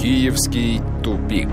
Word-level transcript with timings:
Киевский 0.00 0.80
тупик. 1.04 1.50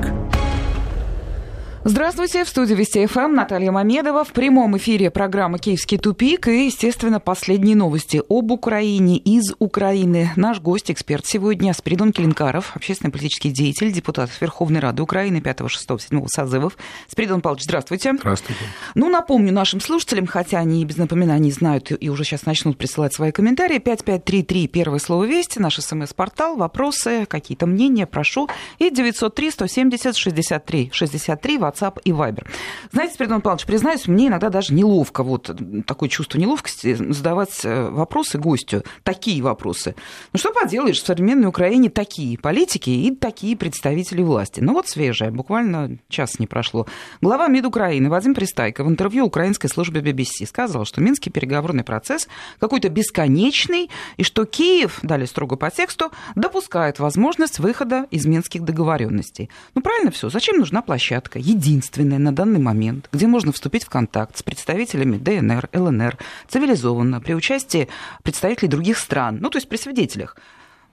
Здравствуйте, 1.89 2.43
в 2.43 2.49
студии 2.49 2.73
Вести 2.73 3.05
ФМ 3.05 3.33
Наталья 3.33 3.71
Мамедова. 3.71 4.25
В 4.25 4.33
прямом 4.33 4.75
эфире 4.75 5.09
программа 5.09 5.57
«Киевский 5.57 5.97
тупик» 5.97 6.49
и, 6.49 6.65
естественно, 6.65 7.21
последние 7.21 7.77
новости 7.77 8.21
об 8.27 8.51
Украине 8.51 9.15
из 9.15 9.55
Украины. 9.59 10.31
Наш 10.35 10.59
гость, 10.59 10.91
эксперт 10.91 11.25
сегодня 11.25 11.73
Спиридон 11.73 12.11
Келенкаров, 12.11 12.75
общественный 12.75 13.09
политический 13.09 13.51
деятель, 13.51 13.93
депутат 13.93 14.29
Верховной 14.41 14.81
Рады 14.81 15.01
Украины 15.01 15.39
5, 15.39 15.59
6, 15.69 15.87
7 16.09 16.25
созывов. 16.27 16.77
Спиридон 17.07 17.39
Павлович, 17.39 17.63
здравствуйте. 17.63 18.11
Здравствуйте. 18.19 18.63
Ну, 18.93 19.07
напомню 19.07 19.53
нашим 19.53 19.79
слушателям, 19.79 20.27
хотя 20.27 20.59
они 20.59 20.83
без 20.83 20.97
напоминаний 20.97 21.51
знают 21.51 21.93
и 21.97 22.09
уже 22.09 22.25
сейчас 22.25 22.45
начнут 22.45 22.77
присылать 22.77 23.13
свои 23.13 23.31
комментарии. 23.31 23.77
5533, 23.77 24.67
первое 24.67 24.99
слово 24.99 25.23
«Вести», 25.23 25.59
наш 25.59 25.77
смс-портал, 25.77 26.57
вопросы, 26.57 27.25
какие-то 27.25 27.65
мнения, 27.65 28.05
прошу. 28.05 28.49
И 28.77 28.89
903 28.89 29.51
170 29.51 30.17
63 30.17 30.89
63, 30.91 31.57
WhatsApp 31.57 31.76
и 32.03 32.11
Viber. 32.11 32.45
Знаете, 32.91 33.13
Спиридон 33.13 33.41
Павлович, 33.41 33.65
признаюсь, 33.65 34.07
мне 34.07 34.27
иногда 34.27 34.49
даже 34.49 34.73
неловко, 34.73 35.23
вот 35.23 35.51
такое 35.85 36.09
чувство 36.09 36.37
неловкости, 36.37 36.93
задавать 36.93 37.63
э, 37.63 37.89
вопросы 37.89 38.37
гостю, 38.37 38.83
такие 39.03 39.41
вопросы. 39.41 39.95
Ну 40.33 40.39
что 40.39 40.51
поделаешь, 40.51 41.01
в 41.01 41.05
современной 41.05 41.47
Украине 41.47 41.89
такие 41.89 42.37
политики 42.37 42.89
и 42.89 43.15
такие 43.15 43.55
представители 43.55 44.21
власти. 44.21 44.59
Ну 44.59 44.73
вот 44.73 44.87
свежее, 44.87 45.31
буквально 45.31 45.97
час 46.09 46.39
не 46.39 46.47
прошло. 46.47 46.87
Глава 47.21 47.47
МИД 47.47 47.65
Украины 47.65 48.09
Вадим 48.09 48.33
Пристайко 48.33 48.83
в 48.83 48.89
интервью 48.89 49.25
украинской 49.25 49.67
службе 49.67 50.01
BBC 50.01 50.45
сказал, 50.47 50.85
что 50.85 51.01
Минский 51.01 51.29
переговорный 51.29 51.83
процесс 51.83 52.27
какой-то 52.59 52.89
бесконечный, 52.89 53.89
и 54.17 54.23
что 54.23 54.45
Киев, 54.45 54.99
далее 55.01 55.27
строго 55.27 55.55
по 55.55 55.69
тексту, 55.69 56.11
допускает 56.35 56.99
возможность 56.99 57.59
выхода 57.59 58.05
из 58.11 58.25
минских 58.25 58.63
договоренностей. 58.63 59.49
Ну 59.75 59.81
правильно 59.81 60.11
все, 60.11 60.29
зачем 60.29 60.57
нужна 60.57 60.81
площадка? 60.81 61.39
Единственное 61.67 62.17
на 62.17 62.31
данный 62.31 62.59
момент, 62.59 63.09
где 63.11 63.27
можно 63.27 63.51
вступить 63.51 63.83
в 63.83 63.89
контакт 63.89 64.37
с 64.37 64.43
представителями 64.43 65.17
ДНР, 65.17 65.69
ЛНР, 65.73 66.17
цивилизованно, 66.47 67.19
при 67.19 67.33
участии 67.33 67.89
представителей 68.23 68.69
других 68.69 68.97
стран, 68.97 69.39
ну, 69.41 69.49
то 69.49 69.57
есть 69.57 69.67
при 69.67 69.77
свидетелях. 69.77 70.37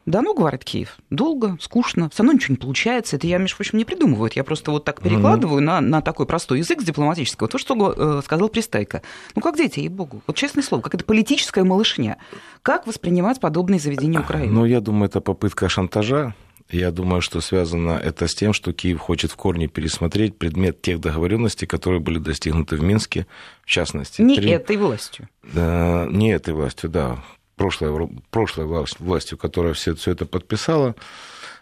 Да 0.06 0.20
ну, 0.20 0.34
говорит 0.34 0.64
Киев, 0.64 0.98
долго, 1.08 1.56
скучно, 1.60 2.10
со 2.12 2.22
мной 2.22 2.34
ничего 2.34 2.52
не 2.52 2.58
получается. 2.58 3.16
Это 3.16 3.26
я, 3.26 3.38
между 3.38 3.56
прочим, 3.56 3.78
не 3.78 3.86
придумываю. 3.86 4.30
Я 4.34 4.44
просто 4.44 4.70
вот 4.70 4.84
так 4.84 5.00
перекладываю 5.00 5.62
mm-hmm. 5.62 5.80
на, 5.80 5.80
на 5.80 6.02
такой 6.02 6.26
простой 6.26 6.58
язык 6.58 6.82
с 6.82 6.84
дипломатического. 6.84 7.48
То, 7.48 7.56
что 7.56 7.94
э, 7.96 8.20
сказал 8.22 8.50
Пристайко. 8.50 9.00
Ну, 9.34 9.40
как 9.40 9.56
дети, 9.56 9.80
ей-богу. 9.80 10.20
Вот 10.26 10.36
честное 10.36 10.62
слово, 10.62 10.82
как 10.82 10.94
это 10.94 11.06
политическая 11.06 11.64
малышня. 11.64 12.18
Как 12.60 12.86
воспринимать 12.86 13.40
подобные 13.40 13.80
заведения 13.80 14.20
Украины? 14.20 14.52
Ну, 14.52 14.66
я 14.66 14.82
думаю, 14.82 15.08
это 15.08 15.22
попытка 15.22 15.70
шантажа 15.70 16.34
я 16.74 16.90
думаю, 16.90 17.20
что 17.20 17.40
связано 17.40 17.92
это 17.92 18.26
с 18.26 18.34
тем, 18.34 18.52
что 18.52 18.72
Киев 18.72 19.00
хочет 19.00 19.30
в 19.30 19.36
корне 19.36 19.68
пересмотреть 19.68 20.36
предмет 20.36 20.82
тех 20.82 21.00
договоренностей, 21.00 21.66
которые 21.66 22.00
были 22.00 22.18
достигнуты 22.18 22.76
в 22.76 22.82
Минске, 22.82 23.26
в 23.62 23.66
частности. 23.66 24.22
Не 24.22 24.36
три... 24.36 24.50
этой 24.50 24.76
властью. 24.76 25.28
Да, 25.42 26.06
не 26.10 26.32
этой 26.32 26.54
властью, 26.54 26.90
да. 26.90 27.22
Прошлой, 27.56 28.08
прошлой 28.30 28.66
властью, 28.66 29.38
которая 29.38 29.74
все, 29.74 29.94
все 29.94 30.10
это 30.10 30.26
подписала. 30.26 30.96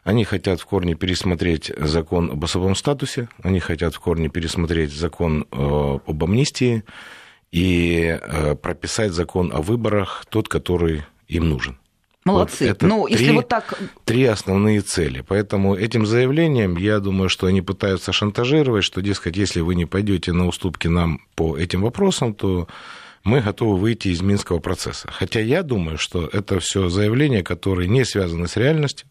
Они 0.04 0.24
хотят 0.24 0.60
в 0.60 0.66
корне 0.66 0.94
пересмотреть 0.94 1.70
закон 1.76 2.30
об 2.30 2.42
особом 2.42 2.74
статусе, 2.74 3.28
они 3.42 3.60
хотят 3.60 3.94
в 3.94 4.00
корне 4.00 4.28
пересмотреть 4.28 4.92
закон 4.92 5.47
э, 5.52 5.56
об 5.56 6.24
амнистии 6.24 6.82
и 7.52 8.19
э, 8.20 8.56
прописать 8.56 9.12
закон 9.12 9.52
о 9.52 9.60
выборах, 9.60 10.24
тот, 10.28 10.48
который 10.48 11.02
им 11.28 11.50
нужен. 11.50 11.78
Молодцы. 12.25 12.69
Вот 12.69 12.70
это 12.70 12.87
ну, 12.87 13.06
три, 13.06 13.17
если 13.17 13.33
вот 13.33 13.48
так... 13.48 13.78
Три 14.05 14.25
основные 14.25 14.81
цели. 14.81 15.25
Поэтому 15.27 15.75
этим 15.75 16.06
заявлением, 16.06 16.77
я 16.77 17.01
думаю, 17.01 17.28
что 17.28 17.47
они 17.47 17.62
пытаются 17.62 18.12
шантажировать, 18.12 18.84
что, 18.84 19.03
дескать, 19.03 19.37
если 19.37 19.61
вы 19.61 19.75
не 19.75 19.87
пойдете 19.87 20.33
на 20.33 20.47
уступки 20.47 20.87
нам 20.87 21.20
по 21.34 21.56
этим 21.56 21.83
вопросам, 21.83 22.34
то 22.34 22.69
мы 23.25 23.41
готовы 23.41 23.77
выйти 23.77 24.09
из 24.09 24.21
Минского 24.21 24.61
процесса. 24.61 25.09
Хотя 25.11 25.41
я 25.41 25.62
думаю, 25.62 25.99
что 25.99 26.28
это 26.32 26.61
все 26.61 26.88
заявления, 26.88 27.43
которые 27.43 27.88
не 27.88 28.05
связаны 28.05 28.47
с 28.47 28.56
реальностью, 28.56 29.09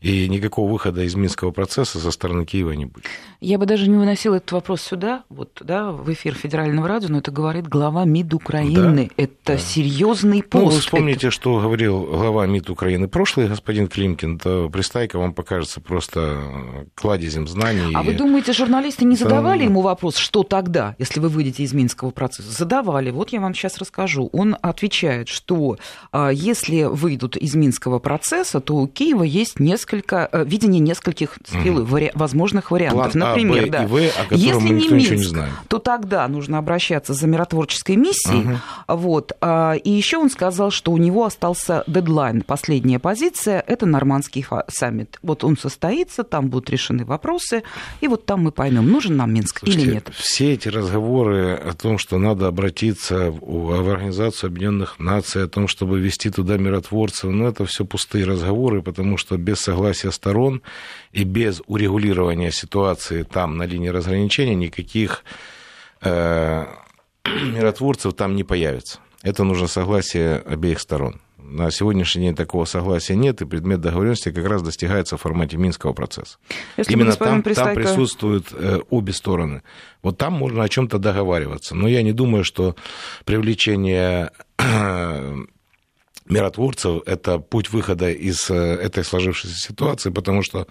и 0.00 0.28
никакого 0.28 0.70
выхода 0.70 1.02
из 1.02 1.16
Минского 1.16 1.50
процесса 1.50 1.98
со 1.98 2.10
стороны 2.12 2.44
Киева 2.44 2.70
не 2.72 2.86
будет. 2.86 3.04
Я 3.40 3.58
бы 3.58 3.66
даже 3.66 3.88
не 3.88 3.96
выносила 3.96 4.36
этот 4.36 4.52
вопрос 4.52 4.82
сюда, 4.82 5.24
вот, 5.28 5.60
да, 5.60 5.90
в 5.90 6.12
эфир 6.12 6.34
федерального 6.34 6.86
радио, 6.86 7.08
но 7.08 7.18
это 7.18 7.32
говорит 7.32 7.66
глава 7.66 8.04
МИД 8.04 8.34
Украины. 8.34 9.10
Да, 9.16 9.22
это 9.22 9.52
да. 9.54 9.58
серьезный 9.58 10.42
пост. 10.42 10.64
Ну, 10.64 10.70
вы 10.70 10.80
вспомните, 10.80 11.28
это... 11.28 11.30
что 11.32 11.60
говорил 11.60 12.04
глава 12.04 12.46
МИД 12.46 12.70
Украины 12.70 13.08
прошлый, 13.08 13.48
господин 13.48 13.88
Климкин, 13.88 14.38
то 14.38 14.68
Пристайка 14.70 15.18
вам 15.18 15.34
покажется 15.34 15.80
просто 15.80 16.86
кладезем 16.94 17.48
знаний. 17.48 17.92
А 17.94 18.04
вы 18.04 18.14
думаете, 18.14 18.52
журналисты 18.52 19.04
не 19.04 19.16
задавали 19.16 19.64
ему 19.64 19.80
вопрос, 19.80 20.16
что 20.16 20.44
тогда, 20.44 20.94
если 20.98 21.18
вы 21.18 21.28
выйдете 21.28 21.64
из 21.64 21.72
Минского 21.72 22.10
процесса? 22.10 22.52
Задавали. 22.52 23.10
Вот 23.10 23.30
я 23.30 23.40
вам 23.40 23.52
сейчас 23.52 23.78
расскажу. 23.78 24.28
Он 24.32 24.56
отвечает, 24.62 25.28
что 25.28 25.76
а, 26.12 26.30
если 26.30 26.84
выйдут 26.84 27.36
из 27.36 27.56
Минского 27.56 27.98
процесса, 27.98 28.60
то 28.60 28.76
у 28.76 28.86
Киева 28.86 29.24
есть 29.24 29.58
несколько 29.58 29.87
несколько, 29.88 30.28
э, 30.30 30.44
видение 30.44 30.80
нескольких 30.80 31.38
стрелы, 31.44 31.82
угу. 31.82 31.92
вари, 31.92 32.10
возможных 32.14 32.70
вариантов. 32.70 33.12
План 33.12 33.28
Например, 33.30 33.64
а, 33.64 33.66
Б 33.66 33.70
да. 33.70 33.82
и 33.84 33.86
В, 33.86 33.94
о 33.96 34.34
Если 34.34 34.68
не 34.68 34.88
Минск, 34.88 35.10
не 35.10 35.24
знаем. 35.24 35.52
то 35.68 35.78
тогда 35.78 36.28
нужно 36.28 36.58
обращаться 36.58 37.14
за 37.14 37.26
миротворческой 37.26 37.96
миссией. 37.96 38.44
Угу. 38.44 38.58
Вот. 38.88 39.32
А, 39.40 39.74
и 39.74 39.90
еще 39.90 40.18
он 40.18 40.30
сказал, 40.30 40.70
что 40.70 40.92
у 40.92 40.96
него 40.96 41.24
остался 41.24 41.84
дедлайн. 41.86 42.42
Последняя 42.42 42.98
позиция– 42.98 43.64
это 43.66 43.86
нормандский 43.86 44.46
саммит. 44.68 45.18
Вот 45.22 45.44
он 45.44 45.56
состоится, 45.56 46.22
там 46.22 46.48
будут 46.48 46.70
решены 46.70 47.04
вопросы, 47.04 47.62
и 48.00 48.08
вот 48.08 48.26
там 48.26 48.42
мы 48.42 48.52
поймем, 48.52 48.90
нужен 48.90 49.16
нам 49.16 49.32
Минск 49.32 49.60
Слушайте, 49.60 49.82
или 49.82 49.94
нет. 49.94 50.10
Все 50.14 50.52
эти 50.52 50.68
разговоры 50.68 51.54
о 51.54 51.72
том, 51.72 51.98
что 51.98 52.18
надо 52.18 52.46
обратиться 52.46 53.30
в 53.30 53.90
Организацию 53.90 54.48
Объединенных 54.48 54.98
Наций, 54.98 55.44
о 55.44 55.48
том, 55.48 55.68
чтобы 55.68 56.00
вести 56.00 56.30
туда 56.30 56.56
миротворцев, 56.56 57.30
ну, 57.30 57.46
это 57.46 57.64
все 57.64 57.84
пустые 57.84 58.24
разговоры, 58.24 58.82
потому 58.82 59.16
что 59.16 59.36
без 59.36 59.60
согласия 59.60 59.77
согласия 59.78 60.10
сторон 60.10 60.62
и 61.12 61.22
без 61.24 61.62
урегулирования 61.66 62.50
ситуации 62.50 63.22
там 63.22 63.56
на 63.56 63.62
линии 63.62 63.88
разграничения 63.88 64.56
никаких 64.56 65.24
э, 66.02 66.66
миротворцев 67.24 68.14
там 68.14 68.34
не 68.34 68.42
появится. 68.42 68.98
Это 69.22 69.44
нужно 69.44 69.68
согласие 69.68 70.38
обеих 70.38 70.80
сторон. 70.80 71.20
На 71.36 71.70
сегодняшний 71.70 72.24
день 72.24 72.34
такого 72.34 72.64
согласия 72.64 73.14
нет, 73.14 73.40
и 73.40 73.46
предмет 73.46 73.80
договоренности 73.80 74.32
как 74.32 74.46
раз 74.46 74.62
достигается 74.62 75.16
в 75.16 75.20
формате 75.20 75.56
Минского 75.56 75.92
процесса. 75.92 76.38
Если 76.76 76.92
Именно 76.92 77.12
там, 77.12 77.42
там 77.42 77.74
присутствуют 77.74 78.48
э, 78.52 78.80
обе 78.90 79.12
стороны. 79.12 79.62
Вот 80.02 80.18
там 80.18 80.32
можно 80.32 80.64
о 80.64 80.68
чем-то 80.68 80.98
договариваться. 80.98 81.76
Но 81.76 81.88
я 81.88 82.02
не 82.02 82.12
думаю, 82.12 82.42
что 82.42 82.74
привлечение 83.24 84.32
миротворцев– 86.30 87.02
это 87.06 87.38
путь 87.38 87.70
выхода 87.70 88.10
из 88.10 88.50
э, 88.50 88.54
этой 88.54 89.04
сложившейся 89.04 89.56
ситуации, 89.56 90.10
потому 90.10 90.42
что 90.42 90.66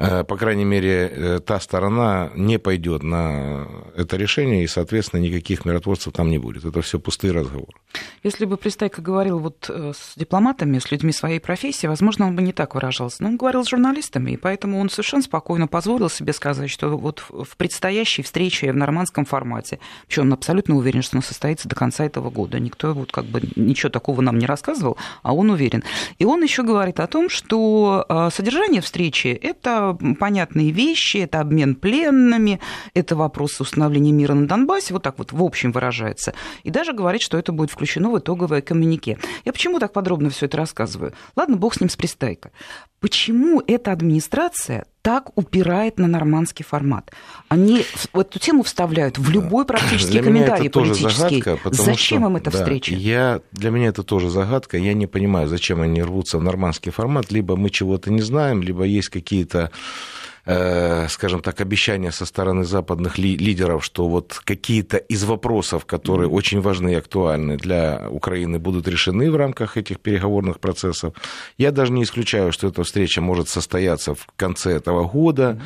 по 0.00 0.36
крайней 0.38 0.64
мере, 0.64 1.12
э, 1.12 1.40
та 1.40 1.60
сторона 1.60 2.30
не 2.34 2.58
пойдет 2.58 3.02
на 3.02 3.66
это 3.94 4.16
решение, 4.16 4.64
и, 4.64 4.66
соответственно, 4.66 5.20
никаких 5.20 5.66
миротворцев 5.66 6.14
там 6.14 6.30
не 6.30 6.38
будет. 6.38 6.64
Это 6.64 6.80
все 6.80 6.98
пустые 6.98 7.34
разговоры. 7.34 7.74
Если 8.22 8.46
бы 8.46 8.56
Пристайко 8.56 9.02
говорил 9.02 9.38
вот 9.40 9.68
э, 9.68 9.92
с 9.94 10.14
дипломатами, 10.16 10.78
с 10.78 10.90
людьми 10.90 11.12
своей 11.12 11.38
профессии, 11.38 11.86
возможно, 11.86 12.26
он 12.26 12.34
бы 12.34 12.40
не 12.40 12.54
так 12.54 12.74
выражался. 12.74 13.22
Но 13.22 13.28
он 13.28 13.36
говорил 13.36 13.62
с 13.62 13.68
журналистами, 13.68 14.30
и 14.30 14.36
поэтому 14.38 14.80
он 14.80 14.88
совершенно 14.88 15.22
спокойно 15.22 15.66
позволил 15.66 16.08
себе 16.08 16.32
сказать, 16.32 16.70
что 16.70 16.96
вот 16.96 17.22
в 17.28 17.56
предстоящей 17.58 18.22
встрече 18.22 18.72
в 18.72 18.76
нормандском 18.76 19.26
формате, 19.26 19.80
причем 20.06 20.22
он 20.22 20.32
абсолютно 20.32 20.76
уверен, 20.76 21.02
что 21.02 21.16
она 21.16 21.22
состоится 21.22 21.68
до 21.68 21.76
конца 21.76 22.06
этого 22.06 22.30
года. 22.30 22.58
Никто 22.58 22.94
вот 22.94 23.12
как 23.12 23.26
бы 23.26 23.42
ничего 23.54 23.90
такого 23.90 24.22
нам 24.22 24.38
не 24.38 24.46
рассказывал, 24.46 24.96
а 25.22 25.34
он 25.34 25.50
уверен. 25.50 25.84
И 26.18 26.24
он 26.24 26.42
еще 26.42 26.62
говорит 26.62 27.00
о 27.00 27.06
том, 27.06 27.28
что 27.28 28.06
содержание 28.32 28.80
встречи– 28.80 29.28
это 29.42 29.89
понятные 29.94 30.70
вещи, 30.70 31.18
это 31.18 31.40
обмен 31.40 31.74
пленными, 31.74 32.60
это 32.94 33.16
вопрос 33.16 33.60
установления 33.60 34.12
мира 34.12 34.34
на 34.34 34.46
Донбассе, 34.46 34.92
вот 34.92 35.02
так 35.02 35.18
вот 35.18 35.32
в 35.32 35.42
общем 35.42 35.72
выражается. 35.72 36.34
И 36.62 36.70
даже 36.70 36.92
говорит, 36.92 37.22
что 37.22 37.38
это 37.38 37.52
будет 37.52 37.70
включено 37.70 38.10
в 38.10 38.18
итоговое 38.18 38.62
коммунике. 38.62 39.18
Я 39.44 39.52
почему 39.52 39.78
так 39.78 39.92
подробно 39.92 40.30
все 40.30 40.46
это 40.46 40.56
рассказываю? 40.56 41.12
Ладно, 41.36 41.56
бог 41.56 41.74
с 41.74 41.80
ним 41.80 41.88
с 41.88 41.96
пристайкой. 41.96 42.52
Почему 43.00 43.62
эта 43.66 43.92
администрация 43.92 44.84
так 45.02 45.36
упирает 45.36 45.98
на 45.98 46.06
нормандский 46.06 46.64
формат. 46.64 47.10
Они 47.48 47.84
эту 48.12 48.38
тему 48.38 48.62
вставляют 48.62 49.18
в 49.18 49.30
любой 49.30 49.64
практически 49.64 50.12
для 50.12 50.22
комментарий 50.22 50.66
это 50.66 50.80
политический. 50.80 51.42
Тоже 51.42 51.58
загадка, 51.60 51.70
зачем 51.72 52.18
что, 52.18 52.28
им 52.28 52.36
эта 52.36 52.50
да, 52.50 52.58
встреча? 52.58 52.94
Я, 52.94 53.40
для 53.52 53.70
меня 53.70 53.88
это 53.88 54.02
тоже 54.02 54.28
загадка. 54.28 54.76
Я 54.76 54.92
не 54.92 55.06
понимаю, 55.06 55.48
зачем 55.48 55.80
они 55.80 56.02
рвутся 56.02 56.38
в 56.38 56.42
нормандский 56.42 56.92
формат. 56.92 57.32
Либо 57.32 57.56
мы 57.56 57.70
чего-то 57.70 58.12
не 58.12 58.20
знаем, 58.20 58.62
либо 58.62 58.84
есть 58.84 59.08
какие-то 59.08 59.70
скажем 60.44 61.40
так, 61.42 61.60
обещания 61.60 62.12
со 62.12 62.24
стороны 62.26 62.64
западных 62.64 63.18
ли, 63.18 63.36
лидеров, 63.36 63.84
что 63.84 64.08
вот 64.08 64.40
какие-то 64.44 64.96
из 64.96 65.24
вопросов, 65.24 65.84
которые 65.84 66.28
mm-hmm. 66.28 66.34
очень 66.34 66.60
важны 66.60 66.92
и 66.92 66.94
актуальны 66.94 67.56
для 67.56 68.08
Украины, 68.10 68.58
будут 68.58 68.88
решены 68.88 69.30
в 69.30 69.36
рамках 69.36 69.76
этих 69.76 70.00
переговорных 70.00 70.58
процессов. 70.58 71.14
Я 71.58 71.72
даже 71.72 71.92
не 71.92 72.02
исключаю, 72.02 72.52
что 72.52 72.68
эта 72.68 72.82
встреча 72.84 73.20
может 73.20 73.48
состояться 73.48 74.14
в 74.14 74.26
конце 74.36 74.72
этого 74.72 75.06
года. 75.06 75.42
Mm-hmm. 75.42 75.60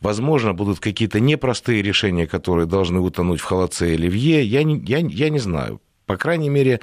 Возможно, 0.00 0.54
будут 0.54 0.80
какие-то 0.80 1.20
непростые 1.20 1.82
решения, 1.82 2.26
которые 2.26 2.66
должны 2.66 3.00
утонуть 3.00 3.40
в 3.40 3.44
холодце 3.44 3.94
оливье. 3.94 4.44
Я 4.44 4.62
не, 4.62 4.78
я, 4.86 4.98
я 4.98 5.30
не 5.30 5.38
знаю. 5.38 5.80
По 6.10 6.16
крайней 6.16 6.48
мере, 6.48 6.80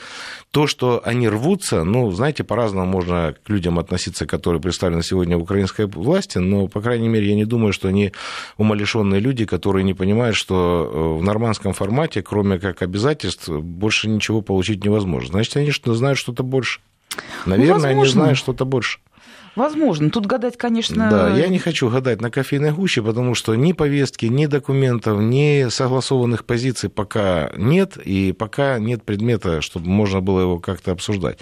то, 0.51 0.68
что 0.68 1.01
они 1.03 1.27
рвутся, 1.27 1.83
ну, 1.83 2.09
знаете, 2.12 2.45
по-разному 2.45 2.85
можно 2.89 3.35
к 3.44 3.50
людям 3.50 3.77
относиться, 3.77 4.25
которые 4.25 4.62
представлены 4.62 5.03
сегодня 5.03 5.38
в 5.38 5.41
украинской 5.41 5.85
власти, 5.85 6.38
но, 6.38 6.69
по 6.69 6.79
крайней 6.79 7.09
мере, 7.09 7.27
я 7.27 7.35
не 7.35 7.44
думаю, 7.44 7.74
что 7.74 7.89
они 7.89 8.13
умалишенные 8.56 9.19
люди, 9.19 9.44
которые 9.45 9.83
не 9.83 9.94
понимают, 9.94 10.38
что 10.38 10.89
э, 10.89 11.19
в 11.19 11.24
нормандском 11.24 11.74
формате, 11.74 12.21
кроме 12.21 12.57
как 12.57 12.81
обязательств, 12.81 13.50
больше 13.50 14.07
ничего 14.07 14.41
получить 14.41 14.85
невозможно. 14.85 15.31
Значит, 15.31 15.57
они 15.57 15.74
знают 15.83 16.18
что-то 16.18 16.44
больше. 16.44 16.79
Наверное, 17.45 17.94
ну, 17.94 18.00
они 18.00 18.09
знают 18.09 18.38
что-то 18.38 18.63
больше. 18.63 19.00
Возможно. 19.57 20.12
Тут 20.12 20.27
гадать, 20.27 20.56
конечно... 20.56 21.09
Да, 21.09 21.36
я 21.36 21.48
не 21.48 21.57
хочу 21.57 21.89
гадать 21.89 22.21
на 22.21 22.30
кофейной 22.30 22.71
гуще, 22.71 23.01
потому 23.01 23.33
что 23.33 23.56
ни 23.56 23.74
повестки, 23.74 24.27
ни 24.27 24.45
документов, 24.45 25.19
ни 25.19 25.68
согласованных 25.69 26.45
позиций 26.45 26.89
пока 26.92 27.51
нет, 27.57 27.98
и 27.98 28.33
пока 28.33 28.77
нет 28.77 29.04
предмета, 29.04 29.62
чтобы 29.62 29.89
можно 29.89 30.21
было 30.21 30.42
его 30.42 30.59
как-то 30.59 30.92
обсуждать. 30.92 31.39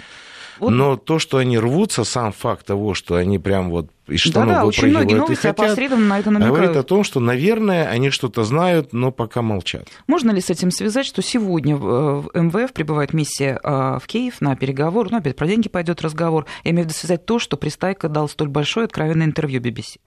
Вот. 0.58 0.70
Но 0.70 0.96
то, 0.96 1.18
что 1.18 1.38
они 1.38 1.58
рвутся, 1.58 2.04
сам 2.04 2.32
факт 2.32 2.66
того, 2.66 2.94
что 2.94 3.16
они 3.16 3.38
прям 3.38 3.70
вот 3.70 3.88
из 4.06 4.20
штанов 4.20 4.48
Да-да, 4.48 4.66
очень 4.66 4.88
многие 4.88 5.14
новости 5.14 5.46
хотят, 5.46 5.76
на 5.76 6.18
это 6.18 6.30
намекают. 6.30 6.56
говорит 6.56 6.76
о 6.76 6.82
том, 6.82 7.02
что, 7.04 7.20
наверное, 7.20 7.88
они 7.88 8.10
что-то 8.10 8.44
знают, 8.44 8.92
но 8.92 9.10
пока 9.10 9.42
молчат. 9.42 9.88
Можно 10.06 10.30
ли 10.30 10.40
с 10.40 10.50
этим 10.50 10.70
связать, 10.70 11.06
что 11.06 11.22
сегодня 11.22 11.76
в 11.76 12.30
МВФ 12.34 12.72
прибывает 12.72 13.12
миссия 13.12 13.58
а, 13.62 13.98
в 13.98 14.06
Киев 14.06 14.40
на 14.40 14.54
переговор, 14.56 15.10
ну, 15.10 15.18
опять 15.18 15.36
про 15.36 15.46
деньги 15.46 15.68
пойдет 15.68 16.02
разговор, 16.02 16.46
я 16.64 16.70
имею 16.70 16.84
в 16.84 16.88
виду 16.88 16.98
связать 16.98 17.26
то, 17.26 17.38
что 17.38 17.56
Пристайко 17.56 18.08
дал 18.08 18.28
столь 18.28 18.48
большое 18.48 18.84
откровенное 18.84 19.26
интервью 19.26 19.60
BBC? 19.60 19.98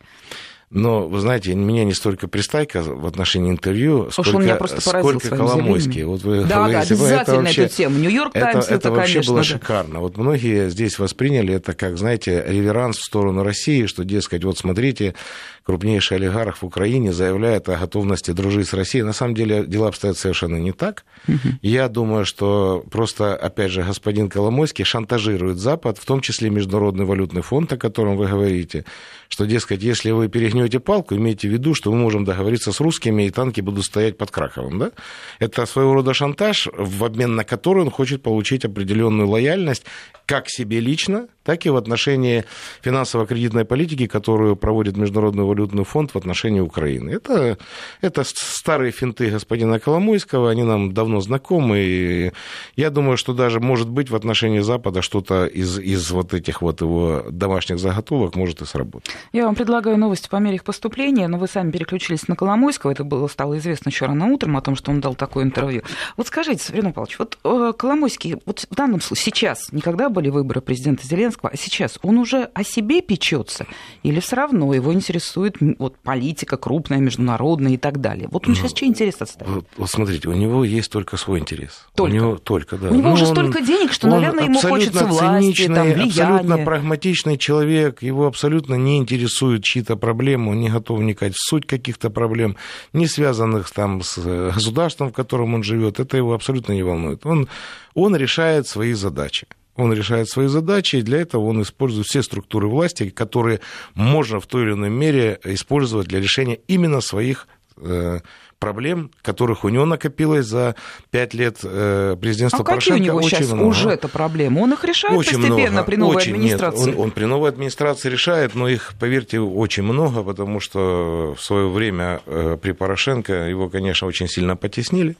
Но, 0.71 1.07
вы 1.07 1.19
знаете, 1.19 1.55
меня 1.55 1.83
не 1.83 1.93
столько 1.93 2.27
пристайка 2.27 2.83
в 2.83 3.07
отношении 3.07 3.49
интервью, 3.49 4.11
сколько, 4.11 4.35
он 4.35 4.43
меня 4.43 4.55
просто 4.55 4.81
сколько 4.81 5.29
Коломойский. 5.29 6.03
Вот 6.03 6.21
вы, 6.21 6.45
да, 6.45 6.65
вы, 6.65 6.73
да, 6.73 6.81
обязательно 6.81 7.15
это 7.15 7.35
вообще, 7.37 7.63
эту 7.63 7.75
тему. 7.75 7.97
Нью-Йорк 7.97 8.33
Таймс, 8.33 8.65
это, 8.65 8.75
это, 8.75 8.91
вообще 8.91 9.13
конечно, 9.13 9.33
было 9.33 9.41
да. 9.41 9.47
шикарно. 9.47 9.99
Вот 9.99 10.17
многие 10.17 10.69
здесь 10.69 10.99
восприняли 10.99 11.55
это 11.55 11.73
как, 11.73 11.97
знаете, 11.97 12.45
реверанс 12.47 12.97
в 12.97 13.03
сторону 13.03 13.43
России, 13.43 13.87
что, 13.87 14.03
дескать, 14.03 14.43
вот 14.43 14.59
смотрите, 14.59 15.15
крупнейший 15.63 16.17
олигарх 16.17 16.57
в 16.57 16.63
Украине 16.63 17.13
заявляет 17.13 17.67
о 17.67 17.75
готовности 17.75 18.29
дружить 18.29 18.67
с 18.67 18.73
Россией. 18.73 19.03
На 19.03 19.13
самом 19.13 19.33
деле 19.33 19.65
дела 19.65 19.87
обстоят 19.87 20.17
совершенно 20.17 20.57
не 20.57 20.71
так. 20.71 21.03
Угу. 21.27 21.37
Я 21.63 21.87
думаю, 21.89 22.25
что 22.25 22.83
просто, 22.91 23.35
опять 23.35 23.71
же, 23.71 23.81
господин 23.81 24.29
Коломойский 24.29 24.85
шантажирует 24.85 25.57
Запад, 25.57 25.97
в 25.97 26.05
том 26.05 26.21
числе 26.21 26.51
Международный 26.51 27.05
валютный 27.05 27.41
фонд, 27.41 27.73
о 27.73 27.77
котором 27.77 28.17
вы 28.17 28.27
говорите, 28.27 28.85
что, 29.29 29.45
дескать, 29.45 29.81
если 29.81 30.11
вы 30.11 30.27
перегнете 30.27 30.58
палку, 30.79 31.15
имейте 31.15 31.47
в 31.47 31.51
виду, 31.51 31.73
что 31.73 31.91
мы 31.91 31.97
можем 31.97 32.25
договориться 32.25 32.71
с 32.71 32.79
русскими, 32.79 33.23
и 33.23 33.29
танки 33.29 33.61
будут 33.61 33.85
стоять 33.85 34.17
под 34.17 34.31
Краковым. 34.31 34.79
Да? 34.79 34.91
Это 35.39 35.65
своего 35.65 35.93
рода 35.93 36.13
шантаж, 36.13 36.67
в 36.73 37.05
обмен 37.05 37.35
на 37.35 37.43
который 37.43 37.83
он 37.83 37.91
хочет 37.91 38.21
получить 38.21 38.65
определенную 38.65 39.27
лояльность 39.27 39.85
как 40.25 40.49
себе 40.49 40.79
лично, 40.79 41.27
так 41.49 41.65
и 41.65 41.71
в 41.71 41.77
отношении 41.77 42.45
финансово-кредитной 42.83 43.65
политики, 43.65 44.05
которую 44.05 44.55
проводит 44.55 44.97
Международный 44.97 45.45
валютный 45.45 45.83
фонд 45.83 46.11
в 46.13 46.15
отношении 46.15 46.59
Украины. 46.59 47.09
Это, 47.09 47.57
это 48.01 48.23
старые 48.23 48.91
финты 48.91 49.31
господина 49.31 49.79
Коломойского, 49.79 50.51
они 50.51 50.61
нам 50.61 50.93
давно 50.93 51.21
знакомы, 51.21 51.79
и 51.79 52.31
я 52.75 52.91
думаю, 52.91 53.17
что 53.17 53.33
даже, 53.33 53.59
может 53.59 53.89
быть, 53.89 54.11
в 54.11 54.15
отношении 54.15 54.59
Запада 54.59 55.01
что-то 55.01 55.47
из, 55.47 55.79
из 55.79 56.11
вот 56.11 56.35
этих 56.35 56.61
вот 56.61 56.81
его 56.81 57.23
домашних 57.31 57.79
заготовок 57.79 58.35
может 58.35 58.61
и 58.61 58.65
сработать. 58.65 59.09
Я 59.33 59.45
вам 59.45 59.55
предлагаю 59.55 59.97
новости 59.97 60.29
по 60.29 60.35
мере 60.35 60.57
их 60.57 60.63
поступления, 60.63 61.27
но 61.27 61.39
вы 61.39 61.47
сами 61.47 61.71
переключились 61.71 62.27
на 62.27 62.35
Коломойского, 62.35 62.91
это 62.91 63.03
было, 63.03 63.27
стало 63.27 63.57
известно 63.57 63.89
еще 63.89 64.05
рано 64.05 64.27
утром 64.27 64.55
о 64.55 64.61
том, 64.61 64.75
что 64.75 64.91
он 64.91 65.01
дал 65.01 65.15
такое 65.15 65.45
интервью. 65.45 65.81
Вот 66.15 66.27
скажите, 66.27 66.63
Саврин 66.63 66.93
Павлович, 66.93 67.17
вот 67.17 67.39
э, 67.43 67.73
Коломойский, 67.75 68.35
вот 68.45 68.67
в 68.69 68.75
данном 68.75 69.01
случае, 69.01 69.23
сейчас, 69.23 69.71
никогда 69.71 70.09
были 70.09 70.29
выборы 70.29 70.61
президента 70.61 71.07
Зеленского, 71.07 71.38
а 71.47 71.55
сейчас 71.55 71.99
он 72.01 72.17
уже 72.17 72.49
о 72.53 72.63
себе 72.63 73.01
печется 73.01 73.65
или 74.03 74.19
все 74.19 74.35
равно 74.35 74.73
его 74.73 74.93
интересует 74.93 75.57
вот, 75.77 75.97
политика 75.97 76.57
крупная, 76.57 76.99
международная 76.99 77.73
и 77.73 77.77
так 77.77 78.01
далее? 78.01 78.27
Вот 78.31 78.47
он 78.47 78.53
ну, 78.53 78.55
сейчас 78.55 78.73
чей 78.73 78.87
интерес 78.87 79.15
отставит? 79.19 79.53
Вот, 79.53 79.65
вот 79.77 79.89
смотрите, 79.89 80.29
у 80.29 80.33
него 80.33 80.63
есть 80.63 80.91
только 80.91 81.17
свой 81.17 81.39
интерес. 81.39 81.87
Только? 81.95 82.11
У 82.11 82.15
него 82.15 82.37
только, 82.37 82.77
да. 82.77 82.89
У 82.89 82.95
него 82.95 83.09
ну, 83.09 83.13
уже 83.13 83.25
он, 83.25 83.31
столько 83.31 83.61
денег, 83.61 83.91
что, 83.91 84.07
наверное, 84.07 84.45
ему 84.45 84.59
хочется 84.59 85.05
власти, 85.05 85.67
там, 85.67 85.87
влияния. 85.87 86.03
абсолютно 86.05 86.57
прагматичный 86.57 87.37
человек, 87.37 88.01
его 88.01 88.27
абсолютно 88.27 88.75
не 88.75 88.97
интересует 88.97 89.63
чьи-то 89.63 89.95
проблемы, 89.95 90.51
он 90.51 90.59
не 90.59 90.69
готов 90.69 90.99
вникать 90.99 91.33
в 91.35 91.49
суть 91.49 91.65
каких-то 91.65 92.09
проблем, 92.09 92.55
не 92.93 93.07
связанных 93.07 93.71
там 93.71 94.01
с 94.01 94.17
э, 94.17 94.51
государством, 94.53 95.09
в 95.09 95.13
котором 95.13 95.53
он 95.53 95.63
живет. 95.63 95.99
Это 95.99 96.17
его 96.17 96.33
абсолютно 96.33 96.73
не 96.73 96.83
волнует. 96.83 97.25
Он, 97.25 97.47
он 97.93 98.15
решает 98.15 98.67
свои 98.67 98.93
задачи. 98.93 99.47
Он 99.79 99.93
решает 99.93 100.27
свои 100.27 100.47
задачи, 100.47 100.97
и 100.97 101.01
для 101.01 101.21
этого 101.21 101.45
он 101.45 101.61
использует 101.61 102.05
все 102.05 102.21
структуры 102.21 102.67
власти, 102.67 103.09
которые 103.09 103.61
можно 103.95 104.41
в 104.41 104.45
той 104.45 104.63
или 104.63 104.73
иной 104.73 104.89
мере 104.89 105.39
использовать 105.45 106.07
для 106.07 106.19
решения 106.19 106.59
именно 106.67 106.99
своих 106.99 107.47
э, 107.77 108.19
проблем, 108.59 109.09
которых 109.21 109.63
у 109.63 109.69
него 109.69 109.85
накопилось 109.85 110.45
за 110.45 110.75
пять 111.11 111.33
лет 111.33 111.59
э, 111.63 112.17
президентства 112.19 112.61
а 112.61 112.65
Порошенко. 112.65 112.97
какие 112.99 113.09
у 113.09 113.19
него 113.19 113.21
сейчас 113.21 113.51
много. 113.53 113.67
уже 113.67 113.89
это 113.89 114.09
проблемы? 114.09 114.61
Он 114.61 114.73
их 114.73 114.83
решает 114.83 115.17
очень 115.17 115.37
постепенно 115.37 115.71
много. 115.71 115.85
при 115.85 115.95
новой 115.95 116.15
очень, 116.17 116.33
администрации? 116.33 116.85
Нет, 116.87 116.95
он, 116.97 117.03
он 117.05 117.11
при 117.11 117.23
новой 117.23 117.49
администрации 117.49 118.09
решает, 118.09 118.55
но 118.55 118.67
их, 118.67 118.93
поверьте, 118.99 119.39
очень 119.39 119.83
много, 119.83 120.23
потому 120.23 120.59
что 120.59 121.35
в 121.37 121.41
свое 121.41 121.69
время 121.69 122.21
э, 122.25 122.57
при 122.61 122.73
Порошенко 122.73 123.31
его, 123.47 123.69
конечно, 123.69 124.07
очень 124.07 124.27
сильно 124.27 124.57
потеснили. 124.57 125.15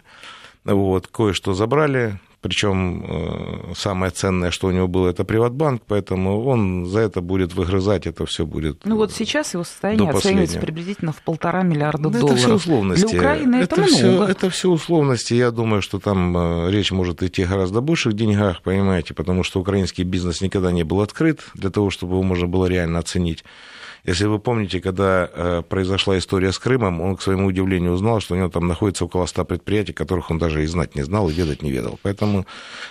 Вот, 0.66 1.08
кое-что 1.08 1.54
забрали, 1.54 2.20
причем 2.42 3.04
э, 3.04 3.74
самое 3.76 4.12
ценное, 4.12 4.52
что 4.52 4.68
у 4.68 4.72
него 4.72 4.88
было, 4.88 5.10
это 5.10 5.24
Приватбанк, 5.24 5.82
поэтому 5.86 6.46
он 6.46 6.86
за 6.86 7.00
это 7.00 7.22
будет 7.22 7.54
выгрызать, 7.54 8.08
это 8.08 8.26
все 8.26 8.46
будет. 8.46 8.86
Ну 8.86 8.96
вот 8.96 9.12
сейчас 9.12 9.54
его 9.54 9.64
состояние 9.64 10.10
оценивается 10.10 10.60
приблизительно 10.60 11.12
в 11.12 11.22
полтора 11.22 11.64
миллиарда 11.64 12.10
да 12.10 12.20
долларов. 12.20 12.40
Это 12.40 12.48
все 12.48 12.56
условности. 12.56 13.08
Для 13.08 13.20
Украины 13.20 13.56
это, 13.58 13.82
это 13.82 13.82
много. 13.82 13.96
Все, 13.96 14.24
это 14.24 14.50
все 14.50 14.70
условности. 14.70 15.34
Я 15.34 15.52
думаю, 15.52 15.82
что 15.82 16.00
там 16.00 16.38
э, 16.38 16.72
речь 16.72 16.92
может 16.92 17.22
идти 17.24 17.44
о 17.44 17.48
гораздо 17.48 17.82
больших 17.82 18.14
деньгах, 18.14 18.62
понимаете, 18.62 19.14
потому 19.14 19.44
что 19.44 19.60
украинский 19.60 20.04
бизнес 20.04 20.42
никогда 20.42 20.72
не 20.72 20.84
был 20.84 21.02
открыт 21.02 21.42
для 21.56 21.70
того, 21.70 21.90
чтобы 21.90 22.14
его 22.14 22.24
можно 22.24 22.48
было 22.48 22.68
реально 22.68 23.00
оценить. 23.00 23.44
Если 24.06 24.26
вы 24.26 24.40
помните, 24.40 24.80
когда 24.80 25.30
э, 25.32 25.64
произошла 25.68 26.18
история 26.18 26.52
с 26.52 26.60
Крымом, 26.60 27.02
он, 27.02 27.18
к 27.18 27.22
своему 27.22 27.48
удивлению, 27.48 27.92
узнал, 27.92 28.22
что 28.22 28.36
у 28.36 28.38
него 28.38 28.50
там 28.50 28.68
находится 28.68 29.06
около 29.06 29.26
100 29.26 29.46
предприятий, 29.46 29.94
которых 29.94 30.32
он 30.32 30.38
даже 30.38 30.64
и 30.64 30.68
знать 30.68 30.96
не 30.96 31.04
знал, 31.04 31.30
и 31.30 31.34
ведать 31.34 31.62
не 31.62 31.72
ведал. 31.72 32.00
Поэтому 32.02 32.46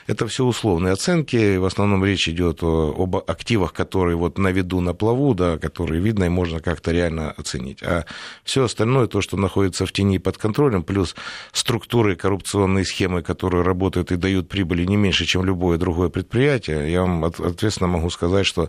это 0.06 0.26
все 0.26 0.44
условные 0.44 0.92
оценки. 0.92 1.56
В 1.56 1.64
основном 1.64 2.04
речь 2.04 2.28
идет 2.28 2.62
об 2.62 3.16
активах, 3.16 3.72
которые 3.72 4.16
вот 4.16 4.38
на 4.38 4.48
виду, 4.48 4.80
на 4.80 4.92
плаву, 4.92 5.34
да, 5.34 5.58
которые 5.58 6.00
видно 6.00 6.24
и 6.24 6.28
можно 6.28 6.60
как-то 6.60 6.92
реально 6.92 7.30
оценить. 7.30 7.82
А 7.82 8.04
все 8.44 8.64
остальное, 8.64 9.06
то, 9.06 9.20
что 9.20 9.36
находится 9.36 9.86
в 9.86 9.92
тени 9.92 10.18
под 10.18 10.36
контролем, 10.36 10.82
плюс 10.82 11.16
структуры 11.52 12.16
коррупционные 12.16 12.84
схемы, 12.84 13.22
которые 13.22 13.62
работают 13.62 14.12
и 14.12 14.16
дают 14.16 14.48
прибыли 14.48 14.84
не 14.84 14.96
меньше, 14.96 15.24
чем 15.24 15.44
любое 15.44 15.78
другое 15.78 16.10
предприятие, 16.10 16.92
я 16.92 17.00
вам 17.02 17.24
ответственно 17.24 17.88
могу 17.88 18.10
сказать, 18.10 18.46
что 18.46 18.68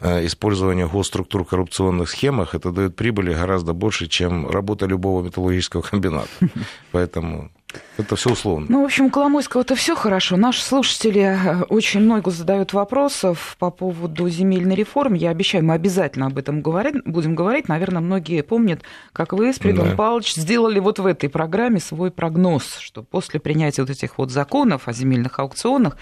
э, 0.00 0.26
использование 0.26 0.88
госструктур 0.88 1.44
коррупции 1.44 1.73
коррупционных 1.74 2.08
схемах 2.10 2.54
это 2.54 2.70
дает 2.70 2.96
прибыли 2.96 3.34
гораздо 3.34 3.72
больше, 3.72 4.06
чем 4.06 4.48
работа 4.48 4.86
любого 4.86 5.24
металлургического 5.24 5.82
комбината. 5.82 6.28
Поэтому 6.92 7.50
это 7.96 8.16
все 8.16 8.30
условно. 8.30 8.66
Ну, 8.68 8.82
в 8.82 8.84
общем, 8.84 9.06
у 9.06 9.10
Коломойского 9.10 9.60
это 9.60 9.76
все 9.76 9.94
хорошо. 9.94 10.36
Наши 10.36 10.62
слушатели 10.62 11.20
э, 11.20 11.62
очень 11.68 12.00
много 12.00 12.32
задают 12.32 12.72
вопросов 12.72 13.56
по 13.60 13.70
поводу 13.70 14.28
земельной 14.28 14.74
реформы. 14.74 15.16
Я 15.16 15.30
обещаю, 15.30 15.64
мы 15.64 15.74
обязательно 15.74 16.26
об 16.26 16.36
этом 16.36 16.60
говорим, 16.60 17.02
будем 17.04 17.36
говорить. 17.36 17.68
Наверное, 17.68 18.00
многие 18.00 18.42
помнят, 18.42 18.82
как 19.12 19.32
вы 19.32 19.52
с 19.52 19.60
Придон 19.60 19.90
да. 19.90 19.94
Павлович 19.94 20.34
сделали 20.34 20.80
вот 20.80 20.98
в 20.98 21.06
этой 21.06 21.28
программе 21.28 21.78
свой 21.78 22.10
прогноз, 22.10 22.78
что 22.80 23.04
после 23.04 23.38
принятия 23.38 23.82
вот 23.82 23.90
этих 23.90 24.18
вот 24.18 24.32
законов 24.32 24.88
о 24.88 24.92
земельных 24.92 25.38
аукционах 25.38 25.96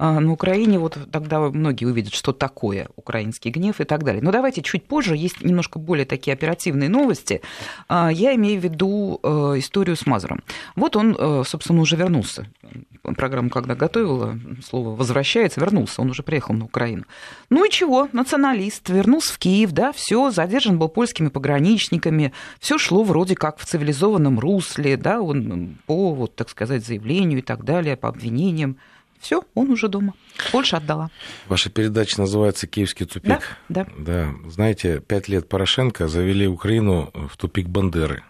э, 0.00 0.18
на 0.18 0.32
Украине 0.32 0.80
вот 0.80 0.98
тогда 1.12 1.38
многие 1.38 1.84
увидят, 1.84 2.12
что 2.12 2.32
такое 2.32 2.88
украинский 2.96 3.52
гнев 3.52 3.80
и 3.80 3.84
так 3.84 4.02
далее. 4.02 4.20
Но 4.20 4.32
давайте 4.32 4.62
чуть 4.62 4.84
позже. 4.84 5.16
Есть 5.16 5.42
немножко 5.42 5.78
более 5.78 6.06
такие 6.06 6.34
оперативные 6.34 6.88
новости. 6.88 7.40
Э, 7.88 8.08
я 8.12 8.34
имею 8.34 8.60
в 8.60 8.64
виду 8.64 9.20
историю 9.56 9.94
с 9.94 10.06
Мазуром. 10.06 10.42
Вот 10.74 10.96
он 10.96 11.16
собственно, 11.44 11.80
уже 11.80 11.96
вернулся. 11.96 12.46
Программа, 13.16 13.50
когда 13.50 13.74
готовила, 13.74 14.38
слово 14.64 14.96
«возвращается», 14.96 15.60
вернулся, 15.60 16.02
он 16.02 16.10
уже 16.10 16.22
приехал 16.22 16.54
на 16.54 16.64
Украину. 16.64 17.04
Ну 17.50 17.64
и 17.64 17.70
чего, 17.70 18.08
националист, 18.12 18.88
вернулся 18.88 19.32
в 19.32 19.38
Киев, 19.38 19.72
да, 19.72 19.92
все, 19.92 20.30
задержан 20.30 20.78
был 20.78 20.88
польскими 20.88 21.28
пограничниками, 21.28 22.32
все 22.58 22.78
шло 22.78 23.02
вроде 23.04 23.34
как 23.34 23.58
в 23.58 23.64
цивилизованном 23.64 24.38
русле, 24.38 24.96
да, 24.96 25.20
он 25.20 25.78
по, 25.86 26.14
вот, 26.14 26.34
так 26.34 26.48
сказать, 26.50 26.84
заявлению 26.84 27.38
и 27.38 27.42
так 27.42 27.64
далее, 27.64 27.96
по 27.96 28.08
обвинениям. 28.08 28.76
Все, 29.18 29.42
он 29.54 29.70
уже 29.70 29.88
дома. 29.88 30.14
Польша 30.52 30.76
отдала. 30.76 31.10
Ваша 31.48 31.70
передача 31.70 32.20
называется 32.20 32.66
«Киевский 32.66 33.06
тупик». 33.06 33.56
Да, 33.68 33.84
да. 33.84 33.86
Да, 33.98 34.34
знаете, 34.48 35.00
пять 35.00 35.28
лет 35.28 35.48
Порошенко 35.48 36.06
завели 36.06 36.46
Украину 36.46 37.10
в 37.14 37.36
тупик 37.36 37.66
Бандеры. 37.66 38.22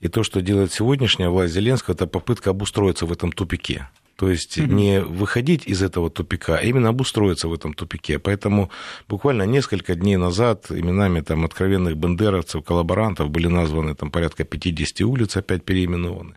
И 0.00 0.08
то, 0.08 0.22
что 0.22 0.40
делает 0.40 0.72
сегодняшняя 0.72 1.28
власть 1.28 1.52
Зеленского, 1.52 1.94
это 1.94 2.06
попытка 2.06 2.50
обустроиться 2.50 3.06
в 3.06 3.12
этом 3.12 3.32
тупике. 3.32 3.88
То 4.16 4.30
есть 4.30 4.58
mm-hmm. 4.58 4.74
не 4.74 5.00
выходить 5.00 5.66
из 5.66 5.82
этого 5.82 6.10
тупика, 6.10 6.58
а 6.58 6.62
именно 6.62 6.90
обустроиться 6.90 7.48
в 7.48 7.54
этом 7.54 7.72
тупике. 7.72 8.18
Поэтому 8.18 8.70
буквально 9.08 9.44
несколько 9.44 9.94
дней 9.94 10.16
назад 10.16 10.66
именами 10.70 11.20
там, 11.22 11.44
откровенных 11.46 11.96
бандеровцев, 11.96 12.62
коллаборантов 12.62 13.30
были 13.30 13.46
названы 13.46 13.94
там, 13.94 14.10
порядка 14.10 14.44
50 14.44 15.00
улиц, 15.02 15.36
опять 15.38 15.64
переименованы. 15.64 16.34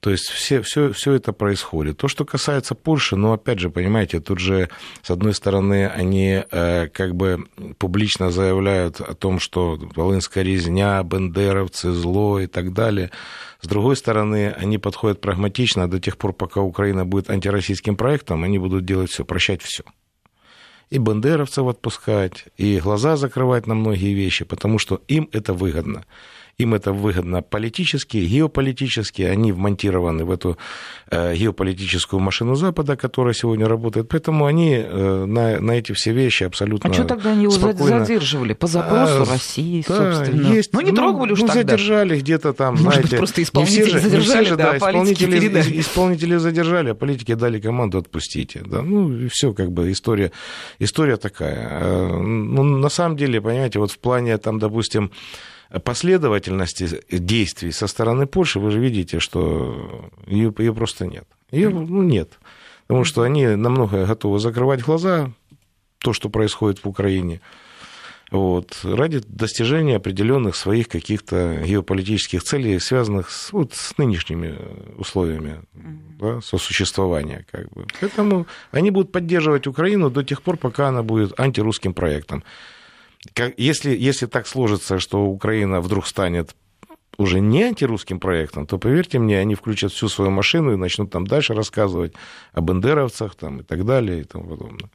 То 0.00 0.10
есть 0.10 0.28
все, 0.28 0.62
все, 0.62 0.92
все 0.92 1.12
это 1.12 1.32
происходит. 1.32 1.98
То, 1.98 2.08
что 2.08 2.24
касается 2.24 2.74
Польши, 2.74 3.16
ну, 3.16 3.32
опять 3.32 3.60
же, 3.60 3.70
понимаете, 3.70 4.20
тут 4.20 4.38
же, 4.38 4.68
с 5.02 5.10
одной 5.10 5.34
стороны, 5.34 5.86
они 5.88 6.42
э, 6.50 6.88
как 6.88 7.14
бы 7.14 7.46
публично 7.78 8.30
заявляют 8.30 9.00
о 9.00 9.14
том, 9.14 9.38
что 9.38 9.78
Волынская 9.94 10.44
резня, 10.44 11.02
бандеровцы, 11.02 11.92
зло 11.92 12.40
и 12.40 12.46
так 12.46 12.72
далее. 12.72 13.10
С 13.60 13.66
другой 13.66 13.96
стороны, 13.96 14.54
они 14.58 14.78
подходят 14.78 15.20
прагматично, 15.20 15.88
до 15.88 16.00
тех 16.00 16.18
пор, 16.18 16.32
пока 16.32 16.60
Украина 16.60 17.06
будет 17.06 17.30
антироссийским 17.30 17.96
проектом, 17.96 18.44
они 18.44 18.58
будут 18.58 18.84
делать 18.84 19.10
все, 19.10 19.24
прощать 19.24 19.62
все. 19.62 19.84
И 20.90 20.98
бандеровцев 20.98 21.66
отпускать, 21.66 22.44
и 22.56 22.78
глаза 22.78 23.16
закрывать 23.16 23.66
на 23.66 23.74
многие 23.74 24.12
вещи, 24.12 24.44
потому 24.44 24.78
что 24.78 25.00
им 25.08 25.28
это 25.32 25.54
выгодно. 25.54 26.04
Им 26.58 26.74
это 26.74 26.92
выгодно 26.92 27.42
политически, 27.42 28.18
геополитически. 28.18 29.22
Они 29.22 29.50
вмонтированы 29.50 30.24
в 30.24 30.30
эту 30.30 30.56
э, 31.10 31.34
геополитическую 31.34 32.20
машину 32.20 32.54
Запада, 32.54 32.96
которая 32.96 33.34
сегодня 33.34 33.66
работает. 33.66 34.08
Поэтому 34.08 34.46
они 34.46 34.76
э, 34.76 35.24
на, 35.24 35.60
на 35.60 35.72
эти 35.72 35.92
все 35.92 36.12
вещи 36.12 36.44
абсолютно 36.44 36.90
А 36.90 36.92
что 36.92 37.04
тогда 37.04 37.32
они 37.32 37.42
его 37.42 37.52
спокойно... 37.52 38.04
задерживали? 38.04 38.52
По 38.54 38.68
запросу 38.68 39.22
а, 39.22 39.24
России, 39.24 39.84
да, 39.88 39.96
собственно. 39.96 40.54
Есть, 40.54 40.72
ну, 40.72 40.80
не 40.80 40.90
ну, 40.90 40.96
трогали 40.96 41.32
уж 41.32 41.40
ну, 41.40 41.48
тогда. 41.48 41.62
задержали 41.62 42.20
где-то 42.20 42.52
там, 42.52 42.74
Может 42.74 42.84
знаете. 42.84 43.08
Быть, 43.08 43.18
просто 43.18 43.42
исполнители 43.42 43.90
же, 43.90 43.98
задержали, 43.98 44.44
же, 44.44 44.56
да, 44.56 44.70
да 44.70 44.76
исполнители, 44.76 45.80
исполнители 45.80 46.36
задержали, 46.36 46.90
а 46.90 46.94
политики 46.94 47.34
дали 47.34 47.58
команду 47.58 47.98
«отпустите». 47.98 48.62
Да, 48.64 48.82
ну, 48.82 49.12
и 49.12 49.28
все, 49.28 49.52
как 49.52 49.72
бы, 49.72 49.90
история, 49.90 50.30
история 50.78 51.16
такая. 51.16 51.68
А, 51.68 52.18
ну, 52.20 52.62
на 52.62 52.88
самом 52.88 53.16
деле, 53.16 53.40
понимаете, 53.40 53.80
вот 53.80 53.90
в 53.90 53.98
плане, 53.98 54.38
там, 54.38 54.60
допустим, 54.60 55.10
последовательности 55.80 57.00
действий 57.10 57.72
со 57.72 57.86
стороны 57.86 58.26
Польши, 58.26 58.60
вы 58.60 58.70
же 58.70 58.78
видите, 58.78 59.20
что 59.20 60.10
ее, 60.26 60.52
ее 60.58 60.74
просто 60.74 61.06
нет. 61.06 61.26
Ее 61.50 61.70
ну, 61.70 62.02
нет. 62.02 62.38
Потому 62.86 63.04
что 63.04 63.22
они 63.22 63.46
намного 63.46 64.06
готовы 64.06 64.38
закрывать 64.38 64.82
глаза, 64.82 65.30
то, 65.98 66.12
что 66.12 66.28
происходит 66.28 66.84
в 66.84 66.88
Украине, 66.88 67.40
вот, 68.30 68.80
ради 68.82 69.22
достижения 69.26 69.96
определенных 69.96 70.56
своих 70.56 70.88
каких-то 70.88 71.62
геополитических 71.64 72.42
целей, 72.42 72.78
связанных 72.80 73.30
с, 73.30 73.52
вот, 73.52 73.74
с 73.74 73.96
нынешними 73.96 74.58
условиями 74.96 75.60
да, 76.18 76.40
сосуществования. 76.40 77.46
Как 77.50 77.70
бы. 77.72 77.86
Поэтому 78.00 78.46
они 78.70 78.90
будут 78.90 79.12
поддерживать 79.12 79.66
Украину 79.66 80.10
до 80.10 80.24
тех 80.24 80.42
пор, 80.42 80.56
пока 80.56 80.88
она 80.88 81.02
будет 81.02 81.38
антирусским 81.38 81.94
проектом 81.94 82.42
если, 83.56 83.96
если 83.96 84.26
так 84.26 84.46
сложится, 84.46 84.98
что 84.98 85.24
Украина 85.24 85.80
вдруг 85.80 86.06
станет 86.06 86.54
уже 87.16 87.40
не 87.40 87.62
антирусским 87.62 88.20
проектом, 88.20 88.66
то, 88.66 88.78
поверьте 88.78 89.18
мне, 89.18 89.38
они 89.38 89.54
включат 89.54 89.92
всю 89.92 90.08
свою 90.08 90.30
машину 90.30 90.72
и 90.72 90.76
начнут 90.76 91.10
там 91.10 91.26
дальше 91.26 91.54
рассказывать 91.54 92.12
о 92.52 92.60
бандеровцах 92.60 93.34
там, 93.34 93.60
и 93.60 93.62
так 93.62 93.84
далее 93.84 94.20
и 94.20 94.24
тому 94.24 94.48
подобное. 94.48 94.90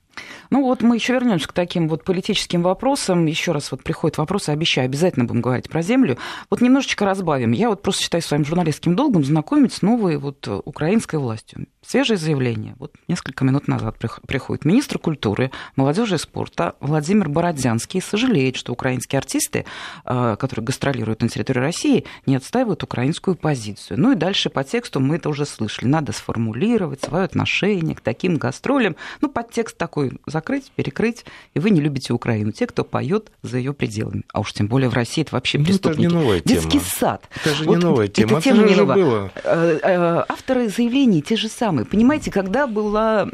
Ну 0.50 0.64
вот 0.64 0.82
мы 0.82 0.96
еще 0.96 1.14
вернемся 1.14 1.48
к 1.48 1.54
таким 1.54 1.88
вот 1.88 2.04
политическим 2.04 2.64
вопросам. 2.64 3.26
Еще 3.26 3.52
раз 3.52 3.72
вот 3.72 3.84
приходят 3.84 4.18
вопросы, 4.18 4.50
обещаю, 4.50 4.86
обязательно 4.86 5.26
будем 5.26 5.42
говорить 5.42 5.70
про 5.70 5.82
землю. 5.82 6.18
Вот 6.50 6.62
немножечко 6.62 7.06
разбавим. 7.06 7.52
Я 7.52 7.70
вот 7.70 7.82
просто 7.82 8.04
считаю 8.04 8.22
своим 8.22 8.46
журналистским 8.46 8.96
долгом 8.96 9.24
знакомить 9.24 9.74
с 9.74 9.82
новой 9.82 10.18
вот 10.18 10.48
украинской 10.66 11.18
властью. 11.18 11.68
Свежее 11.86 12.18
заявление. 12.18 12.76
Вот 12.78 12.94
несколько 13.08 13.46
минут 13.46 13.68
назад 13.68 13.98
приходит 13.98 14.66
министр 14.66 15.00
культуры, 15.00 15.52
молодежи 15.76 16.16
и 16.16 16.18
спорта 16.18 16.76
Владимир 16.80 17.30
Бородянский 17.30 18.02
сожалеет, 18.02 18.58
что 18.58 18.74
украинские 18.74 19.18
артисты, 19.18 19.66
э, 20.06 20.36
которые 20.38 20.66
гастролируют 20.66 21.22
на 21.22 21.30
территории 21.30 21.60
России, 21.60 22.06
не 22.26 22.36
отстаивают 22.36 22.84
украинскую 22.84 23.36
позицию. 23.36 24.00
Ну 24.00 24.12
и 24.12 24.16
дальше 24.16 24.50
по 24.50 24.64
тексту 24.64 25.00
мы 25.00 25.16
это 25.16 25.30
уже 25.30 25.46
слышали. 25.46 25.88
Надо 25.88 26.12
сформулировать 26.12 27.02
свое 27.02 27.24
отношение 27.24 27.96
к 27.96 28.02
таким 28.02 28.38
гастролям. 28.38 28.96
Ну, 29.22 29.30
подтекст 29.30 29.78
такой 29.78 30.09
закрыть, 30.26 30.72
перекрыть, 30.76 31.26
и 31.54 31.60
вы 31.60 31.70
не 31.70 31.82
любите 31.82 32.14
Украину. 32.14 32.52
Те, 32.52 32.68
кто 32.68 32.84
поет 32.84 33.32
за 33.42 33.58
ее 33.58 33.74
пределами. 33.74 34.24
А 34.34 34.40
уж 34.40 34.54
тем 34.54 34.68
более 34.68 34.90
в 34.90 34.94
России 34.94 35.22
это 35.22 35.36
вообще 35.36 35.60
преступники. 35.60 36.08
Ну, 36.08 36.08
это 36.08 36.16
не 36.16 36.24
новая 36.24 36.42
Детский 36.42 36.80
тема. 36.80 36.84
сад. 36.86 37.30
Это 37.44 37.56
же 37.56 37.64
вот 37.64 37.76
не 37.76 37.84
новая 37.84 38.08
тема. 38.08 38.32
Это 38.34 38.42
тема 38.42 38.62
это 38.62 38.70
не 38.70 38.76
новая. 38.76 38.96
Было. 38.96 39.32
Э, 39.44 39.80
э, 39.82 40.24
авторы 40.28 40.70
заявлений 40.70 41.22
те 41.22 41.36
же 41.36 41.48
самые. 41.50 41.86
Понимаете, 41.86 42.32
когда 42.32 42.68
была 42.68 43.28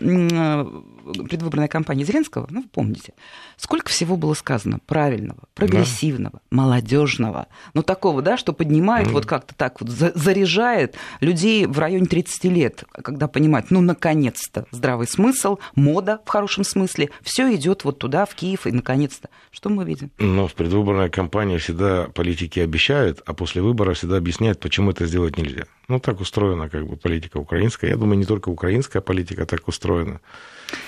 предвыборная 1.14 1.68
кампания 1.68 2.04
Зеленского, 2.04 2.48
ну, 2.50 2.62
вы 2.62 2.68
помните, 2.68 3.14
сколько 3.58 3.90
всего 3.90 4.18
было 4.18 4.34
сказано 4.34 4.80
правильного, 4.86 5.40
прогрессивного, 5.54 6.42
да. 6.50 6.56
молодежного, 6.58 7.48
ну, 7.74 7.84
такого, 7.84 8.22
да, 8.22 8.38
что 8.38 8.54
поднимает 8.54 9.08
mm. 9.08 9.12
вот 9.12 9.26
как-то 9.26 9.56
так 9.56 9.82
вот, 9.82 9.90
заряжает 9.90 10.96
людей 11.20 11.66
в 11.66 11.78
районе 11.80 12.06
30 12.06 12.44
лет, 12.46 12.84
когда 12.92 13.28
понимают, 13.28 13.72
ну, 13.72 13.82
наконец-то, 13.82 14.66
здравый 14.72 15.08
смысл, 15.08 15.58
мода 15.76 16.22
в 16.26 16.30
хорошем 16.30 16.64
смысле, 16.64 17.10
все 17.22 17.54
идет 17.56 17.84
вот 17.84 18.00
туда, 18.00 18.26
в 18.26 18.36
Киев, 18.36 18.68
и 18.68 18.72
наконец-то. 18.72 19.30
Что 19.52 19.70
мы 19.70 19.86
видим? 19.86 20.12
Но 20.20 20.48
в 20.48 20.54
предвыборной 20.54 21.10
кампании 21.10 21.58
всегда 21.58 22.08
политики 22.14 22.60
обещают, 22.60 23.22
а 23.26 23.34
после 23.34 23.62
выбора 23.62 23.94
всегда 23.94 24.18
объясняют, 24.18 24.60
почему 24.60 24.92
это 24.92 25.06
сделать 25.06 25.38
нельзя. 25.38 25.66
Ну, 25.88 26.00
так 26.00 26.20
устроена 26.20 26.68
как 26.70 26.88
бы 26.88 26.96
политика 26.96 27.38
украинская. 27.38 27.92
Я 27.92 27.98
думаю, 27.98 28.18
не 28.18 28.26
только 28.26 28.50
украинская 28.50 29.02
политика 29.02 29.46
так 29.46 29.68
устроена. 29.68 30.20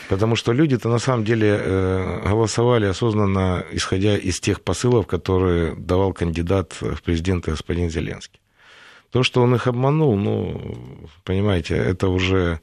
Потому 0.10 0.36
что 0.36 0.54
люди-то 0.54 0.90
на 0.90 1.00
самом 1.00 1.26
деле 1.26 1.60
э, 1.60 2.22
голосовали 2.24 2.86
осознанно, 2.86 3.66
исходя 3.72 4.18
из 4.18 4.40
тех 4.40 4.62
посылов, 4.62 5.06
которые 5.06 5.76
давал 5.76 6.14
кандидат 6.14 6.74
в 6.80 7.02
президенты 7.02 7.52
господин 7.52 7.90
Зеленский. 7.90 8.40
То, 9.12 9.24
что 9.24 9.42
он 9.42 9.56
их 9.56 9.68
обманул, 9.68 10.18
ну, 10.18 10.78
понимаете, 11.24 11.76
это 11.76 12.08
уже 12.08 12.60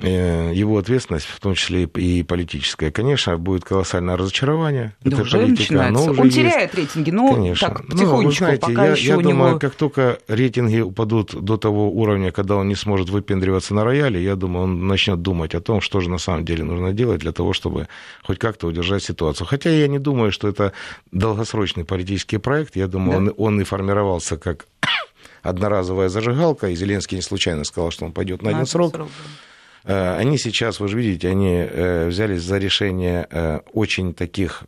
его 0.00 0.78
ответственность, 0.78 1.26
в 1.26 1.38
том 1.38 1.54
числе 1.54 1.84
и 1.84 2.22
политическая. 2.22 2.90
Конечно, 2.90 3.36
будет 3.36 3.64
колоссальное 3.64 4.16
разочарование. 4.16 4.94
Да 5.04 5.12
это 5.12 5.22
уже 5.22 5.38
политика, 5.38 5.88
но 5.90 6.04
уже 6.06 6.20
Он 6.20 6.26
есть. 6.26 6.36
теряет 6.36 6.74
рейтинги, 6.74 7.10
ну, 7.10 7.34
Конечно. 7.34 7.68
так, 7.68 7.86
потихонечку, 7.86 8.22
но, 8.22 8.26
вы 8.26 8.32
знаете, 8.32 8.60
пока 8.60 8.86
я, 8.86 8.92
еще 8.92 9.08
я 9.08 9.18
у 9.18 9.22
думаю, 9.22 9.50
него... 9.50 9.58
как 9.58 9.74
только 9.74 10.18
рейтинги 10.28 10.80
упадут 10.80 11.34
до 11.34 11.58
того 11.58 11.90
уровня, 11.90 12.32
когда 12.32 12.56
он 12.56 12.68
не 12.68 12.74
сможет 12.74 13.10
выпендриваться 13.10 13.74
на 13.74 13.84
рояле, 13.84 14.22
я 14.22 14.34
думаю, 14.34 14.64
он 14.64 14.86
начнет 14.86 15.20
думать 15.20 15.54
о 15.54 15.60
том, 15.60 15.82
что 15.82 16.00
же 16.00 16.08
на 16.08 16.18
самом 16.18 16.46
деле 16.46 16.64
нужно 16.64 16.94
делать 16.94 17.20
для 17.20 17.32
того, 17.32 17.52
чтобы 17.52 17.86
хоть 18.22 18.38
как-то 18.38 18.68
удержать 18.68 19.02
ситуацию. 19.02 19.46
Хотя 19.46 19.68
я 19.68 19.88
не 19.88 19.98
думаю, 19.98 20.32
что 20.32 20.48
это 20.48 20.72
долгосрочный 21.10 21.84
политический 21.84 22.38
проект. 22.38 22.76
Я 22.76 22.86
думаю, 22.86 23.26
да. 23.26 23.32
он, 23.36 23.52
он 23.54 23.60
и 23.60 23.64
формировался 23.64 24.38
как 24.38 24.66
одноразовая 25.42 26.08
зажигалка, 26.08 26.68
и 26.68 26.74
Зеленский 26.74 27.16
не 27.16 27.22
случайно 27.22 27.64
сказал, 27.64 27.90
что 27.90 28.06
он 28.06 28.12
пойдет 28.12 28.40
на, 28.42 28.50
один 28.50 28.64
срок. 28.64 28.94
срок 28.94 29.08
да. 29.08 29.51
Э, 29.84 30.16
они 30.16 30.38
сейчас, 30.38 30.80
вы 30.80 30.88
же 30.88 30.98
видите, 30.98 31.28
они 31.28 31.54
э, 31.54 32.08
взялись 32.08 32.42
за 32.42 32.58
решение 32.58 33.26
э, 33.30 33.60
очень 33.72 34.14
таких 34.14 34.64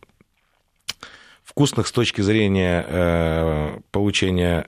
вкусных 1.42 1.86
с 1.86 1.92
точки 1.92 2.20
зрения 2.20 3.80
получения 3.92 4.66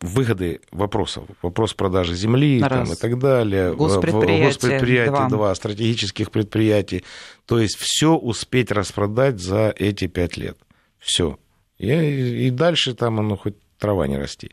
выгоды 0.00 0.60
вопросов. 0.70 1.24
Вопрос 1.42 1.74
продажи 1.74 2.14
земли 2.14 2.60
там, 2.60 2.92
и 2.92 2.94
так 2.94 3.18
далее. 3.18 3.74
Госпредприятия, 3.74 4.46
Госпредприятия 4.46 5.10
два. 5.10 5.28
два, 5.28 5.54
стратегических 5.54 6.30
предприятий. 6.30 7.04
То 7.46 7.58
есть 7.58 7.76
все 7.76 8.14
успеть 8.14 8.70
распродать 8.70 9.40
за 9.40 9.74
эти 9.76 10.06
пять 10.06 10.36
лет. 10.36 10.58
Все. 10.98 11.38
И, 11.78 11.88
и 11.88 12.50
дальше 12.50 12.94
там 12.94 13.18
оно 13.18 13.36
хоть 13.36 13.56
трава 13.78 14.06
не 14.06 14.18
расти. 14.18 14.50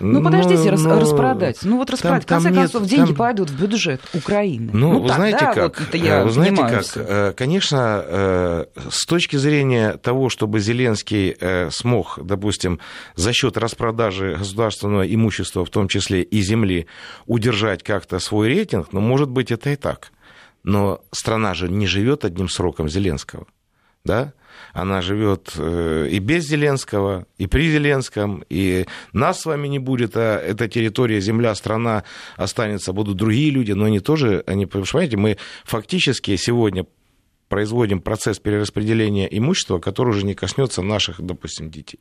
Ну, 0.00 0.22
подождите, 0.22 0.70
но, 0.72 1.00
распродать. 1.00 1.58
Ну, 1.62 1.76
вот 1.76 1.90
распродать. 1.90 2.26
Там, 2.26 2.40
в 2.40 2.44
конце 2.44 2.60
концов, 2.60 2.82
нет, 2.82 2.90
деньги 2.90 3.06
там... 3.08 3.16
пойдут 3.16 3.50
в 3.50 3.60
бюджет 3.60 4.00
Украины. 4.14 4.70
Ну, 4.72 4.92
ну 4.92 5.00
вы 5.00 5.08
так, 5.08 5.16
знаете 5.16 5.38
да, 5.40 5.54
как? 5.54 5.80
Вот 5.80 5.94
я 5.94 6.24
вы 6.24 6.30
знаете 6.30 6.56
как? 6.56 6.84
Э, 6.96 7.32
конечно, 7.36 8.02
э, 8.04 8.64
с 8.90 9.06
точки 9.06 9.36
зрения 9.36 9.92
того, 9.94 10.28
чтобы 10.28 10.60
Зеленский 10.60 11.36
э, 11.38 11.70
смог, 11.70 12.18
допустим, 12.22 12.80
за 13.14 13.32
счет 13.32 13.56
распродажи 13.56 14.36
государственного 14.36 15.02
имущества, 15.12 15.64
в 15.64 15.70
том 15.70 15.88
числе 15.88 16.22
и 16.22 16.40
земли, 16.40 16.86
удержать 17.26 17.82
как-то 17.82 18.18
свой 18.18 18.48
рейтинг, 18.48 18.92
ну, 18.92 19.00
может 19.00 19.30
быть, 19.30 19.50
это 19.50 19.70
и 19.70 19.76
так. 19.76 20.10
Но 20.64 21.00
страна 21.12 21.54
же 21.54 21.68
не 21.68 21.86
живет 21.86 22.24
одним 22.24 22.48
сроком 22.48 22.88
Зеленского. 22.88 23.46
Да? 24.04 24.32
она 24.72 25.02
живет 25.02 25.52
э, 25.56 26.08
и 26.10 26.18
без 26.18 26.46
Зеленского, 26.46 27.26
и 27.36 27.46
при 27.46 27.70
Зеленском, 27.70 28.44
и 28.48 28.86
нас 29.12 29.40
с 29.40 29.46
вами 29.46 29.68
не 29.68 29.78
будет, 29.78 30.16
а 30.16 30.38
эта 30.38 30.68
территория, 30.68 31.20
земля, 31.20 31.54
страна 31.54 32.04
останется, 32.36 32.92
будут 32.92 33.16
другие 33.16 33.50
люди, 33.50 33.72
но 33.72 33.86
они 33.86 34.00
тоже, 34.00 34.42
они, 34.46 34.66
понимаете, 34.66 35.16
мы 35.16 35.36
фактически 35.64 36.36
сегодня 36.36 36.86
производим 37.48 38.00
процесс 38.00 38.38
перераспределения 38.38 39.26
имущества, 39.26 39.78
который 39.78 40.10
уже 40.10 40.24
не 40.24 40.34
коснется 40.34 40.82
наших, 40.82 41.20
допустим, 41.20 41.70
детей 41.70 42.00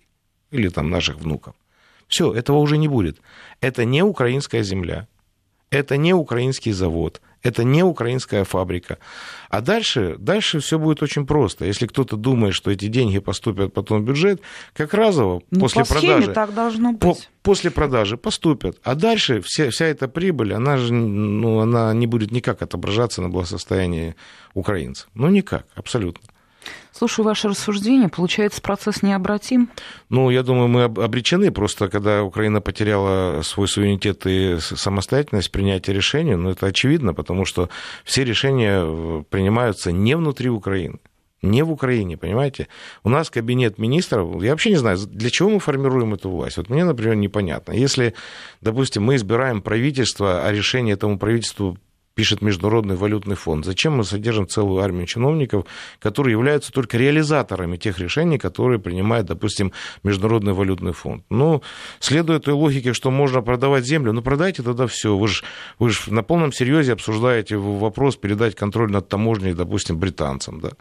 или 0.52 0.70
там 0.70 0.90
наших 0.90 1.18
внуков. 1.18 1.56
Все, 2.08 2.34
этого 2.34 2.58
уже 2.58 2.78
не 2.78 2.88
будет. 2.88 3.20
Это 3.60 3.86
не 3.86 4.02
украинская 4.02 4.64
земля, 4.64 5.08
это 5.70 5.98
не 5.98 6.14
украинский 6.14 6.72
завод, 6.72 7.22
это 7.48 7.64
не 7.64 7.84
украинская 7.84 8.44
фабрика. 8.44 8.98
А 9.50 9.62
дальше, 9.62 10.16
дальше 10.20 10.60
все 10.60 10.78
будет 10.78 11.02
очень 11.02 11.26
просто. 11.26 11.66
Если 11.66 11.88
кто-то 11.88 12.18
думает, 12.18 12.54
что 12.54 12.72
эти 12.72 12.88
деньги 12.88 13.20
поступят 13.20 13.74
потом 13.74 14.02
в 14.02 14.06
бюджет, 14.06 14.42
как 14.74 14.94
разово 14.94 15.42
ну, 15.50 15.62
после 15.62 15.86
по 15.86 15.94
продажи... 15.94 16.34
так 16.34 16.54
должно 16.54 16.92
быть. 16.92 17.00
По, 17.00 17.18
после 17.44 17.72
продажи 17.72 18.18
поступят. 18.18 18.78
А 18.84 18.96
дальше 18.96 19.42
вся, 19.42 19.70
вся 19.70 19.86
эта 19.86 20.10
прибыль, 20.10 20.54
она 20.54 20.78
же 20.78 20.94
ну, 20.94 21.60
она 21.60 21.94
не 21.94 22.08
будет 22.08 22.32
никак 22.32 22.62
отображаться 22.62 23.22
на 23.22 23.30
благосостоянии 23.30 24.16
украинцев. 24.54 25.08
Ну, 25.14 25.30
никак, 25.30 25.66
абсолютно. 25.76 26.28
Слушаю 26.92 27.26
ваше 27.26 27.50
рассуждение. 27.50 28.10
Получается, 28.10 28.62
процесс 28.62 29.04
необратим? 29.04 29.70
Ну, 30.10 30.30
я 30.32 30.42
думаю, 30.42 30.68
мы 30.68 30.84
обречены. 30.84 31.52
Просто 31.52 31.90
когда 31.90 32.24
Украина 32.24 32.60
потеряла 32.60 33.42
свой 33.44 33.68
суверенитет 33.68 34.26
и 34.26 34.58
самостоятельность 34.60 35.52
принятия 35.52 35.94
решений, 35.94 36.36
ну, 36.36 36.50
это 36.50 36.66
очевидно, 36.66 37.14
потому 37.14 37.46
что 37.46 37.70
все 38.04 38.24
решения 38.24 38.82
э, 38.84 39.24
принимаются 39.30 39.92
не 39.92 40.16
внутри 40.18 40.50
Украины 40.50 41.00
не 41.42 41.64
в 41.64 41.72
Украине, 41.72 42.18
понимаете? 42.18 42.68
У 43.04 43.10
нас 43.10 43.30
кабинет 43.30 43.78
министров, 43.78 44.42
я 44.42 44.52
вообще 44.52 44.72
не 44.72 44.76
знаю, 44.76 44.98
для 44.98 45.30
чего 45.30 45.50
мы 45.50 45.60
формируем 45.60 46.14
эту 46.14 46.30
власть. 46.30 46.58
Вот 46.58 46.70
мне, 46.70 46.84
например, 46.84 47.16
непонятно. 47.16 47.74
Если, 47.74 48.14
допустим, 48.62 49.04
мы 49.04 49.16
избираем 49.16 49.62
правительство, 49.62 50.46
а 50.46 50.52
решение 50.52 50.96
этому 50.96 51.20
правительству 51.20 51.78
пишет 52.18 52.42
Международный 52.42 52.96
валютный 52.96 53.36
фонд. 53.36 53.64
Зачем 53.64 53.98
мы 53.98 54.04
содержим 54.04 54.48
целую 54.48 54.82
армию 54.82 55.06
чиновников, 55.06 55.66
которые 56.00 56.32
являются 56.32 56.72
только 56.72 56.98
реализаторами 56.98 57.78
тех 57.78 58.00
решений, 58.00 58.40
которые 58.40 58.80
принимает, 58.80 59.28
допустим, 59.28 59.72
Международный 60.02 60.54
валютный 60.54 60.94
фонд? 60.94 61.24
Ну, 61.30 61.62
следуя 62.00 62.40
той 62.40 62.56
логике, 62.56 62.94
что 62.94 63.12
можно 63.12 63.44
продавать 63.44 63.86
землю, 63.86 64.14
ну, 64.14 64.24
продайте 64.24 64.64
тогда 64.64 64.88
все. 64.88 65.16
Вы 65.16 65.28
же 65.28 65.44
вы 65.78 65.92
ж 65.92 66.08
на 66.08 66.24
полном 66.24 66.52
серьезе 66.52 66.94
обсуждаете 66.94 67.56
вопрос 67.56 68.16
передать 68.16 68.56
контроль 68.56 68.92
над 68.92 69.08
таможней, 69.08 69.54
допустим, 69.54 70.00
британцам, 70.00 70.60
да? 70.60 70.72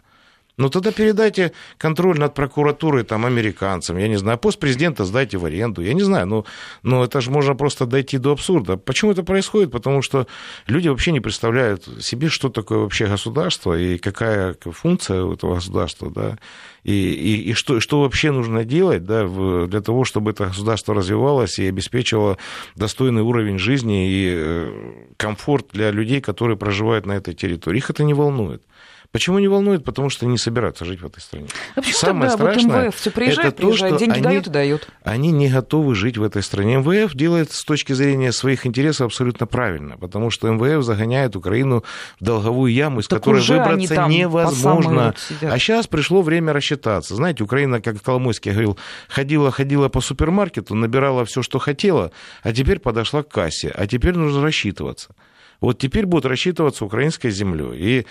Ну 0.57 0.69
тогда 0.69 0.91
передайте 0.91 1.51
контроль 1.77 2.17
над 2.17 2.33
прокуратурой 2.33 3.03
там, 3.03 3.25
американцам, 3.27 3.97
я 3.97 4.07
не 4.07 4.17
знаю, 4.17 4.39
пост 4.39 4.59
президента 4.59 5.05
сдайте 5.05 5.37
в 5.37 5.45
аренду, 5.45 5.83
я 5.83 5.93
не 5.93 6.01
знаю, 6.01 6.25
ну, 6.25 6.45
ну 6.81 7.03
это 7.03 7.21
же 7.21 7.29
можно 7.29 7.53
просто 7.53 7.85
дойти 7.85 8.17
до 8.17 8.31
абсурда. 8.31 8.75
Почему 8.75 9.11
это 9.11 9.23
происходит? 9.23 9.71
Потому 9.71 10.01
что 10.01 10.25
люди 10.65 10.87
вообще 10.87 11.11
не 11.11 11.19
представляют 11.19 11.87
себе, 12.03 12.29
что 12.29 12.49
такое 12.49 12.79
вообще 12.79 13.05
государство 13.05 13.77
и 13.77 13.99
какая 13.99 14.55
функция 14.71 15.23
у 15.23 15.33
этого 15.33 15.55
государства, 15.55 16.09
да, 16.09 16.37
и, 16.83 16.91
и, 16.91 17.49
и 17.49 17.53
что, 17.53 17.79
что 17.79 18.01
вообще 18.01 18.31
нужно 18.31 18.63
делать 18.63 19.03
да, 19.05 19.27
для 19.67 19.81
того, 19.81 20.03
чтобы 20.05 20.31
это 20.31 20.45
государство 20.45 20.93
развивалось 20.93 21.59
и 21.59 21.67
обеспечивало 21.67 22.37
достойный 22.75 23.21
уровень 23.21 23.59
жизни 23.59 24.09
и 24.09 24.33
э, 24.35 25.03
комфорт 25.17 25.67
для 25.73 25.91
людей, 25.91 26.21
которые 26.21 26.57
проживают 26.57 27.05
на 27.05 27.13
этой 27.13 27.33
территории. 27.33 27.77
Их 27.77 27.89
это 27.89 28.03
не 28.03 28.13
волнует. 28.13 28.63
Почему 29.11 29.39
не 29.39 29.47
волнует? 29.47 29.83
Потому 29.83 30.09
что 30.09 30.25
не 30.25 30.37
собираются 30.37 30.83
жить 30.83 31.01
в 31.01 31.05
этой 31.05 31.21
стране. 31.21 31.47
А 31.75 31.81
почему 31.81 31.97
Самое 31.97 32.29
тогда 32.29 32.51
страшное, 32.51 32.75
вот 32.75 32.85
МВФ 32.87 32.95
все 32.95 33.11
приезжает, 33.11 33.47
это 33.53 33.57
приезжает, 33.57 33.93
то, 33.93 33.99
деньги 33.99 34.13
они, 34.13 34.21
дают 34.21 34.47
и 34.47 34.49
дают? 34.49 34.89
Они 35.03 35.31
не 35.31 35.49
готовы 35.49 35.95
жить 35.95 36.17
в 36.17 36.23
этой 36.23 36.43
стране. 36.43 36.77
МВФ 36.77 37.15
делает 37.15 37.51
с 37.51 37.63
точки 37.63 37.93
зрения 37.93 38.31
своих 38.31 38.65
интересов 38.65 39.07
абсолютно 39.07 39.47
правильно, 39.47 39.97
потому 39.97 40.29
что 40.29 40.49
МВФ 40.51 40.83
загоняет 40.83 41.35
Украину 41.35 41.83
в 42.19 42.23
долговую 42.23 42.73
яму, 42.73 42.99
из 42.99 43.07
так 43.07 43.19
которой 43.19 43.41
выбраться 43.41 44.05
невозможно. 44.07 45.15
А 45.41 45.57
сейчас 45.57 45.87
пришло 45.87 46.21
время 46.21 46.51
рассчитаться. 46.67 47.15
Знаете, 47.15 47.43
Украина, 47.43 47.81
как 47.81 48.01
Коломойский 48.01 48.51
говорил, 48.51 48.77
ходила, 49.07 49.51
ходила 49.51 49.89
по 49.89 50.01
супермаркету, 50.01 50.75
набирала 50.75 51.25
все, 51.25 51.41
что 51.41 51.59
хотела, 51.59 52.11
а 52.43 52.53
теперь 52.53 52.79
подошла 52.79 53.23
к 53.23 53.29
кассе, 53.29 53.69
а 53.69 53.87
теперь 53.87 54.15
нужно 54.15 54.41
рассчитываться 54.41 55.15
вот 55.61 55.79
теперь 55.79 56.05
будут 56.05 56.25
рассчитываться 56.25 56.85
украинской 56.85 57.29
землей. 57.29 57.77
И 57.77 58.05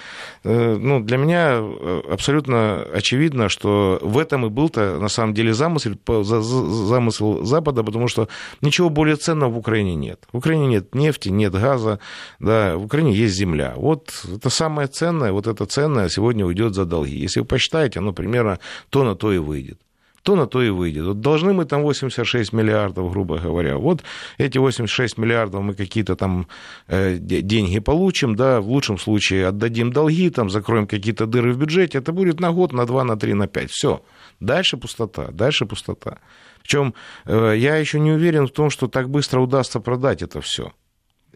э, 0.44 0.76
ну, 0.76 1.00
для 1.00 1.16
меня 1.16 1.58
э, 1.60 2.02
абсолютно 2.10 2.82
очевидно, 2.82 3.48
что 3.48 3.98
в 4.02 4.18
этом 4.18 4.46
и 4.46 4.48
был-то 4.48 4.98
на 4.98 5.08
самом 5.08 5.34
деле 5.34 5.54
замысел, 5.54 5.92
замысел 6.24 7.44
Запада, 7.44 7.82
потому 7.82 8.08
что 8.08 8.28
ничего 8.60 8.90
более 8.90 9.16
ценного 9.16 9.50
в 9.50 9.58
Украине 9.58 9.94
нет. 9.94 10.24
В 10.32 10.38
Украине 10.38 10.66
нет 10.66 10.94
нефти, 10.94 11.28
нет 11.28 11.52
газа, 11.52 12.00
да, 12.40 12.76
в 12.76 12.84
Украине 12.84 13.12
есть 13.12 13.34
земля. 13.34 13.74
Вот 13.76 14.10
это 14.24 14.50
самое 14.50 14.88
ценное, 14.88 15.32
вот 15.32 15.46
это 15.46 15.66
ценное 15.66 16.08
сегодня 16.08 16.44
уйдет 16.44 16.74
за 16.74 16.84
долги. 16.84 17.16
Если 17.16 17.40
вы 17.40 17.46
посчитаете, 17.46 18.00
оно 18.00 18.12
примерно 18.12 18.58
то 18.90 19.04
на 19.04 19.14
то 19.14 19.32
и 19.32 19.38
выйдет 19.38 19.78
то 20.26 20.34
на 20.34 20.46
то 20.46 20.60
и 20.60 20.70
выйдет. 20.70 21.04
Вот 21.04 21.20
должны 21.20 21.52
мы 21.52 21.66
там 21.66 21.82
86 21.82 22.52
миллиардов, 22.52 23.12
грубо 23.12 23.38
говоря. 23.38 23.76
Вот 23.76 24.02
эти 24.38 24.58
86 24.58 25.18
миллиардов 25.18 25.62
мы 25.62 25.74
какие-то 25.74 26.16
там 26.16 26.48
э, 26.88 27.18
деньги 27.20 27.78
получим, 27.78 28.34
да, 28.34 28.60
в 28.60 28.68
лучшем 28.68 28.98
случае 28.98 29.46
отдадим 29.46 29.92
долги, 29.92 30.30
там 30.30 30.50
закроем 30.50 30.88
какие-то 30.88 31.26
дыры 31.26 31.52
в 31.52 31.58
бюджете. 31.58 31.98
Это 31.98 32.12
будет 32.12 32.40
на 32.40 32.50
год, 32.50 32.72
на 32.72 32.86
два, 32.86 33.04
на 33.04 33.16
три, 33.16 33.34
на 33.34 33.46
пять. 33.46 33.70
Все. 33.70 34.02
Дальше 34.40 34.76
пустота, 34.76 35.28
дальше 35.30 35.64
пустота. 35.64 36.18
Причем 36.62 36.94
э, 37.26 37.54
я 37.56 37.76
еще 37.76 38.00
не 38.00 38.10
уверен 38.10 38.46
в 38.46 38.50
том, 38.50 38.70
что 38.70 38.88
так 38.88 39.08
быстро 39.08 39.40
удастся 39.40 39.78
продать 39.78 40.22
это 40.22 40.40
все. 40.40 40.72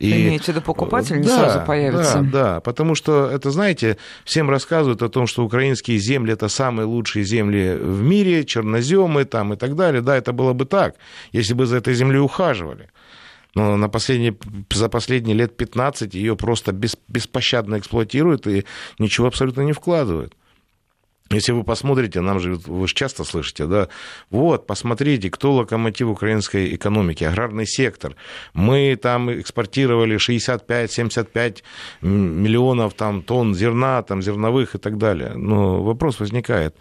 И... 0.00 0.10
Имеете 0.12 0.44
в 0.44 0.48
виду 0.48 0.62
покупатель 0.62 1.20
не 1.20 1.26
да, 1.26 1.36
сразу 1.36 1.66
появится? 1.66 2.20
Да, 2.22 2.30
да, 2.54 2.60
потому 2.60 2.94
что 2.94 3.30
это, 3.30 3.50
знаете, 3.50 3.98
всем 4.24 4.48
рассказывают 4.48 5.02
о 5.02 5.10
том, 5.10 5.26
что 5.26 5.44
украинские 5.44 5.98
земли 5.98 6.32
это 6.32 6.48
самые 6.48 6.86
лучшие 6.86 7.22
земли 7.22 7.76
в 7.78 8.02
мире, 8.02 8.44
черноземы 8.44 9.26
там 9.26 9.52
и 9.52 9.56
так 9.56 9.76
далее. 9.76 10.00
Да, 10.00 10.16
это 10.16 10.32
было 10.32 10.54
бы 10.54 10.64
так, 10.64 10.94
если 11.32 11.52
бы 11.52 11.66
за 11.66 11.76
этой 11.76 11.92
землей 11.92 12.18
ухаживали. 12.18 12.88
Но 13.54 13.76
на 13.76 13.90
последние, 13.90 14.38
за 14.70 14.88
последние 14.88 15.36
лет 15.36 15.54
15 15.58 16.14
ее 16.14 16.34
просто 16.34 16.72
бес, 16.72 16.96
беспощадно 17.08 17.78
эксплуатируют 17.78 18.46
и 18.46 18.64
ничего 18.98 19.26
абсолютно 19.26 19.60
не 19.60 19.72
вкладывают. 19.72 20.34
Если 21.32 21.52
вы 21.52 21.62
посмотрите, 21.62 22.20
нам 22.22 22.40
же, 22.40 22.54
вы 22.54 22.88
же 22.88 22.94
часто 22.94 23.22
слышите, 23.22 23.66
да, 23.66 23.88
вот, 24.30 24.66
посмотрите, 24.66 25.30
кто 25.30 25.52
локомотив 25.52 26.08
украинской 26.08 26.74
экономики, 26.74 27.22
аграрный 27.22 27.68
сектор. 27.68 28.16
Мы 28.52 28.98
там 29.00 29.30
экспортировали 29.30 30.16
65-75 30.16 31.62
миллионов 32.02 32.94
там, 32.94 33.22
тонн 33.22 33.54
зерна, 33.54 34.02
там, 34.02 34.22
зерновых 34.22 34.74
и 34.74 34.78
так 34.78 34.98
далее. 34.98 35.34
Но 35.36 35.84
вопрос 35.84 36.18
возникает, 36.18 36.74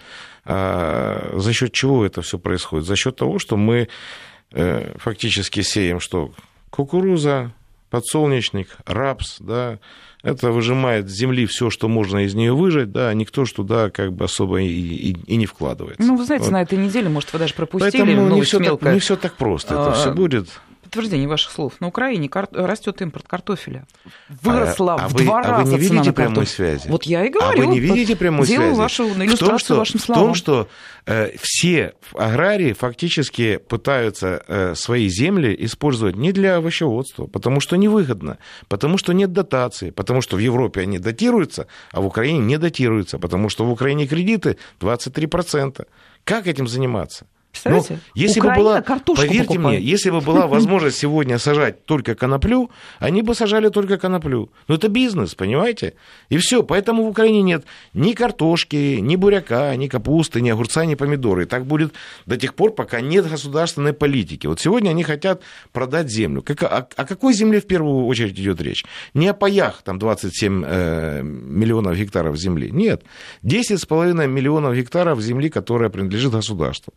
а 0.45 1.31
за 1.35 1.53
счет 1.53 1.71
чего 1.71 2.03
это 2.03 2.23
все 2.23 2.39
происходит? 2.39 2.87
За 2.87 2.95
счет 2.95 3.17
того, 3.17 3.37
что 3.37 3.55
мы 3.55 3.87
э, 4.51 4.97
фактически 4.97 5.61
сеем 5.61 5.99
что? 5.99 6.31
Кукуруза, 6.71 7.53
подсолнечник, 7.89 8.77
рапс, 8.85 9.37
да, 9.39 9.79
это 10.21 10.51
выжимает 10.51 11.09
с 11.09 11.13
земли 11.13 11.45
все, 11.45 11.69
что 11.69 11.87
можно 11.87 12.19
из 12.19 12.35
нее 12.35 12.53
выжать, 12.53 12.91
да, 12.91 13.13
никто 13.13 13.45
ж 13.45 13.51
туда 13.51 13.89
как 13.89 14.13
бы 14.13 14.25
особо 14.25 14.61
и, 14.61 14.67
и, 14.67 15.15
и 15.25 15.35
не 15.35 15.45
вкладывается. 15.45 16.05
Ну, 16.05 16.17
вы 16.17 16.25
знаете, 16.25 16.45
вот. 16.45 16.51
на 16.51 16.61
этой 16.61 16.77
неделе, 16.77 17.09
может, 17.09 17.31
вы 17.33 17.39
даже 17.39 17.53
пропустили 17.53 18.03
Поэтому 18.05 18.35
не 18.35 18.41
все, 18.41 18.59
так, 18.59 18.93
не 18.93 18.99
все 18.99 19.15
так 19.15 19.35
просто, 19.35 19.73
это 19.73 19.89
а, 19.89 19.93
все 19.93 20.13
будет 20.13 20.49
подтверждение 20.89 21.27
ваших 21.27 21.51
слов. 21.51 21.73
На 21.79 21.87
Украине 21.87 22.27
кар... 22.27 22.47
растет 22.51 23.01
импорт 23.01 23.27
картофеля. 23.27 23.85
Выросла 24.41 24.95
а, 24.95 25.07
в 25.07 25.15
а 25.15 25.17
два 25.17 25.41
вы, 25.41 25.47
раза. 25.47 25.61
А 25.61 25.65
вы 25.65 25.71
не 25.71 25.77
видите 25.77 26.11
прямой 26.11 26.47
связи? 26.47 26.87
Вот 26.87 27.03
я 27.03 27.25
и 27.25 27.29
говорю. 27.29 27.61
А 27.61 27.65
вы 27.65 27.67
не 27.67 27.79
видите 27.79 28.15
прямой 28.15 28.47
делаю 28.47 28.69
связи? 28.69 28.79
Вашу, 28.79 29.03
иллюстрацию 29.09 29.37
в 29.37 29.49
том, 29.49 29.59
что, 29.59 29.75
вашим 29.75 29.99
словам. 29.99 30.23
В 30.23 30.25
том, 30.25 30.35
что 30.35 30.67
э, 31.05 31.31
все 31.39 31.93
аграрии 32.13 32.73
фактически 32.73 33.57
пытаются 33.57 34.43
э, 34.47 34.73
свои 34.75 35.07
земли 35.09 35.55
использовать 35.59 36.15
не 36.15 36.31
для 36.31 36.55
овощеводства, 36.55 37.27
потому 37.27 37.59
что 37.59 37.75
невыгодно, 37.75 38.39
потому 38.67 38.97
что 38.97 39.13
нет 39.13 39.31
дотации, 39.31 39.91
потому 39.91 40.21
что 40.21 40.37
в 40.37 40.39
Европе 40.39 40.81
они 40.81 40.97
датируются, 40.97 41.67
а 41.91 42.01
в 42.01 42.07
Украине 42.07 42.39
не 42.39 42.57
датируются, 42.57 43.19
потому 43.19 43.49
что 43.49 43.63
в 43.65 43.71
Украине 43.71 44.07
кредиты 44.07 44.57
23%. 44.79 45.85
Как 46.23 46.47
этим 46.47 46.67
заниматься? 46.67 47.27
Ну, 47.65 47.83
если 48.15 48.39
бы 48.39 48.53
была, 48.55 48.81
поверьте 48.81 49.43
покупает. 49.43 49.59
мне, 49.59 49.79
если 49.81 50.11
бы 50.11 50.21
была 50.21 50.47
возможность 50.47 50.97
сегодня 50.97 51.37
сажать 51.39 51.85
только 51.85 52.15
коноплю, 52.15 52.69
они 52.99 53.21
бы 53.21 53.35
сажали 53.35 53.69
только 53.69 53.97
коноплю. 53.97 54.49
Но 54.67 54.75
это 54.75 54.87
бизнес, 54.87 55.35
понимаете? 55.35 55.95
И 56.29 56.37
все. 56.37 56.63
Поэтому 56.63 57.03
в 57.03 57.09
Украине 57.09 57.41
нет 57.41 57.65
ни 57.93 58.13
картошки, 58.13 58.99
ни 59.01 59.15
буряка, 59.15 59.75
ни 59.75 59.87
капусты, 59.87 60.41
ни 60.41 60.49
огурца, 60.49 60.85
ни 60.85 60.95
помидоры. 60.95 61.43
И 61.43 61.45
так 61.45 61.65
будет 61.65 61.93
до 62.25 62.37
тех 62.37 62.53
пор, 62.53 62.73
пока 62.73 63.01
нет 63.01 63.29
государственной 63.29 63.93
политики. 63.93 64.47
Вот 64.47 64.59
сегодня 64.59 64.91
они 64.91 65.03
хотят 65.03 65.41
продать 65.73 66.09
землю. 66.09 66.41
Как, 66.41 66.63
о, 66.63 66.87
о 66.95 67.05
какой 67.05 67.33
земле 67.33 67.59
в 67.59 67.67
первую 67.67 68.05
очередь 68.05 68.39
идет 68.39 68.61
речь? 68.61 68.85
Не 69.13 69.27
о 69.27 69.33
паях, 69.33 69.81
там 69.83 69.99
27 69.99 70.63
э, 70.65 71.21
миллионов 71.23 71.97
гектаров 71.97 72.37
земли. 72.37 72.69
Нет. 72.71 73.03
10,5 73.43 74.27
миллионов 74.27 74.75
гектаров 74.75 75.19
земли, 75.19 75.49
которая 75.49 75.89
принадлежит 75.89 76.31
государству. 76.31 76.93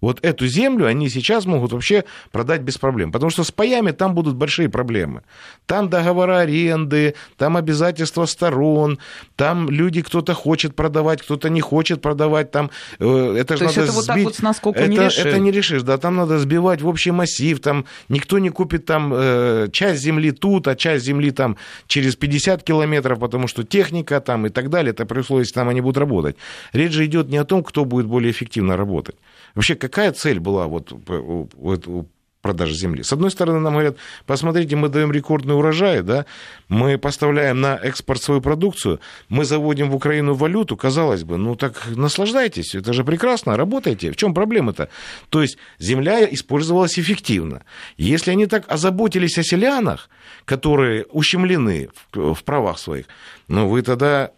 Вот 0.00 0.18
эту 0.22 0.46
землю 0.46 0.86
они 0.86 1.08
сейчас 1.08 1.46
могут 1.46 1.72
вообще 1.72 2.04
продать 2.32 2.62
без 2.62 2.78
проблем. 2.78 3.12
Потому 3.12 3.30
что 3.30 3.44
с 3.44 3.50
паями 3.50 3.90
там 3.90 4.14
будут 4.14 4.36
большие 4.36 4.68
проблемы. 4.68 5.22
Там 5.66 5.88
договора 5.88 6.38
аренды, 6.40 7.14
там 7.36 7.56
обязательства 7.56 8.26
сторон, 8.26 8.98
там 9.36 9.68
люди, 9.68 10.02
кто-то 10.02 10.34
хочет 10.34 10.74
продавать, 10.74 11.22
кто-то 11.22 11.50
не 11.50 11.60
хочет 11.60 12.00
продавать. 12.00 12.50
Там, 12.50 12.70
э, 12.98 13.36
это 13.38 13.56
же 13.56 13.64
надо 13.64 13.82
это 13.82 13.92
сбить. 13.92 13.94
вот 13.94 14.06
так 14.06 14.18
вот 14.24 14.34
с 14.36 14.42
наскоку 14.42 14.78
это, 14.78 14.88
не 14.88 14.96
решишь? 14.96 15.24
Это 15.24 15.38
не 15.38 15.50
решишь, 15.50 15.82
да. 15.82 15.98
Там 15.98 16.16
надо 16.16 16.38
сбивать 16.38 16.80
в 16.82 16.88
общий 16.88 17.10
массив. 17.10 17.60
Там 17.60 17.84
никто 18.08 18.38
не 18.38 18.50
купит 18.50 18.86
там 18.86 19.12
э, 19.14 19.68
часть 19.72 20.00
земли 20.00 20.30
тут, 20.32 20.68
а 20.68 20.74
часть 20.74 21.04
земли 21.04 21.30
там 21.30 21.56
через 21.86 22.16
50 22.16 22.62
километров, 22.62 23.18
потому 23.18 23.48
что 23.48 23.64
техника 23.64 24.20
там 24.20 24.46
и 24.46 24.48
так 24.48 24.70
далее. 24.70 24.92
Это 24.92 25.04
при 25.04 25.20
условии, 25.20 25.42
если 25.42 25.54
там 25.54 25.68
они 25.68 25.80
будут 25.80 25.98
работать. 25.98 26.36
Речь 26.72 26.92
же 26.92 27.04
идет 27.04 27.28
не 27.28 27.36
о 27.36 27.44
том, 27.44 27.62
кто 27.62 27.84
будет 27.84 28.06
более 28.06 28.30
эффективно 28.30 28.76
работать. 28.76 29.16
Вообще, 29.54 29.74
какая 29.90 30.12
цель 30.12 30.40
была 30.40 30.66
вот 30.66 30.92
у 30.92 32.06
продажи 32.40 32.74
земли. 32.74 33.02
С 33.02 33.12
одной 33.12 33.30
стороны, 33.30 33.60
нам 33.60 33.74
говорят, 33.74 33.96
посмотрите, 34.26 34.76
мы 34.76 34.88
даем 34.88 35.12
рекордный 35.12 35.54
урожай, 35.54 36.02
да, 36.02 36.24
мы 36.68 36.98
поставляем 36.98 37.60
на 37.60 37.76
экспорт 37.76 38.22
свою 38.22 38.40
продукцию, 38.40 39.00
мы 39.28 39.44
заводим 39.44 39.90
в 39.90 39.94
Украину 39.94 40.34
валюту, 40.34 40.76
казалось 40.76 41.22
бы, 41.22 41.36
ну 41.36 41.54
так 41.54 41.82
наслаждайтесь, 41.96 42.74
это 42.74 42.92
же 42.92 43.04
прекрасно, 43.04 43.56
работайте. 43.56 44.10
В 44.10 44.16
чем 44.16 44.34
проблема-то? 44.34 44.88
То 45.28 45.42
есть 45.42 45.58
земля 45.78 46.24
использовалась 46.24 46.98
эффективно. 46.98 47.62
Если 47.98 48.30
они 48.30 48.46
так 48.46 48.64
озаботились 48.72 49.38
о 49.38 49.42
селянах, 49.42 50.08
которые 50.44 51.04
ущемлены 51.10 51.88
в, 52.12 52.34
в 52.34 52.44
правах 52.44 52.78
своих, 52.78 53.06
ну 53.48 53.68
вы 53.68 53.82
тогда 53.82 54.30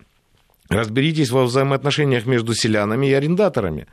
разберитесь 0.68 1.30
во 1.30 1.44
взаимоотношениях 1.44 2.26
между 2.26 2.54
селянами 2.54 3.06
и 3.06 3.12
арендаторами. 3.12 3.86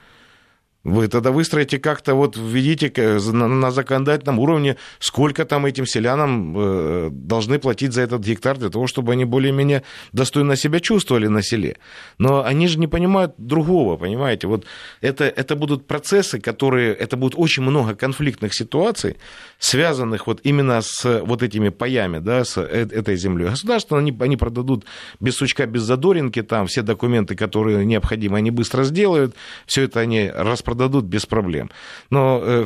Вы 0.85 1.09
тогда 1.09 1.31
выстроите 1.31 1.77
как-то, 1.77 2.15
вот 2.15 2.37
введите 2.37 2.89
на 3.19 3.69
законодательном 3.69 4.39
уровне, 4.39 4.77
сколько 4.99 5.43
там 5.43 5.65
этим 5.65 5.85
селянам 5.85 6.55
э, 6.57 7.09
должны 7.11 7.59
платить 7.59 7.91
за 7.91 8.01
этот 8.03 8.21
гектар 8.21 8.57
для 8.57 8.69
того, 8.69 8.87
чтобы 8.87 9.11
они 9.11 9.25
более-менее 9.25 9.83
достойно 10.13 10.55
себя 10.55 10.79
чувствовали 10.79 11.27
на 11.27 11.43
селе. 11.43 11.75
Но 12.17 12.45
они 12.45 12.69
же 12.69 12.79
не 12.79 12.87
понимают 12.87 13.33
другого, 13.37 13.97
понимаете? 13.97 14.47
Вот 14.47 14.65
это, 15.01 15.25
это 15.25 15.57
будут 15.57 15.85
процессы, 15.85 16.39
которые, 16.39 16.93
это 16.93 17.17
будет 17.17 17.33
очень 17.35 17.63
много 17.63 17.93
конфликтных 17.93 18.53
ситуаций, 18.53 19.17
связанных 19.57 20.27
вот 20.27 20.39
именно 20.43 20.81
с 20.81 21.21
вот 21.25 21.43
этими 21.43 21.67
паями, 21.69 22.19
да, 22.19 22.45
с 22.45 22.57
э, 22.57 22.87
этой 22.89 23.17
землей. 23.17 23.49
Государство, 23.49 23.97
они, 23.97 24.17
они 24.17 24.37
продадут 24.37 24.85
без 25.19 25.35
сучка, 25.35 25.65
без 25.65 25.81
задоринки, 25.81 26.41
там 26.41 26.67
все 26.67 26.83
документы, 26.83 27.35
которые 27.35 27.85
необходимы, 27.85 28.37
они 28.37 28.49
быстро 28.49 28.85
сделают, 28.85 29.35
все 29.65 29.83
это 29.83 29.99
они 29.99 30.31
распространяют 30.33 30.68
продадут 30.69 31.05
без 31.05 31.25
проблем. 31.25 31.71
Но 32.11 32.41
э, 32.43 32.65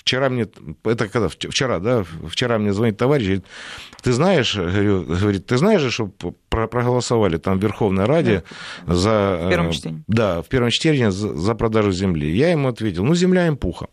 вчера 0.00 0.28
мне, 0.28 0.46
это 0.84 1.08
когда, 1.08 1.28
вчера, 1.28 1.78
да, 1.78 2.04
вчера 2.28 2.58
мне 2.58 2.72
звонит 2.72 2.98
товарищ, 2.98 3.24
говорит, 3.24 3.44
ты 4.02 4.12
знаешь, 4.12 4.54
говорит, 4.56 5.46
ты 5.46 5.56
знаешь, 5.56 5.92
что 5.92 6.10
проголосовали 6.50 7.38
там 7.38 7.58
в 7.58 7.62
Верховной 7.62 8.04
Раде 8.04 8.42
да. 8.86 8.94
за... 8.94 9.40
В 9.46 9.48
первом 9.48 9.70
чтении. 9.72 10.02
Да, 10.08 10.42
в 10.42 10.48
первом 10.48 10.70
чтении 10.70 11.08
за, 11.10 11.34
за 11.34 11.54
продажу 11.54 11.92
земли. 11.92 12.36
Я 12.36 12.50
ему 12.50 12.68
ответил, 12.68 13.04
ну, 13.04 13.14
земля 13.14 13.46
им 13.46 13.56
пухом. 13.56 13.88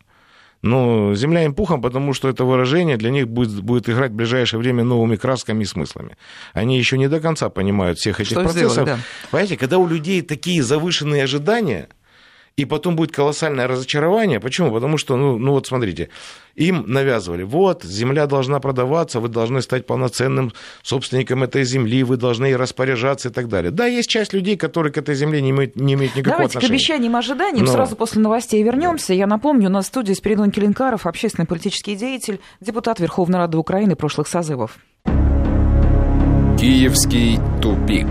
Ну, 0.62 1.16
земля 1.16 1.46
им 1.46 1.54
пухом, 1.54 1.82
потому 1.82 2.14
что 2.14 2.28
это 2.28 2.44
выражение 2.44 2.98
для 2.98 3.12
них 3.12 3.30
будет, 3.30 3.62
будет 3.62 3.90
играть 3.90 4.12
в 4.12 4.16
ближайшее 4.16 4.60
время 4.60 4.84
новыми 4.84 5.16
красками 5.16 5.64
и 5.64 5.66
смыслами. 5.66 6.18
Они 6.54 6.78
еще 6.78 6.98
не 6.98 7.08
до 7.08 7.22
конца 7.22 7.50
понимают 7.50 7.98
всех 7.98 8.20
этих 8.20 8.32
что 8.32 8.44
процессов. 8.44 8.72
Сделать, 8.72 8.90
да. 8.90 9.00
Понимаете, 9.32 9.56
когда 9.56 9.78
у 9.78 9.88
людей 9.88 10.22
такие 10.22 10.62
завышенные 10.62 11.24
ожидания, 11.24 11.88
и 12.60 12.66
потом 12.66 12.98
будет 12.98 13.14
колоссальное 13.14 13.68
разочарование. 13.68 14.42
Почему? 14.42 14.70
Потому 14.74 14.98
что, 14.98 15.16
ну, 15.16 15.38
ну 15.38 15.52
вот 15.54 15.68
смотрите, 15.68 16.10
им 16.56 16.84
навязывали, 16.88 17.44
вот, 17.44 17.86
земля 17.86 18.28
должна 18.28 18.60
продаваться, 18.60 19.22
вы 19.22 19.30
должны 19.30 19.62
стать 19.62 19.86
полноценным 19.86 20.52
собственником 20.84 21.42
этой 21.44 21.64
земли, 21.64 22.04
вы 22.04 22.18
должны 22.18 22.48
ей 22.48 22.58
распоряжаться 22.58 23.30
и 23.30 23.32
так 23.32 23.48
далее. 23.48 23.72
Да, 23.72 23.86
есть 23.86 24.10
часть 24.10 24.34
людей, 24.34 24.58
которые 24.58 24.92
к 24.92 24.98
этой 24.98 25.16
земле 25.16 25.42
не 25.42 25.52
имеют, 25.52 25.78
не 25.78 25.94
имеют 25.94 26.18
никакого 26.18 26.40
Давайте 26.40 26.58
отношения. 26.58 26.68
к 26.68 26.82
обещаниям 26.82 27.16
и 27.16 27.20
ожиданиям 27.20 27.66
Но... 27.66 27.72
сразу 27.72 27.96
после 27.96 28.22
новостей 28.22 28.62
вернемся. 28.62 29.14
Я 29.14 29.26
напомню, 29.26 29.70
у 29.70 29.72
нас 29.72 29.86
в 29.86 29.88
студии 29.88 30.12
Спиридон 30.12 30.52
Келенкаров, 30.52 31.06
общественный 31.06 31.46
политический 31.46 31.96
деятель, 31.96 32.42
депутат 32.60 33.00
Верховной 33.00 33.40
Рады 33.40 33.58
Украины 33.58 33.96
прошлых 33.96 34.28
созывов. 34.28 34.78
Киевский 36.60 37.40
тупик. 37.62 38.08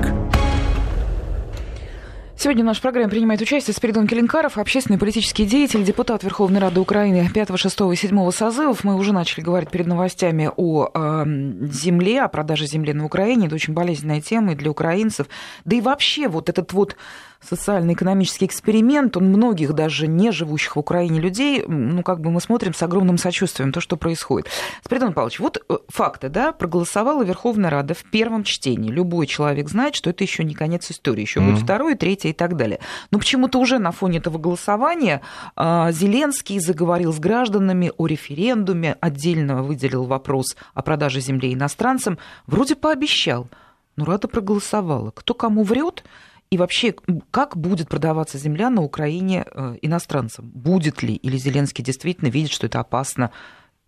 Сегодня 2.40 2.62
в 2.62 2.66
нашей 2.66 2.82
программе 2.82 3.08
принимает 3.08 3.40
участие 3.40 3.74
Спиридон 3.74 4.06
Келенкаров, 4.06 4.58
общественный 4.58 4.96
политический 4.96 5.44
деятель, 5.44 5.82
депутат 5.82 6.22
Верховной 6.22 6.60
Рады 6.60 6.78
Украины 6.78 7.28
5, 7.28 7.58
6 7.58 7.80
и 7.92 7.96
7 7.96 8.30
созывов. 8.30 8.84
Мы 8.84 8.94
уже 8.94 9.12
начали 9.12 9.42
говорить 9.42 9.70
перед 9.70 9.88
новостями 9.88 10.48
о 10.56 10.88
э, 10.94 11.24
земле, 11.72 12.22
о 12.22 12.28
продаже 12.28 12.66
земли 12.66 12.92
на 12.92 13.06
Украине. 13.06 13.46
Это 13.46 13.56
очень 13.56 13.74
болезненная 13.74 14.20
тема 14.20 14.52
и 14.52 14.54
для 14.54 14.70
украинцев. 14.70 15.26
Да 15.64 15.74
и 15.74 15.80
вообще 15.80 16.28
вот 16.28 16.48
этот 16.48 16.72
вот 16.72 16.94
социально-экономический 17.40 18.46
эксперимент, 18.46 19.16
он 19.16 19.26
многих 19.26 19.72
даже 19.72 20.06
не 20.06 20.32
живущих 20.32 20.76
в 20.76 20.78
Украине 20.78 21.20
людей, 21.20 21.64
ну, 21.66 22.02
как 22.02 22.20
бы 22.20 22.30
мы 22.30 22.40
смотрим 22.40 22.74
с 22.74 22.82
огромным 22.82 23.16
сочувствием 23.16 23.72
то, 23.72 23.80
что 23.80 23.96
происходит. 23.96 24.48
Спиридон 24.84 25.12
Павлович, 25.12 25.38
вот 25.40 25.62
э, 25.68 25.76
факты, 25.88 26.28
да, 26.28 26.52
проголосовала 26.52 27.22
Верховная 27.22 27.70
Рада 27.70 27.94
в 27.94 28.04
первом 28.04 28.44
чтении. 28.44 28.90
Любой 28.90 29.26
человек 29.26 29.68
знает, 29.68 29.94
что 29.94 30.10
это 30.10 30.24
еще 30.24 30.44
не 30.44 30.54
конец 30.54 30.90
истории, 30.90 31.22
еще 31.22 31.40
mm-hmm. 31.40 31.50
будет 31.52 31.62
второе, 31.62 31.94
третье 31.94 32.30
и 32.30 32.32
так 32.32 32.56
далее. 32.56 32.80
Но 33.10 33.18
почему-то 33.18 33.58
уже 33.58 33.78
на 33.78 33.92
фоне 33.92 34.18
этого 34.18 34.38
голосования 34.38 35.22
а, 35.56 35.92
Зеленский 35.92 36.58
заговорил 36.58 37.12
с 37.12 37.18
гражданами 37.18 37.92
о 37.96 38.06
референдуме, 38.06 38.96
отдельно 39.00 39.62
выделил 39.62 40.04
вопрос 40.04 40.56
о 40.74 40.82
продаже 40.82 41.20
земли 41.20 41.54
иностранцам, 41.54 42.18
вроде 42.46 42.74
пообещал. 42.74 43.48
Но 43.96 44.04
Рада 44.04 44.28
проголосовала. 44.28 45.10
Кто 45.10 45.34
кому 45.34 45.64
врет, 45.64 46.04
и 46.50 46.56
вообще, 46.56 46.94
как 47.30 47.56
будет 47.56 47.88
продаваться 47.88 48.38
земля 48.38 48.70
на 48.70 48.82
Украине 48.82 49.44
э, 49.50 49.76
иностранцам? 49.82 50.50
Будет 50.50 51.02
ли? 51.02 51.14
Или 51.14 51.36
Зеленский 51.36 51.84
действительно 51.84 52.28
видит, 52.28 52.50
что 52.50 52.66
это 52.66 52.80
опасно? 52.80 53.30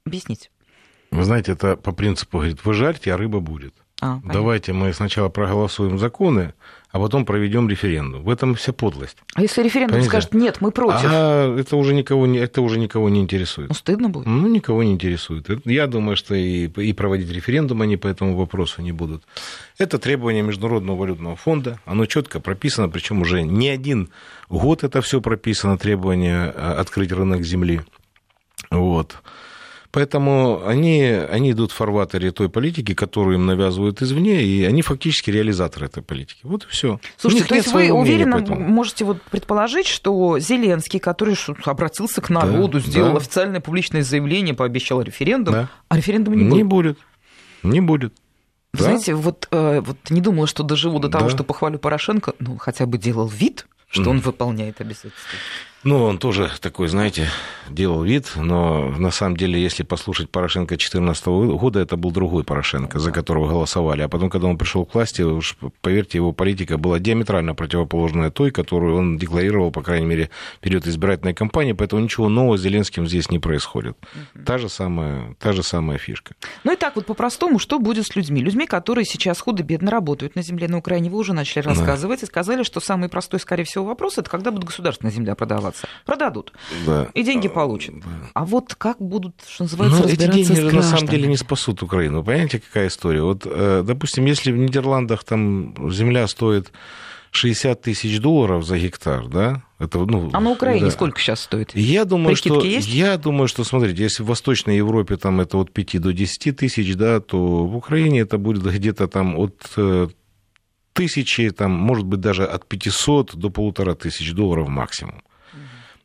Объясните. 0.05 0.51
Вы 1.11 1.25
знаете, 1.25 1.53
это 1.53 1.77
по 1.77 1.92
принципу, 1.92 2.38
говорит, 2.38 2.64
вы 2.64 2.75
жарьте, 2.75 3.12
а 3.12 3.16
рыба 3.16 3.40
будет. 3.40 3.75
А, 4.01 4.20
Давайте 4.25 4.73
мы 4.73 4.92
сначала 4.92 5.29
проголосуем 5.29 5.99
законы, 5.99 6.55
а 6.92 6.98
потом 6.98 7.24
проведем 7.24 7.68
референдум. 7.68 8.22
В 8.22 8.31
этом 8.31 8.55
вся 8.55 8.72
подлость. 8.72 9.16
А 9.35 9.42
если 9.42 9.62
референдум 9.62 9.98
Понимаете? 9.98 10.11
скажет 10.11 10.35
нет, 10.35 10.61
мы 10.61 10.72
против? 10.72 11.05
А 11.05 11.57
это 11.57 11.76
уже 11.76 11.94
никого 11.94 12.26
не, 12.26 12.38
это 12.38 12.62
уже 12.62 12.79
никого 12.79 13.09
не 13.09 13.20
интересует. 13.20 13.68
Ну, 13.68 13.74
стыдно 13.74 14.09
будет. 14.09 14.26
Ну, 14.26 14.48
никого 14.48 14.83
не 14.83 14.92
интересует. 14.92 15.48
Я 15.64 15.87
думаю, 15.87 16.16
что 16.16 16.35
и, 16.35 16.66
и 16.66 16.92
проводить 16.92 17.31
референдум 17.31 17.83
они 17.83 17.96
по 17.96 18.09
этому 18.09 18.37
вопросу 18.37 18.83
не 18.83 18.92
будут. 18.92 19.22
Это 19.79 19.98
требование 19.98 20.42
Международного 20.42 20.96
валютного 20.96 21.37
фонда. 21.37 21.79
Оно 21.85 22.07
четко 22.07 22.40
прописано, 22.40 22.88
причем 22.88 23.22
уже 23.22 23.42
не 23.42 23.68
один 23.68 24.11
год 24.48 24.83
это 24.83 25.00
все 25.00 25.20
прописано, 25.20 25.79
требование 25.79 26.53
а, 26.55 26.76
открыть 26.81 27.12
рынок 27.12 27.42
земли. 27.44 27.83
Вот. 28.70 29.22
Поэтому 29.92 30.64
они, 30.64 31.03
они 31.03 31.50
идут 31.50 31.72
в 31.72 31.74
фарватере 31.74 32.31
той 32.31 32.48
политики, 32.48 32.94
которую 32.94 33.38
им 33.38 33.46
навязывают 33.46 34.03
извне, 34.03 34.42
и 34.42 34.64
они 34.64 34.83
фактически 34.83 35.31
реализаторы 35.31 35.87
этой 35.87 36.03
политики. 36.03 36.40
Вот 36.44 36.64
и 36.64 36.68
все. 36.68 37.00
Слушайте, 37.16 37.46
то 37.46 37.55
есть 37.57 37.72
вы 37.72 37.90
уверенно 37.90 38.38
можете 38.55 39.05
вот 39.05 39.20
предположить, 39.22 39.88
что 39.88 40.38
Зеленский, 40.38 41.00
который 41.00 41.37
обратился 41.64 42.20
к 42.20 42.31
народу, 42.31 42.79
да, 42.79 42.87
сделал 42.87 43.12
да. 43.12 43.18
официальное 43.18 43.61
публичное 43.61 44.03
заявление, 44.03 44.55
пообещал 44.55 45.03
референдум, 45.03 45.55
да. 45.55 45.68
а 45.88 45.96
референдума 45.96 46.37
не 46.37 46.44
будет? 46.44 46.55
Не 46.55 46.64
будет. 46.64 46.98
Не 47.62 47.81
будет. 47.81 48.14
Да? 48.72 48.85
Знаете, 48.85 49.14
вот, 49.14 49.48
э, 49.50 49.81
вот 49.81 49.96
не 50.11 50.20
думала, 50.20 50.46
что 50.46 50.62
доживу 50.62 51.00
до 51.00 51.09
того, 51.09 51.24
да. 51.24 51.31
что 51.31 51.42
похвалю 51.42 51.79
Порошенко, 51.79 52.35
ну, 52.38 52.57
хотя 52.57 52.87
бы 52.87 52.98
делал 52.98 53.26
вид, 53.26 53.66
что 53.88 54.05
mm. 54.05 54.09
он 54.09 54.20
выполняет 54.20 54.81
обязательства. 54.81 55.38
Ну, 55.83 56.05
он 56.05 56.19
тоже 56.19 56.51
такой, 56.61 56.88
знаете, 56.88 57.29
делал 57.71 58.03
вид, 58.03 58.33
но 58.37 58.90
на 58.99 59.11
самом 59.11 59.37
деле, 59.37 59.61
если 59.61 59.83
послушать 59.83 60.29
Порошенко 60.29 60.75
2014 60.75 61.27
года, 61.27 61.81
это 61.81 61.97
был 61.97 62.11
другой 62.11 62.45
Порошенко, 62.45 62.99
за 62.99 63.12
которого 63.12 63.49
голосовали. 63.49 64.03
А 64.03 64.09
потом, 64.09 64.29
когда 64.29 64.49
он 64.49 64.59
пришел 64.59 64.85
к 64.85 64.95
власти, 64.95 65.23
уж 65.23 65.57
поверьте, 65.81 66.19
его 66.19 66.33
политика 66.33 66.77
была 66.77 66.99
диаметрально 66.99 67.55
противоположная 67.55 68.31
той, 68.31 68.51
которую 68.51 68.97
он 68.97 69.16
декларировал, 69.16 69.71
по 69.71 69.83
крайней 69.83 70.07
мере, 70.07 70.31
в 70.59 70.61
период 70.61 70.87
избирательной 70.87 71.33
кампании, 71.33 71.73
поэтому 71.73 72.03
ничего 72.03 72.29
нового 72.29 72.59
с 72.59 72.61
Зеленским 72.61 73.07
здесь 73.07 73.31
не 73.31 73.38
происходит. 73.38 73.97
Угу. 74.35 74.45
Та, 74.45 74.59
же 74.59 74.69
самая, 74.69 75.35
та 75.38 75.53
же 75.53 75.62
самая 75.62 75.97
фишка. 75.97 76.35
Ну 76.64 76.73
и 76.73 76.77
так 76.77 76.97
вот 76.97 77.07
по-простому, 77.07 77.59
что 77.59 77.79
будет 77.79 78.07
с 78.07 78.16
людьми? 78.16 78.43
Людьми, 78.43 78.66
которые 78.66 79.07
сейчас 79.07 79.40
худо-бедно 79.40 79.90
работают 79.90 80.37
на 80.37 80.43
земле 80.43 80.69
на 80.69 80.77
Украине, 80.77 81.09
вы 81.09 81.19
уже 81.19 81.33
начали 81.33 81.62
рассказывать 81.62 82.21
да. 82.21 82.27
и 82.27 82.29
сказали, 82.29 82.64
что 82.64 82.81
самый 82.81 83.09
простой, 83.09 83.40
скорее 83.40 83.64
всего, 83.64 83.87
вопрос, 83.87 84.19
это 84.19 84.29
когда 84.29 84.51
будет 84.51 84.64
государственная 84.64 85.12
земля 85.12 85.35
продаваться. 85.35 85.69
Продадут. 86.04 86.52
Да. 86.87 87.09
И 87.14 87.22
деньги 87.22 87.48
получат. 87.48 87.96
Да. 88.00 88.06
А 88.35 88.44
вот 88.44 88.74
как 88.74 89.00
будут, 89.00 89.35
что 89.48 89.64
называется, 89.64 89.98
ну, 89.98 90.04
разбираться 90.04 90.38
эти 90.38 90.46
деньги 90.46 90.70
с 90.70 90.72
на 90.72 90.83
самом 90.83 91.06
деле 91.09 91.28
не 91.28 91.37
спасут 91.37 91.83
Украину. 91.83 92.22
Понимаете, 92.22 92.61
какая 92.61 92.88
история? 92.88 93.22
Вот, 93.22 93.42
э, 93.46 93.83
допустим, 93.85 94.24
если 94.24 94.52
в 94.52 94.56
Нидерландах 94.56 95.24
там 95.24 95.90
земля 95.90 96.26
стоит 96.26 96.72
60 97.33 97.80
тысяч 97.80 98.20
долларов 98.20 98.64
за 98.64 98.78
гектар, 98.78 99.26
да? 99.28 99.62
Это, 99.78 99.98
ну, 99.98 100.30
а 100.33 100.40
на 100.40 100.50
Украине 100.50 100.87
да. 100.87 100.90
сколько 100.90 101.20
сейчас 101.20 101.40
стоит? 101.40 101.74
Я 101.74 102.04
думаю, 102.04 102.37
что, 102.37 102.61
есть? 102.62 102.88
я 102.88 103.16
думаю, 103.16 103.48
что, 103.48 103.64
смотрите, 103.64 104.02
если 104.02 104.22
в 104.22 104.26
Восточной 104.26 104.76
Европе 104.76 105.16
там 105.16 105.40
это 105.40 105.56
от 105.59 105.72
5 105.72 106.00
до 106.00 106.12
10 106.12 106.56
тысяч, 106.56 106.94
да, 106.96 107.20
то 107.20 107.66
в 107.66 107.76
Украине 107.76 108.20
это 108.20 108.37
будет 108.37 108.62
где-то 108.62 109.06
там 109.06 109.38
от 109.38 109.54
э, 109.76 110.09
тысячи, 110.92 111.50
там, 111.50 111.70
может 111.70 112.04
быть, 112.04 112.20
даже 112.20 112.44
от 112.44 112.66
500 112.66 113.37
до 113.37 113.50
полутора 113.50 113.94
тысяч 113.94 114.33
долларов 114.33 114.68
максимум 114.68 115.22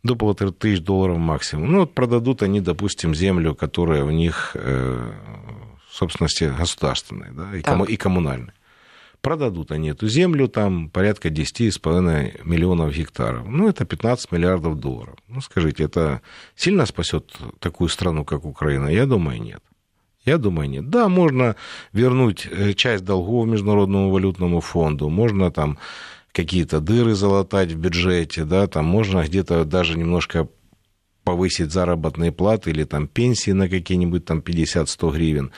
до 0.05 0.15
полутора 0.15 0.51
тысяч 0.51 0.81
долларов 0.81 1.17
максимум. 1.17 1.71
Ну, 1.71 1.79
вот 1.79 1.93
продадут 1.93 2.43
они, 2.43 2.61
допустим, 2.61 3.15
землю, 3.15 3.55
которая 3.55 4.03
у 4.03 4.11
них 4.11 4.51
э, 4.53 5.11
в 5.89 5.95
собственности 5.95 6.53
государственной 6.57 7.31
да, 7.31 7.57
и, 7.57 7.61
кому, 7.61 7.85
и 7.85 7.97
коммунальной. 7.97 8.53
Продадут 9.21 9.71
они 9.71 9.89
эту 9.89 10.07
землю, 10.07 10.47
там 10.47 10.89
порядка 10.91 11.29
10,5 11.29 12.41
миллионов 12.43 12.93
гектаров. 12.93 13.47
Ну, 13.47 13.67
это 13.67 13.83
15 13.83 14.31
миллиардов 14.31 14.79
долларов. 14.79 15.15
Ну, 15.27 15.41
скажите, 15.41 15.83
это 15.83 16.21
сильно 16.55 16.85
спасет 16.85 17.33
такую 17.59 17.89
страну, 17.89 18.23
как 18.23 18.45
Украина? 18.45 18.87
Я 18.87 19.07
думаю, 19.07 19.41
нет. 19.41 19.63
Я 20.25 20.37
думаю, 20.37 20.69
нет. 20.69 20.89
Да, 20.89 21.07
можно 21.07 21.55
вернуть 21.93 22.47
э, 22.51 22.73
часть 22.73 23.03
долгов 23.03 23.47
Международному 23.47 24.11
валютному 24.11 24.59
фонду, 24.59 25.09
можно 25.09 25.51
там 25.51 25.79
какие-то 26.35 26.81
дыры 26.81 27.15
залатать 27.15 27.71
в 27.71 27.77
бюджете, 27.77 28.43
да, 28.43 28.67
там 28.67 28.85
можно 28.85 29.23
где-то 29.23 29.63
даже 29.63 29.97
немножко 29.97 30.49
повысить 31.23 31.71
заработные 31.71 32.31
платы 32.31 32.71
или 32.71 32.83
там 32.83 33.07
пенсии 33.07 33.51
на 33.51 33.69
какие-нибудь 33.69 34.25
там 34.25 34.39
50-100 34.39 35.11
гривен 35.13 35.51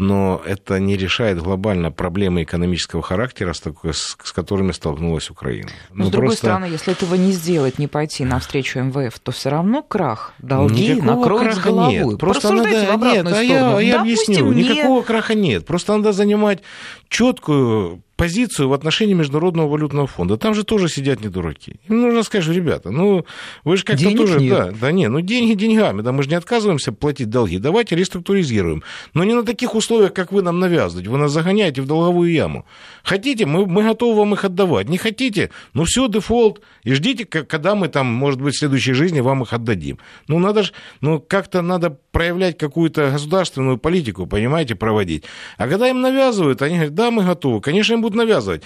но 0.00 0.40
это 0.46 0.80
не 0.80 0.96
решает 0.96 1.38
глобально 1.38 1.92
проблемы 1.92 2.42
экономического 2.42 3.02
характера, 3.02 3.52
с, 3.52 3.60
такой, 3.60 3.92
с, 3.92 4.16
с 4.22 4.32
которыми 4.32 4.72
столкнулась 4.72 5.28
Украина. 5.28 5.68
Но, 5.90 6.04
ну, 6.04 6.06
с 6.06 6.10
другой 6.10 6.28
просто... 6.28 6.46
стороны, 6.46 6.64
если 6.64 6.94
этого 6.94 7.16
не 7.16 7.32
сделать, 7.32 7.78
не 7.78 7.86
пойти 7.86 8.24
навстречу 8.24 8.80
МВФ, 8.80 9.18
то 9.18 9.30
все 9.30 9.50
равно 9.50 9.82
крах, 9.82 10.32
долги 10.38 10.94
никакого 10.94 11.18
накроют 11.18 11.54
с 11.54 11.58
головой. 11.58 11.92
Нет. 11.92 12.18
Просто 12.18 12.50
надо... 12.50 12.70
Нет, 12.70 13.26
а 13.26 13.42
я, 13.42 13.78
я 13.80 14.00
объясню, 14.00 14.50
не... 14.52 14.64
никакого 14.64 15.02
краха 15.02 15.34
нет. 15.34 15.66
Просто 15.66 15.94
надо 15.94 16.12
занимать 16.12 16.62
четкую 17.10 18.02
позицию 18.20 18.68
в 18.68 18.74
отношении 18.74 19.14
Международного 19.14 19.66
валютного 19.66 20.06
фонда. 20.06 20.36
Там 20.36 20.52
же 20.52 20.62
тоже 20.62 20.90
сидят 20.90 21.22
не 21.22 21.28
дураки. 21.28 21.80
Им 21.88 22.02
нужно 22.02 22.22
сказать, 22.22 22.54
ребята, 22.54 22.90
ну, 22.90 23.24
вы 23.64 23.78
же 23.78 23.82
как-то 23.82 24.14
тоже... 24.14 24.38
Нет. 24.38 24.50
Да, 24.50 24.72
да 24.78 24.92
не, 24.92 25.08
ну, 25.08 25.22
деньги 25.22 25.54
деньгами, 25.54 26.02
да, 26.02 26.12
мы 26.12 26.22
же 26.22 26.28
не 26.28 26.34
отказываемся 26.34 26.92
платить 26.92 27.30
долги. 27.30 27.56
Давайте 27.56 27.96
реструктуризируем. 27.96 28.82
Но 29.14 29.24
не 29.24 29.32
на 29.32 29.42
таких 29.42 29.74
условиях, 29.74 30.12
как 30.12 30.32
вы 30.32 30.42
нам 30.42 30.60
навязываете. 30.60 31.08
Вы 31.08 31.16
нас 31.16 31.32
загоняете 31.32 31.80
в 31.80 31.86
долговую 31.86 32.30
яму. 32.30 32.66
Хотите, 33.04 33.46
мы, 33.46 33.64
мы 33.64 33.84
готовы 33.84 34.18
вам 34.18 34.34
их 34.34 34.44
отдавать. 34.44 34.90
Не 34.90 34.98
хотите, 34.98 35.50
ну, 35.72 35.84
все, 35.84 36.06
дефолт. 36.06 36.60
И 36.84 36.92
ждите, 36.92 37.24
когда 37.24 37.74
мы 37.74 37.88
там, 37.88 38.06
может 38.06 38.42
быть, 38.42 38.54
в 38.54 38.58
следующей 38.58 38.92
жизни 38.92 39.20
вам 39.20 39.44
их 39.44 39.54
отдадим. 39.54 39.98
Ну, 40.28 40.38
надо 40.38 40.64
же, 40.64 40.72
ну, 41.00 41.20
как-то 41.20 41.62
надо 41.62 41.96
проявлять 42.12 42.58
какую-то 42.58 43.10
государственную 43.10 43.78
политику, 43.78 44.26
понимаете, 44.26 44.74
проводить. 44.74 45.24
А 45.56 45.68
когда 45.68 45.88
им 45.88 46.00
навязывают, 46.00 46.62
они 46.62 46.74
говорят, 46.74 46.94
да, 46.94 47.10
мы 47.10 47.24
готовы. 47.24 47.60
Конечно, 47.60 47.94
им 47.94 48.02
будут 48.02 48.16
навязывать. 48.16 48.62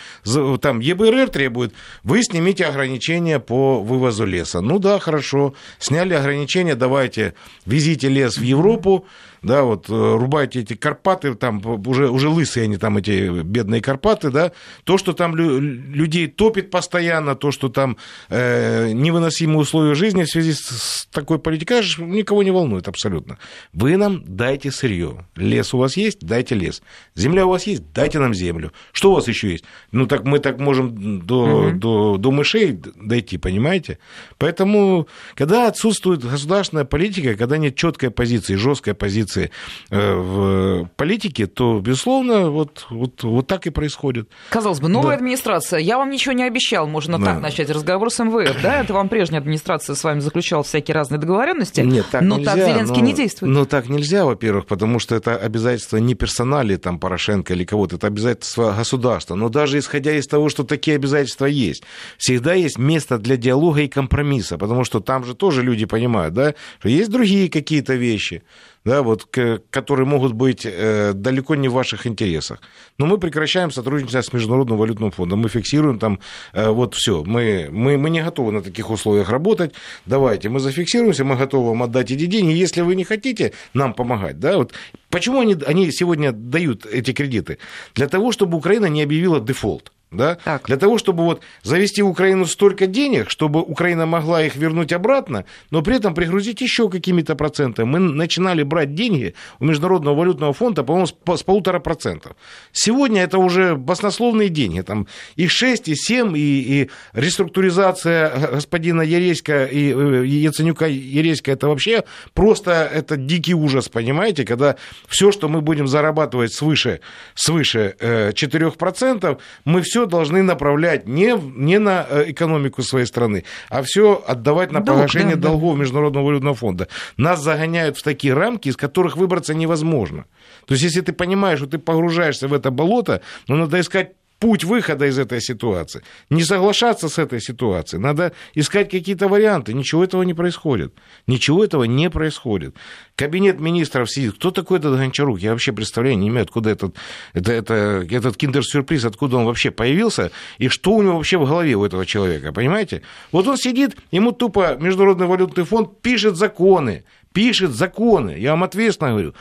Там 0.61 0.81
ЕБРР 0.81 1.29
требует, 1.29 1.75
вы 2.03 2.23
снимите 2.23 2.65
ограничения 2.65 3.39
по 3.39 3.81
вывозу 3.81 4.25
леса. 4.25 4.61
Ну 4.61 4.79
да, 4.79 4.99
хорошо, 4.99 5.55
сняли 5.79 6.15
ограничения, 6.15 6.75
давайте, 6.75 7.35
везите 7.67 8.09
лес 8.09 8.39
в 8.39 8.43
Европу, 8.43 9.07
да, 9.45 9.63
вот 9.63 9.89
э, 9.89 9.93
рубайте 9.93 10.61
эти 10.61 10.75
Карпаты, 10.75 11.35
там 11.35 11.63
уже, 11.87 12.09
уже 12.09 12.29
лысые 12.29 12.65
они 12.65 12.77
там, 12.77 12.97
эти 12.97 13.43
бедные 13.43 13.81
Карпаты, 13.81 14.31
да, 14.31 14.53
то, 14.85 14.99
что 14.99 15.13
там 15.13 15.37
лю- 15.37 15.61
людей 15.61 16.27
топит 16.27 16.71
постоянно, 16.71 17.35
то, 17.35 17.51
что 17.51 17.69
там 17.69 17.97
э, 18.29 18.93
невыносимые 18.93 19.59
условия 19.59 19.95
жизни 19.95 20.25
в 20.25 20.29
связи 20.31 20.53
с, 20.53 20.61
с 20.61 21.07
такой 21.11 21.39
политикой, 21.39 21.83
никого 21.99 22.43
не 22.43 22.51
волнует 22.51 22.89
абсолютно. 22.89 23.39
Вы 23.73 23.97
нам 23.97 24.23
дайте 24.27 24.71
сырье. 24.71 25.27
Лес 25.37 25.75
у 25.75 25.79
вас 25.79 25.97
есть? 25.97 26.21
Дайте 26.21 26.55
лес. 26.55 26.83
Земля 27.15 27.47
у 27.47 27.51
вас 27.51 27.67
есть? 27.67 27.93
Дайте 27.93 28.19
нам 28.19 28.35
землю. 28.35 28.73
Что 28.93 29.13
у 29.13 29.15
вас 29.15 29.29
еще 29.29 29.51
есть? 29.51 29.65
Ну, 29.93 30.07
так 30.07 30.25
мы 30.25 30.39
так 30.39 30.59
можем 30.59 31.21
до, 31.21 31.69
угу. 31.69 31.79
до, 31.79 32.17
до 32.17 32.31
мышей 32.31 32.81
дойти, 32.97 33.39
понимаете? 33.39 33.99
Поэтому, 34.39 35.07
когда 35.35 35.69
отсутствует 35.69 36.25
государственная 36.25 36.85
политика, 36.85 37.35
когда 37.35 37.57
нет 37.57 37.77
четкой 37.77 38.11
позиции, 38.11 38.55
жесткой 38.55 38.95
позиции, 38.95 39.34
позиции 39.35 39.51
э, 39.91 40.15
в 40.15 40.89
политике, 40.97 41.47
то, 41.47 41.81
безусловно, 41.81 42.51
вот, 42.51 42.87
вот, 42.91 43.23
вот 43.23 43.47
так 43.47 43.67
и 43.67 43.71
происходит. 43.71 44.29
Казалось 44.51 44.81
бы, 44.81 44.89
новая 44.89 45.11
да. 45.11 45.15
администрация. 45.17 45.81
Я 45.81 45.99
вам 45.99 46.11
ничего 46.11 46.33
не 46.33 46.45
обещал, 46.45 46.87
можно 46.87 47.19
да. 47.19 47.25
так 47.27 47.41
начать 47.43 47.71
разговор 47.71 48.11
с 48.11 48.23
МВФ, 48.23 48.63
да? 48.63 48.81
Это 48.81 48.93
вам 48.93 49.09
прежняя 49.09 49.41
администрация 49.41 49.95
с 49.95 50.05
вами 50.05 50.21
заключала 50.21 50.63
всякие 50.63 50.95
разные 50.95 51.19
договоренности. 51.19 51.81
Нет, 51.81 52.07
так 52.11 52.23
но 52.23 52.39
нельзя, 52.39 52.55
так 52.55 52.67
Зеленский 52.67 53.01
но, 53.01 53.07
не 53.07 53.13
действует. 53.13 53.53
Ну, 53.53 53.67
так 53.67 53.89
нельзя, 53.89 54.25
во-первых, 54.25 54.67
потому 54.67 54.99
что 54.99 55.15
это 55.15 55.37
обязательство 55.37 55.97
не 55.99 56.15
персонали 56.15 56.77
там 56.77 56.99
Порошенко 56.99 57.53
или 57.53 57.65
кого-то, 57.65 57.97
это 57.97 58.07
обязательство 58.07 58.73
государства. 58.73 59.35
Но 59.35 59.49
даже 59.49 59.79
исходя 59.79 60.13
из 60.13 60.27
того, 60.27 60.49
что 60.49 60.65
такие 60.65 60.97
обязательства 60.97 61.47
есть, 61.47 61.83
всегда 62.19 62.55
есть 62.55 62.79
место 62.79 63.19
для 63.19 63.37
диалога 63.37 63.83
и 63.83 63.89
компромисса, 63.89 64.59
потому 64.59 64.85
что 64.85 65.01
там 65.01 65.25
же 65.25 65.35
тоже 65.35 65.63
люди 65.63 65.87
понимают, 65.87 66.35
да, 66.35 66.55
что 66.79 66.89
есть 66.89 67.11
другие 67.11 67.49
какие-то 67.49 67.95
вещи 67.95 68.43
да, 68.85 69.03
вот, 69.03 69.27
которые 69.71 70.07
могут 70.07 70.33
быть 70.33 70.67
э, 70.67 71.13
далеко 71.15 71.55
не 71.55 71.69
в 71.69 71.73
ваших 71.73 72.07
интересах. 72.07 72.61
Но 72.99 73.07
мы 73.07 73.19
прекращаем 73.19 73.71
сотрудничество 73.71 74.21
с 74.21 74.33
Международным 74.33 74.77
валютным 74.77 75.11
фондом, 75.11 75.41
мы 75.41 75.49
фиксируем 75.49 75.99
там, 75.99 76.21
э, 76.53 76.69
вот 76.69 76.95
все, 76.95 77.25
мы, 77.25 77.69
мы, 77.71 77.97
мы 77.97 78.11
не 78.11 78.23
готовы 78.23 78.53
на 78.53 78.63
таких 78.63 78.91
условиях 78.91 79.31
работать, 79.31 79.75
давайте, 80.07 80.49
мы 80.49 80.61
зафиксируемся, 80.61 81.25
мы 81.25 81.37
готовы 81.37 81.71
вам 81.71 81.83
отдать 81.83 82.11
эти 82.11 82.27
деньги, 82.27 82.53
если 82.53 82.83
вы 82.83 82.95
не 82.95 83.05
хотите 83.05 83.53
нам 83.73 83.95
помогать, 83.95 84.39
да, 84.39 84.59
вот 84.59 84.73
почему 85.11 85.41
они, 85.41 85.57
они 85.67 85.91
сегодня 85.91 86.33
дают 86.33 86.85
эти 86.87 87.13
кредиты? 87.13 87.59
Для 87.95 88.09
того, 88.09 88.33
чтобы 88.33 88.59
Украина 88.59 88.87
не 88.87 89.03
объявила 89.03 89.41
дефолт 89.41 89.93
да? 90.17 90.39
Так. 90.45 90.67
Для 90.67 90.77
того, 90.77 90.99
чтобы 90.99 91.25
вот 91.25 91.43
завести 91.63 92.03
в 92.03 92.09
Украину 92.09 92.47
столько 92.47 92.87
денег, 92.87 93.31
чтобы 93.31 93.61
Украина 93.61 94.07
могла 94.07 94.43
их 94.43 94.57
вернуть 94.57 94.93
обратно, 94.93 95.45
но 95.71 95.83
при 95.83 95.97
этом 95.97 96.15
пригрузить 96.15 96.61
еще 96.61 96.89
какими-то 96.89 97.35
процентами. 97.35 97.87
Мы 97.87 97.99
начинали 97.99 98.63
брать 98.63 98.95
деньги 98.95 99.35
у 99.61 99.65
Международного 99.65 100.15
валютного 100.15 100.53
фонда, 100.53 100.83
по-моему, 100.85 101.07
с 101.07 101.43
полутора 101.43 101.81
процентов. 101.81 102.37
Сегодня 102.73 103.23
это 103.23 103.39
уже 103.39 103.77
баснословные 103.77 104.49
деньги, 104.49 104.81
там 104.81 105.07
и 105.37 105.47
6, 105.47 105.89
и 105.89 105.95
7, 105.95 106.37
и, 106.37 106.41
и 106.41 106.91
реструктуризация 107.13 108.55
господина 108.55 109.03
Ереська 109.03 109.65
и 109.65 109.93
э, 109.93 110.25
Яценюка 110.27 110.87
Ереська, 110.87 111.53
это 111.53 111.69
вообще 111.69 112.05
просто 112.33 112.71
это 112.71 113.17
дикий 113.17 113.55
ужас, 113.55 113.89
понимаете, 113.89 114.45
когда 114.45 114.77
все, 115.09 115.33
что 115.33 115.49
мы 115.49 115.61
будем 115.61 115.87
зарабатывать 115.87 116.53
свыше, 116.53 117.01
свыше 117.35 117.95
4%, 118.01 119.33
э, 119.33 119.37
мы 119.65 119.83
все 119.83 120.04
должны 120.07 120.43
направлять 120.43 121.07
не, 121.07 121.35
не 121.57 121.79
на 121.79 122.07
э, 122.09 122.31
экономику 122.31 122.83
своей 122.83 123.07
страны, 123.07 123.45
а 123.69 123.83
все 123.83 124.23
отдавать 124.27 124.73
на 124.73 124.81
Долг, 124.81 124.99
погашение 124.99 125.37
да, 125.37 125.49
долгов 125.49 125.75
да. 125.75 125.81
Международного 125.81 126.27
валютного 126.27 126.55
фонда. 126.55 126.89
Нас 127.17 127.43
загоняют 127.43 127.97
в 127.97 128.03
такие 128.03 128.35
рамки, 128.35 128.69
из 128.69 128.77
которых 128.77 129.17
выбраться 129.17 129.55
невозможно. 129.55 130.27
То 130.67 130.75
есть, 130.75 130.85
если 130.85 131.01
ты 131.01 131.13
понимаешь, 131.13 131.59
что 131.59 131.69
ты 131.69 131.79
погружаешься 131.79 132.49
в 132.49 132.53
это 132.55 132.71
болото, 132.71 133.21
ну, 133.49 133.57
надо 133.57 133.81
искать 133.81 134.13
путь 134.39 134.65
выхода 134.65 135.07
из 135.07 135.19
этой 135.19 135.41
ситуации. 135.41 136.03
Не 136.31 136.45
соглашаться 136.45 137.09
с 137.09 137.19
этой 137.19 137.41
ситуацией. 137.41 138.01
Надо 138.01 138.33
искать 138.55 138.91
какие-то 138.91 139.29
варианты. 139.29 139.75
Ничего 139.75 140.05
этого 140.05 140.23
не 140.23 140.35
происходит. 140.35 140.95
Ничего 141.27 141.65
этого 141.65 141.85
не 141.85 142.11
происходит. 142.11 142.75
Кабинет 143.17 143.61
министров 143.61 144.11
сидит. 144.11 144.35
Кто 144.35 144.51
такой 144.51 144.79
этот 144.79 144.97
Гончарук? 144.97 145.39
Я 145.41 145.53
вообще 145.53 145.73
представления 145.73 146.23
не 146.23 146.29
имею, 146.29 146.43
откуда 146.43 146.71
этот, 146.71 146.97
это, 147.33 147.53
это, 147.53 147.75
этот 148.11 148.37
киндер-сюрприз, 148.37 149.05
откуда 149.05 149.37
он 149.37 149.47
вообще 149.47 149.71
появился, 149.71 150.31
и 150.59 150.69
что 150.69 150.93
у 150.93 151.03
него 151.03 151.17
вообще 151.17 151.39
в 151.39 151.47
голове 151.47 151.75
у 151.75 151.85
этого 151.85 152.05
человека, 152.05 152.53
понимаете? 152.53 153.03
Вот 153.33 153.47
он 153.47 153.57
сидит, 153.57 153.97
ему 154.11 154.33
тупо 154.33 154.77
Международный 154.79 155.27
валютный 155.27 155.65
фонд 155.65 156.01
пишет 156.03 156.37
законы, 156.37 157.05
пишет 157.33 157.73
законы. 157.73 158.37
Я 158.39 158.51
вам 158.51 158.65
ответственно 158.65 159.11
говорю 159.11 159.35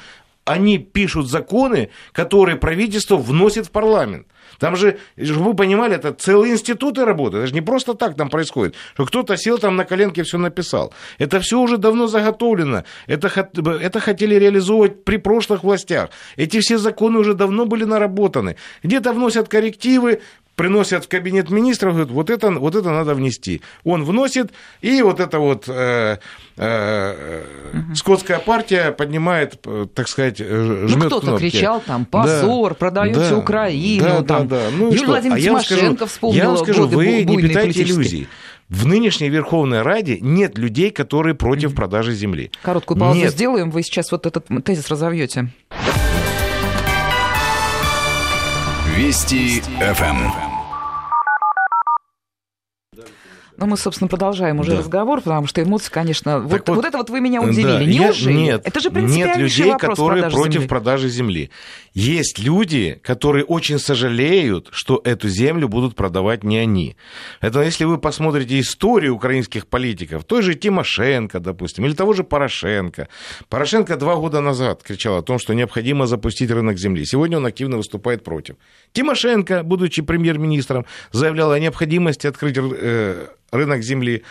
они 0.45 0.77
пишут 0.77 1.29
законы, 1.29 1.89
которые 2.12 2.58
правительство 2.58 3.17
вносит 3.17 3.67
в 3.67 3.71
парламент. 3.71 4.27
Там 4.60 4.75
же, 4.75 4.97
чтобы 5.21 5.51
вы 5.51 5.53
понимали, 5.56 5.95
это 5.95 6.13
целые 6.13 6.53
институты 6.53 7.06
работают. 7.06 7.43
Это 7.43 7.47
же 7.47 7.53
не 7.53 7.62
просто 7.62 7.93
так 7.93 8.15
там 8.15 8.29
происходит, 8.29 8.75
что 8.93 9.06
кто-то 9.06 9.38
сел 9.38 9.58
там 9.58 9.75
на 9.75 9.86
коленке 9.86 10.23
все 10.23 10.38
написал. 10.38 10.93
Это 11.17 11.39
все 11.39 11.60
уже 11.60 11.77
давно 11.77 12.08
заготовлено. 12.08 12.84
Это, 13.08 13.29
это 13.82 13.99
хотели 13.99 14.36
реализовывать 14.36 15.03
при 15.03 15.17
прошлых 15.17 15.63
властях. 15.63 16.10
Эти 16.36 16.60
все 16.60 16.77
законы 16.77 17.19
уже 17.19 17.34
давно 17.34 17.65
были 17.65 17.84
наработаны. 17.84 18.58
Где-то 18.84 19.13
вносят 19.13 19.47
коррективы, 19.47 20.21
приносят 20.55 21.05
в 21.05 21.07
кабинет 21.07 21.49
министров, 21.49 21.93
говорят, 21.93 22.11
вот 22.11 22.29
это, 22.29 22.51
вот 22.51 22.75
это 22.75 22.89
надо 22.91 23.15
внести. 23.15 23.61
Он 23.83 24.03
вносит, 24.03 24.51
и 24.81 25.01
вот 25.01 25.19
эта 25.19 25.39
вот 25.39 25.65
э, 25.67 26.17
э, 26.57 27.43
угу. 27.73 27.95
скотская 27.95 28.39
партия 28.39 28.91
поднимает, 28.91 29.59
э, 29.65 29.87
так 29.93 30.07
сказать, 30.07 30.39
э, 30.39 30.85
жмет 30.87 31.09
Ну, 31.09 31.19
кто-то 31.19 31.37
кричал 31.37 31.81
там, 31.81 32.05
позор, 32.05 32.71
да, 32.71 32.75
продаете 32.75 33.19
да, 33.19 33.37
Украину. 33.37 34.03
Да, 34.03 34.23
там. 34.23 34.47
да, 34.47 34.57
да. 34.57 34.63
Ну, 34.77 34.91
Юлия 34.91 35.05
Владимировна 35.05 35.59
а 35.59 35.63
Тимошенко 35.63 36.05
вспомнила 36.05 36.41
Я 36.43 36.49
вам 36.49 36.57
скажу, 36.57 36.87
вы 36.87 37.23
не 37.23 37.37
питайте 37.37 37.83
иллюзий. 37.83 38.27
В 38.69 38.87
нынешней 38.87 39.29
Верховной 39.29 39.81
Раде 39.81 40.17
нет 40.19 40.57
людей, 40.57 40.89
которые 40.89 41.35
против 41.35 41.75
продажи 41.75 42.13
земли. 42.13 42.49
Короткую 42.63 42.99
паузу 42.99 43.19
нет. 43.19 43.31
сделаем, 43.31 43.69
вы 43.69 43.83
сейчас 43.83 44.11
вот 44.11 44.25
этот 44.25 44.47
тезис 44.63 44.89
разовьете. 44.89 45.49
Вести 48.95 49.62
ФМ. 49.79 50.52
Ну, 53.57 53.65
мы, 53.65 53.77
собственно, 53.77 54.07
продолжаем 54.07 54.59
уже 54.59 54.71
да. 54.71 54.77
разговор, 54.79 55.21
потому 55.21 55.47
что 55.47 55.61
эмоции, 55.61 55.91
конечно... 55.91 56.39
Вот, 56.39 56.67
вот, 56.67 56.75
вот 56.77 56.85
это 56.85 56.97
вот 56.97 57.09
вы 57.09 57.19
меня 57.21 57.41
удивили. 57.41 57.63
Да, 57.65 57.83
Неужели? 57.85 58.33
Я, 58.33 58.39
нет, 58.39 58.61
это 58.65 58.79
же 58.79 58.89
нет 58.89 59.37
людей, 59.37 59.71
вопрос 59.71 59.97
которые 59.97 60.29
против 60.29 60.53
земли. 60.53 60.67
продажи 60.67 61.09
земли. 61.09 61.49
Есть 61.93 62.39
люди, 62.39 62.99
которые 63.03 63.45
очень 63.45 63.79
сожалеют, 63.79 64.69
что 64.71 65.01
эту 65.03 65.29
землю 65.29 65.67
будут 65.67 65.95
продавать 65.95 66.43
не 66.43 66.57
они. 66.57 66.95
Это 67.41 67.61
если 67.61 67.85
вы 67.85 67.97
посмотрите 67.97 68.59
историю 68.59 69.15
украинских 69.15 69.67
политиков, 69.67 70.23
той 70.23 70.41
же 70.41 70.55
Тимошенко, 70.55 71.39
допустим, 71.39 71.85
или 71.85 71.93
того 71.93 72.13
же 72.13 72.23
Порошенко. 72.23 73.07
Порошенко 73.49 73.95
два 73.97 74.15
года 74.15 74.41
назад 74.41 74.81
кричал 74.83 75.17
о 75.17 75.21
том, 75.21 75.39
что 75.39 75.53
необходимо 75.53 76.07
запустить 76.07 76.51
рынок 76.51 76.77
земли. 76.77 77.05
Сегодня 77.05 77.37
он 77.37 77.45
активно 77.45 77.77
выступает 77.77 78.23
против. 78.23 78.55
Тимошенко, 78.93 79.63
будучи 79.63 80.01
премьер-министром, 80.01 80.85
заявлял 81.11 81.51
о 81.51 81.59
необходимости 81.59 82.27
открыть 82.27 82.57
э, 82.57 83.27
рынок 83.53 83.83
земли. 83.83 84.23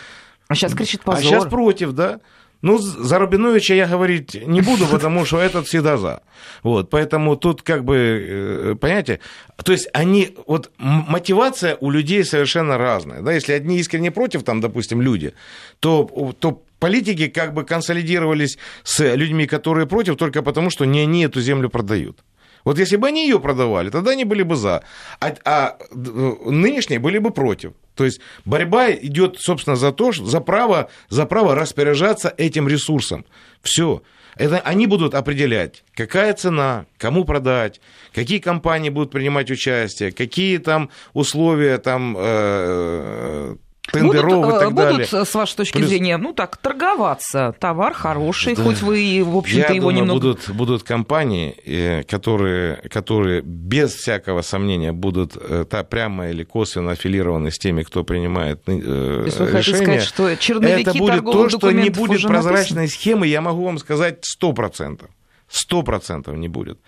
А 0.47 0.55
сейчас 0.55 0.73
кричит 0.73 1.01
позор. 1.01 1.21
А 1.21 1.23
сейчас 1.23 1.45
против, 1.45 1.93
да. 1.93 2.19
Ну, 2.63 2.77
за 2.77 3.19
Рубиновича 3.19 3.73
я 3.73 3.87
говорить 3.87 4.35
не 4.47 4.61
буду, 4.61 4.87
потому 4.87 5.25
что 5.25 5.37
этот 5.37 5.67
всегда 5.67 5.97
за. 5.97 6.21
Вот, 6.63 6.89
поэтому 6.89 7.35
тут 7.35 7.61
как 7.61 7.83
бы, 7.83 7.95
э, 7.97 8.75
понимаете, 8.79 9.19
то 9.65 9.73
есть 9.73 9.89
они, 9.93 10.37
вот 10.47 10.71
мотивация 10.77 11.75
у 11.81 11.91
людей 11.91 12.23
совершенно 12.23 12.77
разная. 12.77 13.21
Да? 13.21 13.33
Если 13.33 13.51
одни 13.51 13.79
искренне 13.79 14.11
против, 14.11 14.43
там, 14.43 14.61
допустим, 14.61 15.01
люди, 15.01 15.33
то, 15.79 16.05
то 16.39 16.63
политики 16.79 17.27
как 17.27 17.53
бы 17.53 17.65
консолидировались 17.65 18.57
с 18.83 19.13
людьми, 19.13 19.45
которые 19.45 19.85
против, 19.85 20.15
только 20.15 20.41
потому, 20.41 20.69
что 20.69 20.85
не 20.85 21.01
они 21.01 21.25
эту 21.25 21.41
землю 21.41 21.69
продают. 21.69 22.23
Вот 22.63 22.79
если 22.79 22.95
бы 22.95 23.07
они 23.07 23.25
ее 23.25 23.39
продавали, 23.39 23.89
тогда 23.89 24.11
они 24.11 24.23
были 24.23 24.43
бы 24.43 24.55
за. 24.55 24.83
А, 25.19 25.35
а 25.43 25.77
нынешние 25.95 26.99
были 26.99 27.17
бы 27.17 27.31
против. 27.31 27.73
То 27.95 28.05
есть 28.05 28.19
борьба 28.45 28.91
идет, 28.91 29.37
собственно, 29.39 29.75
за 29.75 29.91
то, 29.91 30.11
за 30.11 30.39
право, 30.41 30.89
за 31.09 31.25
право 31.25 31.55
распоряжаться 31.55 32.33
этим 32.37 32.67
ресурсом. 32.67 33.25
Все. 33.61 34.01
Это 34.35 34.59
они 34.59 34.87
будут 34.87 35.13
определять, 35.13 35.83
какая 35.93 36.33
цена, 36.33 36.87
кому 36.97 37.23
продать, 37.23 37.81
какие 38.13 38.39
компании 38.39 38.89
будут 38.89 39.11
принимать 39.11 39.51
участие, 39.51 40.11
какие 40.11 40.57
там 40.57 40.89
условия 41.13 41.77
там 41.77 42.15
э, 42.17 43.55
тендеров 43.91 44.31
будут, 44.31 44.55
и 44.55 44.59
так 44.59 44.69
будут, 44.69 44.75
далее. 44.75 45.07
Будут, 45.11 45.27
с 45.29 45.35
вашей 45.35 45.55
точки 45.57 45.77
Плюс... 45.77 45.89
зрения, 45.89 46.17
ну 46.17 46.33
так, 46.33 46.57
торговаться. 46.57 47.53
Товар 47.59 47.93
хороший, 47.93 48.55
да. 48.55 48.63
хоть 48.63 48.81
вы, 48.81 49.21
в 49.23 49.37
общем-то, 49.37 49.69
Я 49.69 49.75
его 49.75 49.89
думаю, 49.89 49.97
немного... 49.97 50.19
Будут, 50.19 50.49
будут 50.49 50.83
компании, 50.83 51.55
э, 51.65 52.03
которые, 52.03 52.77
которые 52.89 53.41
без 53.41 53.93
всякого 53.93 54.41
сомнения 54.41 54.93
будут 54.93 55.35
э, 55.35 55.65
та, 55.69 55.83
прямо 55.83 56.29
или 56.29 56.43
косвенно 56.43 56.91
аффилированы 56.91 57.51
с 57.51 57.57
теми, 57.57 57.83
кто 57.83 58.03
принимает 58.03 58.61
э, 58.67 58.79
То 58.79 59.25
есть 59.25 59.39
вы 59.39 59.45
решения. 59.45 59.57
хотите 59.57 59.77
сказать, 59.77 60.03
что 60.03 60.35
черновики 60.37 60.89
Это 60.89 60.97
будет 60.97 61.23
то, 61.25 61.49
что 61.49 61.71
не 61.71 61.89
будет 61.89 62.23
прозрачной 62.23 62.83
написано? 62.83 62.87
схемы, 62.87 63.27
я 63.27 63.41
могу 63.41 63.65
вам 63.65 63.77
сказать 63.77 64.23
100%. 64.41 65.01
100% 65.71 66.35
не 66.35 66.47
будет. 66.47 66.79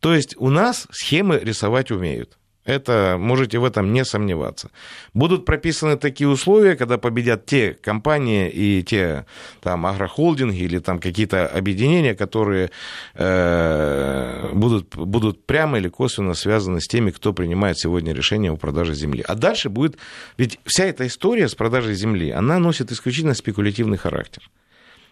То 0.00 0.14
есть 0.14 0.34
у 0.38 0.48
нас 0.50 0.86
схемы 0.90 1.38
рисовать 1.38 1.90
умеют. 1.90 2.38
Это 2.64 3.16
можете 3.18 3.58
в 3.58 3.64
этом 3.64 3.92
не 3.92 4.04
сомневаться. 4.04 4.70
Будут 5.12 5.44
прописаны 5.44 5.98
такие 5.98 6.28
условия, 6.28 6.76
когда 6.76 6.96
победят 6.96 7.44
те 7.44 7.74
компании 7.74 8.48
и 8.48 8.82
те 8.82 9.26
там 9.60 9.84
агрохолдинги 9.84 10.62
или 10.62 10.78
там 10.78 10.98
какие-то 10.98 11.46
объединения, 11.46 12.14
которые 12.14 12.70
э, 13.14 14.50
будут, 14.54 14.96
будут 14.96 15.44
прямо 15.44 15.78
или 15.78 15.88
косвенно 15.88 16.34
связаны 16.34 16.80
с 16.80 16.88
теми, 16.88 17.10
кто 17.10 17.34
принимает 17.34 17.78
сегодня 17.78 18.14
решение 18.14 18.50
о 18.50 18.56
продаже 18.56 18.94
земли. 18.94 19.22
А 19.26 19.34
дальше 19.34 19.68
будет... 19.68 19.98
Ведь 20.38 20.58
вся 20.64 20.86
эта 20.86 21.06
история 21.06 21.48
с 21.48 21.54
продажей 21.54 21.94
земли, 21.94 22.30
она 22.30 22.58
носит 22.58 22.90
исключительно 22.90 23.34
спекулятивный 23.34 23.98
характер. 23.98 24.42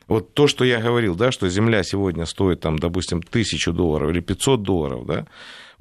Вот 0.08 0.34
то, 0.34 0.46
что 0.46 0.64
я 0.64 0.80
говорил, 0.80 1.14
да, 1.14 1.30
что 1.32 1.48
земля 1.48 1.82
сегодня 1.82 2.26
стоит, 2.26 2.60
там, 2.60 2.78
допустим, 2.78 3.22
тысячу 3.22 3.72
долларов 3.72 4.10
или 4.10 4.20
500 4.20 4.62
долларов, 4.62 5.06
да, 5.06 5.26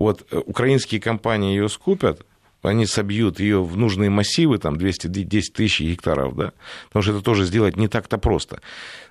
вот 0.01 0.25
э, 0.31 0.37
украинские 0.37 1.01
компании 1.01 1.55
ее 1.55 1.69
скупят, 1.69 2.25
они 2.63 2.85
собьют 2.85 3.39
ее 3.39 3.63
в 3.63 3.75
нужные 3.75 4.09
массивы, 4.09 4.57
там 4.57 4.77
210 4.77 5.53
тысяч 5.53 5.81
гектаров, 5.81 6.35
да, 6.35 6.53
потому 6.87 7.03
что 7.03 7.11
это 7.13 7.21
тоже 7.21 7.45
сделать 7.45 7.75
не 7.75 7.87
так-то 7.87 8.17
просто. 8.17 8.61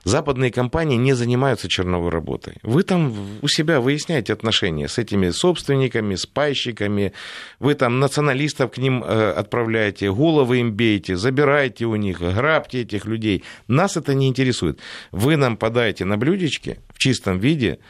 Западные 0.05 0.51
компании 0.51 0.97
не 0.97 1.15
занимаются 1.15 1.69
черновой 1.69 2.11
работой. 2.11 2.55
Вы 2.63 2.85
там 2.85 3.13
у 3.43 3.49
себя 3.49 3.81
выясняете 3.81 4.33
отношения 4.33 4.89
с 4.89 4.99
этими 4.99 5.31
собственниками, 5.31 6.15
с 6.15 6.27
пайщиками, 6.27 7.13
вы 7.59 7.75
там 7.75 7.99
националистов 7.99 8.73
к 8.73 8.79
ним 8.79 9.03
э, 9.05 9.33
отправляете, 9.33 10.13
головы 10.13 10.59
им 10.59 10.73
бейте, 10.73 11.17
забираете 11.17 11.87
у 11.87 11.97
них, 11.97 12.21
грабьте 12.21 12.83
этих 12.83 13.05
людей. 13.05 13.43
Нас 13.67 13.97
это 13.97 14.15
не 14.15 14.29
интересует. 14.29 14.79
Вы 15.11 15.37
нам 15.37 15.57
подаете 15.57 16.05
на 16.05 16.17
блюдечке 16.17 16.79
в 16.95 16.99
чистом 16.99 17.39
виде 17.39 17.81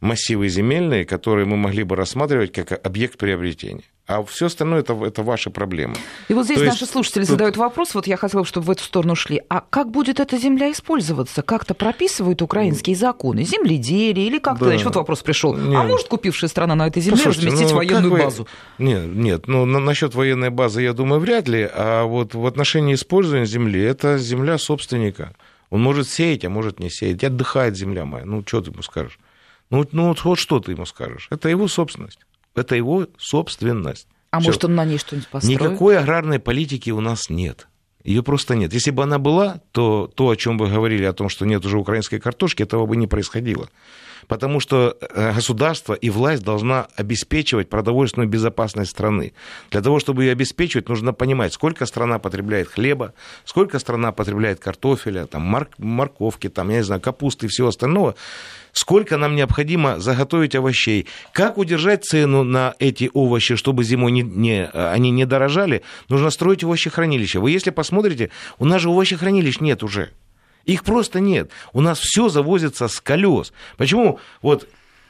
массивы 0.00 0.48
земельные, 0.48 1.04
которые 1.04 1.46
мы 1.46 1.56
могли 1.56 1.82
бы 1.82 1.96
рассматривать 1.96 2.52
как 2.52 2.84
объект 2.86 3.18
приобретения. 3.18 3.84
А 4.06 4.24
все 4.24 4.46
остальное 4.46 4.80
это, 4.80 4.94
это 5.04 5.22
ваши 5.22 5.50
проблемы. 5.50 5.94
И 6.28 6.32
вот 6.32 6.46
здесь 6.46 6.58
То 6.58 6.64
наши 6.64 6.84
есть... 6.84 6.92
слушатели 6.92 7.24
тут... 7.24 7.32
задают 7.32 7.58
вопрос, 7.58 7.94
вот 7.94 8.06
я 8.06 8.16
хотела, 8.16 8.42
чтобы 8.46 8.66
в 8.66 8.70
эту 8.70 8.82
сторону 8.82 9.14
шли. 9.14 9.42
А 9.50 9.60
как 9.60 9.90
будет 9.90 10.18
эта 10.18 10.38
земля 10.38 10.72
использоваться? 10.72 11.42
Как-то 11.42 11.74
прописывают 11.74 12.40
украинские 12.40 12.96
законы? 12.96 13.44
Земледелие 13.44 14.26
или 14.26 14.38
как-то? 14.38 14.64
Да. 14.64 14.70
Значит, 14.70 14.86
вот 14.86 14.96
вопрос 14.96 15.22
пришел. 15.22 15.54
А 15.54 15.82
может 15.82 16.08
купившая 16.08 16.48
страна 16.48 16.74
на 16.74 16.86
этой 16.86 17.02
земле 17.02 17.18
Послушайте, 17.18 17.48
разместить 17.48 17.70
ну, 17.72 17.76
военную 17.76 18.10
вы... 18.10 18.18
базу? 18.18 18.48
Нет, 18.78 19.06
нет, 19.08 19.46
ну 19.46 19.66
на, 19.66 19.78
насчет 19.78 20.14
военной 20.14 20.48
базы, 20.48 20.80
я 20.80 20.94
думаю, 20.94 21.20
вряд 21.20 21.46
ли. 21.46 21.68
А 21.70 22.04
вот 22.04 22.34
в 22.34 22.46
отношении 22.46 22.94
использования 22.94 23.44
земли, 23.44 23.82
это 23.82 24.16
земля 24.16 24.56
собственника. 24.56 25.34
Он 25.68 25.82
может 25.82 26.08
сеять, 26.08 26.46
а 26.46 26.48
может 26.48 26.80
не 26.80 26.88
сеять. 26.88 27.22
Отдыхает 27.24 27.76
земля 27.76 28.06
моя. 28.06 28.24
Ну, 28.24 28.42
что 28.46 28.62
ты 28.62 28.70
ему 28.70 28.80
скажешь? 28.80 29.18
Ну, 29.70 29.86
ну 29.92 30.08
вот, 30.08 30.24
вот 30.24 30.38
что 30.38 30.60
ты 30.60 30.72
ему 30.72 30.86
скажешь? 30.86 31.28
Это 31.30 31.48
его 31.48 31.68
собственность. 31.68 32.20
Это 32.54 32.74
его 32.74 33.06
собственность. 33.18 34.08
А 34.30 34.40
Всё. 34.40 34.48
может, 34.48 34.64
он 34.64 34.74
на 34.74 34.84
ней 34.84 34.98
что-нибудь 34.98 35.28
построит? 35.28 35.60
Никакой 35.60 35.98
аграрной 35.98 36.38
политики 36.38 36.90
у 36.90 37.00
нас 37.00 37.30
нет. 37.30 37.68
Ее 38.04 38.22
просто 38.22 38.54
нет. 38.54 38.72
Если 38.72 38.90
бы 38.90 39.02
она 39.02 39.18
была, 39.18 39.60
то 39.72 40.10
то, 40.14 40.30
о 40.30 40.36
чем 40.36 40.56
вы 40.58 40.68
говорили, 40.68 41.04
о 41.04 41.12
том, 41.12 41.28
что 41.28 41.44
нет 41.44 41.64
уже 41.66 41.78
украинской 41.78 42.18
картошки, 42.18 42.62
этого 42.62 42.86
бы 42.86 42.96
не 42.96 43.06
происходило. 43.06 43.68
потому 44.28 44.60
что 44.60 44.96
э, 45.00 45.32
государство 45.32 45.94
и 45.94 46.10
власть 46.10 46.44
должна 46.44 46.86
обеспечивать 46.96 47.68
продовольственную 47.68 48.28
безопасность 48.28 48.90
страны. 48.90 49.32
Для 49.70 49.80
того, 49.80 49.98
чтобы 49.98 50.24
ее 50.24 50.32
обеспечивать, 50.32 50.88
нужно 50.88 51.12
понимать, 51.12 51.52
сколько 51.52 51.86
страна 51.86 52.18
потребляет 52.18 52.68
хлеба, 52.68 53.14
сколько 53.44 53.78
страна 53.78 54.12
потребляет 54.12 54.60
картофеля, 54.60 55.26
там, 55.26 55.42
морковки, 55.78 56.48
там, 56.48 56.68
я 56.68 56.76
не 56.76 56.82
знаю, 56.82 57.00
капусты 57.00 57.46
и 57.46 57.48
всего 57.48 57.68
остального 57.68 58.14
сколько 58.72 59.16
нам 59.16 59.34
необходимо 59.34 60.00
заготовить 60.00 60.54
овощей, 60.54 61.06
как 61.32 61.58
удержать 61.58 62.04
цену 62.04 62.44
на 62.44 62.74
эти 62.78 63.10
овощи, 63.12 63.56
чтобы 63.56 63.84
зимой 63.84 64.12
не, 64.12 64.22
не, 64.22 64.64
они 64.66 65.10
не 65.10 65.26
дорожали, 65.26 65.82
нужно 66.08 66.30
строить 66.30 66.64
овощехранилища. 66.64 67.40
Вы 67.40 67.50
если 67.50 67.70
посмотрите, 67.70 68.30
у 68.58 68.64
нас 68.64 68.82
же 68.82 68.88
овощехранилищ 68.88 69.60
нет 69.60 69.82
уже. 69.82 70.10
Их 70.64 70.84
просто 70.84 71.20
нет. 71.20 71.50
У 71.72 71.80
нас 71.80 71.98
все 71.98 72.28
завозится 72.28 72.88
с 72.88 73.00
колес. 73.00 73.52
Почему 73.78 74.20
вот 74.42 74.68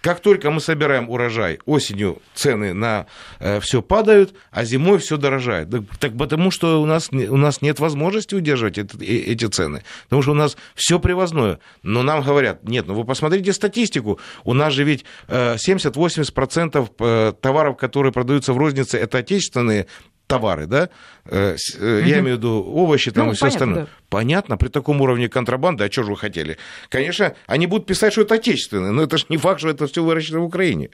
как 0.09 0.21
только 0.21 0.51
мы 0.51 0.63
собираем 0.63 1.11
урожай, 1.11 1.59
осенью 1.67 2.23
цены 2.35 2.73
на 2.73 3.05
э, 3.41 3.61
все 3.61 3.83
падают, 3.83 4.33
а 4.51 4.65
зимой 4.65 5.01
все 5.01 5.19
дорожает. 5.19 5.69
Так, 6.01 6.17
потому 6.17 6.51
что 6.51 6.81
у 6.81 6.87
нас, 6.87 7.11
у 7.13 7.37
нас 7.37 7.61
нет 7.61 7.79
возможности 7.79 8.35
удерживать 8.35 8.79
это, 8.79 8.97
эти 9.05 9.45
цены. 9.45 9.83
Потому 10.05 10.23
что 10.23 10.31
у 10.31 10.35
нас 10.35 10.57
все 10.75 10.99
привозное. 10.99 11.59
Но 11.83 12.03
нам 12.03 12.23
говорят, 12.23 12.67
нет, 12.67 12.87
ну 12.87 12.95
вы 12.95 13.05
посмотрите 13.05 13.53
статистику. 13.53 14.19
У 14.45 14.55
нас 14.55 14.73
же 14.73 14.85
ведь 14.85 15.05
э, 15.27 15.57
70-80% 15.57 16.91
э, 17.01 17.33
товаров, 17.39 17.77
которые 17.77 18.11
продаются 18.11 18.55
в 18.55 18.57
рознице, 18.57 18.97
это 18.97 19.19
отечественные 19.19 19.89
товары, 20.29 20.67
да, 20.67 20.91
э, 21.25 21.57
э, 21.79 22.03
я 22.07 22.21
имею 22.21 22.37
в 22.37 22.39
виду 22.39 22.63
овощи 22.63 23.11
там 23.11 23.27
ну, 23.27 23.33
и 23.33 23.35
все 23.35 23.47
понятно, 23.47 23.57
остальное. 23.57 23.85
Да. 23.85 23.91
Понятно, 24.09 24.57
при 24.57 24.69
таком 24.69 25.01
уровне 25.01 25.29
контрабанды, 25.29 25.85
а 25.85 25.91
что 25.91 26.05
же 26.05 26.11
вы 26.11 26.17
хотели? 26.17 26.59
Конечно, 26.91 27.35
они 27.47 27.67
будут 27.67 27.87
писать, 27.87 28.13
что 28.13 28.23
это 28.23 28.35
отечественное, 28.35 28.93
но 28.93 29.03
это 29.03 29.19
же 29.19 29.25
не 29.31 29.39
факт, 29.39 29.59
что 29.59 29.71
это 29.71 29.87
все 29.87 30.05
выращено 30.05 30.41
в 30.41 30.45
Украине. 30.45 30.91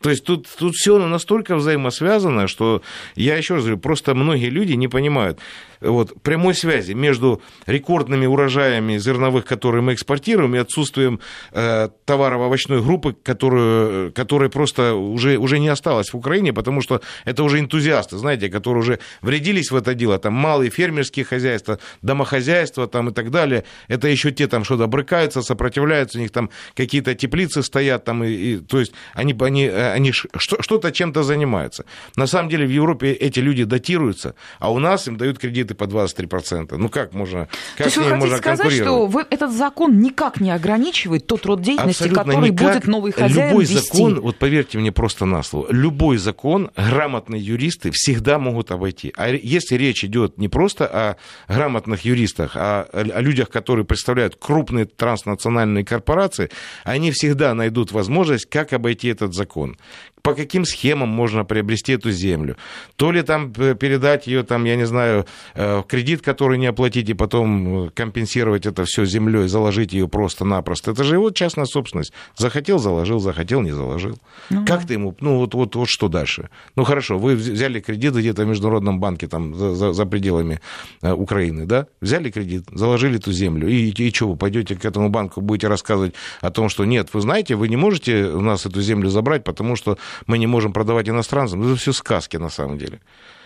То 0.00 0.08
есть 0.08 0.24
тут, 0.24 0.48
тут 0.58 0.74
все 0.74 0.98
настолько 0.98 1.56
взаимосвязано, 1.56 2.48
что 2.48 2.82
я 3.16 3.36
еще 3.36 3.54
раз 3.54 3.64
говорю, 3.64 3.78
просто 3.78 4.14
многие 4.14 4.48
люди 4.48 4.72
не 4.72 4.88
понимают 4.88 5.38
вот, 5.80 6.22
прямой 6.22 6.54
связи 6.54 6.92
между 6.92 7.40
рекордными 7.66 8.26
урожаями 8.26 8.98
зерновых, 8.98 9.44
которые 9.44 9.82
мы 9.82 9.94
экспортируем, 9.94 10.54
и 10.54 10.58
отсутствием 10.58 11.20
э, 11.52 11.88
товарово-овощной 12.04 12.82
группы, 12.82 13.14
которую, 13.22 14.12
которой 14.12 14.50
просто 14.50 14.94
уже, 14.94 15.38
уже 15.38 15.58
не 15.58 15.68
осталось 15.68 16.12
в 16.12 16.16
Украине, 16.16 16.52
потому 16.52 16.82
что 16.82 17.00
это 17.24 17.42
уже 17.42 17.60
энтузиасты, 17.60 18.18
знаете, 18.18 18.48
которые 18.48 18.82
уже 18.82 18.98
вредились 19.22 19.70
в 19.70 19.76
это 19.76 19.94
дело, 19.94 20.18
там 20.18 20.34
малые 20.34 20.70
фермерские 20.70 21.24
хозяйства, 21.24 21.78
домохозяйства 22.02 22.86
там 22.86 23.08
и 23.08 23.12
так 23.12 23.30
далее, 23.30 23.64
это 23.88 24.08
еще 24.08 24.30
те 24.32 24.46
там 24.46 24.64
что-то 24.64 24.86
брыкаются, 24.86 25.42
сопротивляются, 25.42 26.18
у 26.18 26.20
них 26.20 26.30
там 26.30 26.50
какие-то 26.74 27.14
теплицы 27.14 27.62
стоят, 27.62 28.04
там, 28.04 28.24
и, 28.24 28.30
и, 28.30 28.56
то 28.58 28.80
есть 28.80 28.92
они, 29.14 29.34
они, 29.40 29.66
они 29.66 30.12
что-то 30.12 30.92
чем-то 30.92 31.22
занимаются. 31.22 31.84
На 32.16 32.26
самом 32.26 32.48
деле 32.48 32.66
в 32.66 32.70
Европе 32.70 33.12
эти 33.12 33.40
люди 33.40 33.64
датируются, 33.64 34.34
а 34.58 34.70
у 34.70 34.78
нас 34.78 35.08
им 35.08 35.16
дают 35.16 35.38
кредит 35.38 35.69
кредиты 35.70 35.74
по 35.74 35.84
23%. 35.84 36.76
Ну 36.76 36.88
как 36.88 37.12
можно 37.12 37.48
как 37.76 37.78
То 37.78 37.84
есть 37.84 37.96
вы 37.96 38.04
хотите 38.04 38.36
сказать, 38.36 38.72
что 38.72 39.06
вы, 39.06 39.26
этот 39.30 39.52
закон 39.52 40.00
никак 40.00 40.40
не 40.40 40.50
ограничивает 40.50 41.26
тот 41.26 41.46
род 41.46 41.62
деятельности, 41.62 42.04
Абсолютно 42.04 42.24
который 42.24 42.50
никак. 42.50 42.74
будет 42.74 42.86
новый 42.86 43.12
хозяин 43.12 43.50
Любой 43.50 43.64
вести? 43.64 43.96
закон, 43.96 44.20
вот 44.20 44.36
поверьте 44.36 44.78
мне 44.78 44.92
просто 44.92 45.24
на 45.24 45.42
слово, 45.42 45.66
любой 45.70 46.18
закон 46.18 46.70
грамотные 46.76 47.40
юристы 47.40 47.90
всегда 47.92 48.38
могут 48.38 48.70
обойти. 48.70 49.12
А 49.16 49.28
если 49.28 49.76
речь 49.76 50.04
идет 50.04 50.38
не 50.38 50.48
просто 50.48 50.86
о 50.86 51.16
грамотных 51.52 52.04
юристах, 52.04 52.52
а 52.54 52.86
о 52.92 53.20
людях, 53.20 53.50
которые 53.50 53.84
представляют 53.84 54.36
крупные 54.36 54.84
транснациональные 54.84 55.84
корпорации, 55.84 56.50
они 56.84 57.10
всегда 57.10 57.54
найдут 57.54 57.92
возможность, 57.92 58.46
как 58.46 58.72
обойти 58.72 59.08
этот 59.08 59.34
закон 59.34 59.76
по 60.22 60.34
каким 60.34 60.64
схемам 60.64 61.08
можно 61.08 61.44
приобрести 61.44 61.92
эту 61.92 62.10
землю. 62.10 62.56
То 62.96 63.12
ли 63.12 63.22
там 63.22 63.52
э, 63.56 63.74
передать 63.74 64.26
ее, 64.26 64.42
там, 64.42 64.64
я 64.64 64.76
не 64.76 64.86
знаю, 64.86 65.26
э, 65.54 65.78
в 65.78 65.82
кредит, 65.84 66.22
который 66.22 66.58
не 66.58 66.66
оплатить, 66.66 67.08
и 67.08 67.14
потом 67.14 67.86
э, 67.86 67.90
компенсировать 67.90 68.66
это 68.66 68.84
все 68.84 69.04
землей, 69.04 69.48
заложить 69.48 69.92
ее 69.92 70.08
просто-напросто. 70.08 70.92
Это 70.92 71.04
же 71.04 71.14
его 71.14 71.30
частная 71.30 71.64
собственность. 71.64 72.12
Захотел, 72.36 72.78
заложил, 72.78 73.20
захотел, 73.20 73.60
не 73.62 73.72
заложил. 73.72 74.18
Ну, 74.50 74.64
как 74.64 74.82
да. 74.82 74.86
ты 74.88 74.94
ему, 74.94 75.16
ну 75.20 75.38
вот, 75.38 75.54
вот, 75.54 75.76
вот 75.76 75.88
что 75.88 76.08
дальше? 76.08 76.48
Ну 76.76 76.84
хорошо, 76.84 77.18
вы 77.18 77.34
взяли 77.34 77.80
кредит 77.80 78.14
где-то 78.14 78.44
в 78.44 78.46
Международном 78.46 79.00
банке, 79.00 79.26
там, 79.26 79.54
за, 79.54 79.74
за, 79.74 79.92
за 79.92 80.06
пределами 80.06 80.60
Украины, 81.02 81.66
да? 81.66 81.86
Взяли 82.00 82.30
кредит, 82.30 82.64
заложили 82.72 83.18
эту 83.18 83.32
землю, 83.32 83.68
и, 83.68 83.90
и, 83.90 84.08
и 84.08 84.12
что, 84.12 84.28
вы 84.28 84.36
пойдете 84.36 84.76
к 84.76 84.84
этому 84.84 85.08
банку, 85.08 85.40
будете 85.40 85.68
рассказывать 85.68 86.14
о 86.40 86.50
том, 86.50 86.68
что 86.68 86.84
нет, 86.84 87.08
вы 87.12 87.20
знаете, 87.20 87.54
вы 87.54 87.68
не 87.68 87.76
можете 87.76 88.24
у 88.26 88.40
нас 88.40 88.66
эту 88.66 88.80
землю 88.82 89.08
забрать, 89.08 89.44
потому 89.44 89.76
что 89.76 89.98
мы 90.26 90.38
не 90.38 90.46
можем 90.46 90.72
продавать 90.72 91.08
иностранцам. 91.08 91.62
Это 91.62 91.76
все 91.76 91.92
сказки 91.92 92.36
на 92.36 92.50
самом 92.50 92.78
деле. 92.78 93.00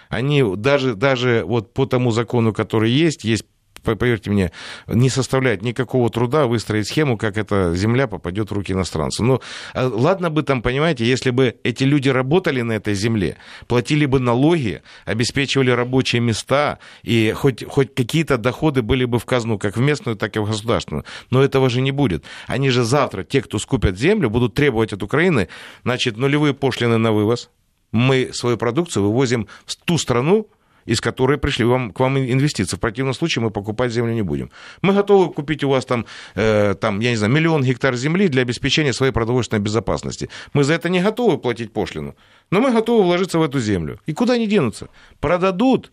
Они 0.09 0.45
даже, 0.57 0.95
даже 0.95 1.45
вот 1.45 1.73
по 1.73 1.87
тому 1.87 2.11
закону, 2.11 2.53
который 2.53 2.91
есть, 2.91 3.25
есть 3.25 3.45
поверьте 3.85 4.31
мне, 4.31 4.51
не 4.87 5.11
составляет 5.11 5.63
никакого 5.63 6.11
труда 6.11 6.47
выстроить 6.47 6.89
схему, 6.89 7.17
как 7.17 7.39
эта 7.39 7.75
земля 7.75 8.07
попадет 8.07 8.51
в 8.51 8.55
руки 8.55 8.73
иностранцев. 8.73 9.25
Ну, 9.25 9.41
а 9.75 9.89
ладно 9.89 10.31
бы 10.31 10.43
там, 10.43 10.63
понимаете, 10.63 11.05
если 11.05 11.31
бы 11.31 11.57
эти 11.63 11.85
люди 11.85 12.09
работали 12.09 12.63
на 12.63 12.73
этой 12.73 12.95
земле, 12.95 13.37
платили 13.67 14.07
бы 14.07 14.19
налоги, 14.19 14.83
обеспечивали 15.05 15.71
рабочие 15.71 16.21
места, 16.21 16.79
и 17.03 17.33
хоть, 17.33 17.65
хоть 17.65 17.95
какие-то 17.95 18.39
доходы 18.39 18.83
были 18.83 19.05
бы 19.05 19.19
в 19.19 19.25
казну, 19.25 19.59
как 19.59 19.77
в 19.77 19.81
местную, 19.81 20.17
так 20.17 20.37
и 20.37 20.39
в 20.41 20.47
государственную. 20.47 21.05
Но 21.31 21.43
этого 21.43 21.69
же 21.71 21.81
не 21.81 21.93
будет. 21.93 22.25
Они 22.47 22.71
же 22.71 22.85
завтра, 22.85 23.23
те, 23.23 23.43
кто 23.43 23.59
скупят 23.59 23.99
землю, 23.99 24.31
будут 24.31 24.55
требовать 24.55 24.93
от 24.93 25.03
Украины, 25.03 25.49
значит, 25.83 26.17
нулевые 26.17 26.55
пошлины 26.55 26.99
на 26.99 27.13
вывоз, 27.13 27.51
мы 27.93 28.31
свою 28.33 28.57
продукцию 28.57 29.05
вывозим 29.05 29.47
в 29.67 29.77
ту 29.77 29.99
страну, 29.99 30.49
из 30.87 31.01
которой 31.01 31.39
пришли 31.39 31.65
вам, 31.65 31.93
к 31.93 32.01
вам 32.01 32.19
инвестиции. 32.19 32.77
В 32.77 32.81
противном 32.81 33.15
случае 33.15 33.43
мы 33.45 33.51
покупать 33.51 33.93
землю 33.93 34.13
не 34.13 34.23
будем. 34.23 34.51
Мы 34.83 34.95
готовы 34.95 35.33
купить 35.33 35.65
у 35.65 35.69
вас 35.69 35.85
там, 35.85 36.07
э, 36.35 36.75
там, 36.81 37.01
я 37.01 37.11
не 37.11 37.17
знаю, 37.17 37.33
миллион 37.33 37.63
гектар 37.63 37.95
земли 37.97 38.29
для 38.29 38.43
обеспечения 38.43 38.93
своей 38.93 39.13
продовольственной 39.13 39.63
безопасности. 39.63 40.29
Мы 40.53 40.65
за 40.65 40.75
это 40.75 40.89
не 40.89 41.01
готовы 41.01 41.39
платить 41.39 41.73
пошлину, 41.73 42.15
но 42.51 42.61
мы 42.61 42.73
готовы 42.73 43.05
вложиться 43.05 43.39
в 43.39 43.43
эту 43.43 43.61
землю. 43.61 44.01
И 44.07 44.13
куда 44.13 44.35
они 44.35 44.47
денутся? 44.47 44.89
Продадут, 45.21 45.91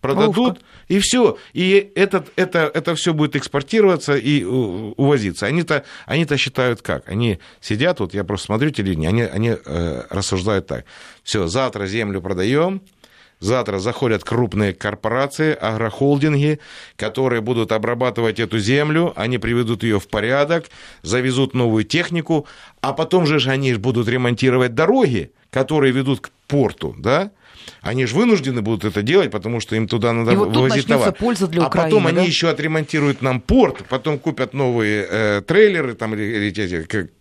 продадут, 0.00 0.36
Ловко. 0.36 0.60
и 0.88 0.98
все. 0.98 1.36
И 1.52 1.92
этот, 1.94 2.32
это, 2.36 2.70
это 2.72 2.94
все 2.94 3.12
будет 3.12 3.36
экспортироваться 3.36 4.16
и 4.16 4.44
увозиться. 4.44 5.46
Они-то, 5.46 5.84
они-то 6.06 6.36
считают 6.36 6.82
как? 6.82 7.08
Они 7.08 7.38
сидят, 7.60 8.00
вот 8.00 8.14
я 8.14 8.24
просто 8.24 8.46
смотрю 8.46 8.70
телевидение, 8.70 9.08
они, 9.08 9.22
они 9.22 9.50
э, 9.64 10.02
рассуждают 10.10 10.66
так. 10.66 10.84
Все, 11.22 11.46
завтра 11.46 11.86
землю 11.86 12.20
продаем, 12.20 12.80
Завтра 13.40 13.78
заходят 13.78 14.22
крупные 14.22 14.74
корпорации, 14.74 15.54
агрохолдинги, 15.54 16.60
которые 16.96 17.40
будут 17.40 17.72
обрабатывать 17.72 18.38
эту 18.38 18.58
землю, 18.58 19.14
они 19.16 19.38
приведут 19.38 19.82
ее 19.82 19.98
в 19.98 20.08
порядок, 20.08 20.66
завезут 21.02 21.54
новую 21.54 21.84
технику, 21.84 22.46
а 22.82 22.92
потом 22.92 23.26
же 23.26 23.50
они 23.50 23.74
будут 23.74 24.08
ремонтировать 24.08 24.74
дороги, 24.74 25.32
которые 25.50 25.92
ведут 25.92 26.20
к 26.20 26.30
порту, 26.46 26.94
да, 26.98 27.30
они 27.82 28.04
же 28.06 28.14
вынуждены 28.14 28.62
будут 28.62 28.84
это 28.84 29.02
делать, 29.02 29.30
потому 29.30 29.60
что 29.60 29.76
им 29.76 29.88
туда 29.88 30.12
надо 30.12 30.32
и 30.32 30.36
вот 30.36 30.54
вывозить 30.54 30.86
товар. 30.86 31.12
Польза 31.12 31.46
для 31.46 31.64
а 31.64 31.68
Украины, 31.68 31.90
потом 31.90 32.04
да? 32.04 32.08
они 32.10 32.26
еще 32.26 32.48
отремонтируют 32.48 33.22
нам 33.22 33.40
порт, 33.40 33.84
потом 33.88 34.18
купят 34.18 34.52
новые 34.52 35.06
э, 35.08 35.42
трейлеры 35.46 35.94
там, 35.94 36.14
или, 36.14 36.22
или 36.22 36.50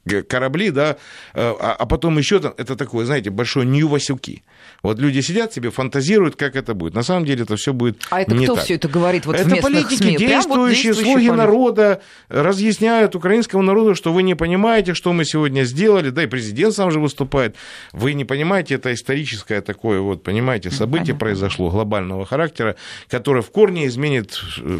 корабли, 0.09 0.71
да, 0.71 0.97
э, 1.33 1.53
а, 1.59 1.75
а 1.77 1.85
потом 1.85 2.17
еще 2.17 2.39
там, 2.39 2.53
это 2.57 2.75
такое, 2.75 3.05
знаете, 3.05 3.29
большое 3.29 3.65
Нью-Васюки. 3.65 4.43
Вот 4.83 4.99
люди 4.99 5.21
сидят 5.21 5.53
себе, 5.53 5.71
фантазируют, 5.71 6.35
как 6.35 6.55
это 6.55 6.73
будет. 6.73 6.93
На 6.93 7.03
самом 7.03 7.25
деле 7.25 7.43
это 7.43 7.55
все 7.55 7.73
будет 7.73 8.05
А 8.09 8.21
это 8.21 8.33
не 8.33 8.45
кто 8.45 8.55
так. 8.55 8.65
все 8.65 8.75
это 8.75 8.87
говорит 8.87 9.25
вот 9.25 9.35
Это 9.35 9.55
политики, 9.57 10.03
СМИ? 10.03 10.17
действующие, 10.17 10.93
вот 10.93 11.03
слуги 11.03 11.29
народа, 11.29 12.01
разъясняют 12.29 13.15
украинскому 13.15 13.63
народу, 13.63 13.95
что 13.95 14.13
вы 14.13 14.23
не 14.23 14.35
понимаете, 14.35 14.93
что 14.93 15.13
мы 15.13 15.25
сегодня 15.25 15.63
сделали, 15.63 16.09
да 16.09 16.23
и 16.23 16.27
президент 16.27 16.73
сам 16.73 16.91
же 16.91 16.99
выступает. 16.99 17.55
Вы 17.91 18.13
не 18.13 18.25
понимаете, 18.25 18.75
это 18.75 18.93
историческое 18.93 19.61
такое, 19.61 19.99
вот, 19.99 20.23
понимаете, 20.23 20.71
событие 20.71 21.07
Понятно. 21.07 21.19
произошло 21.19 21.69
глобального 21.69 22.25
характера, 22.25 22.75
которое 23.09 23.41
в 23.41 23.51
корне 23.51 23.87
изменит 23.87 24.31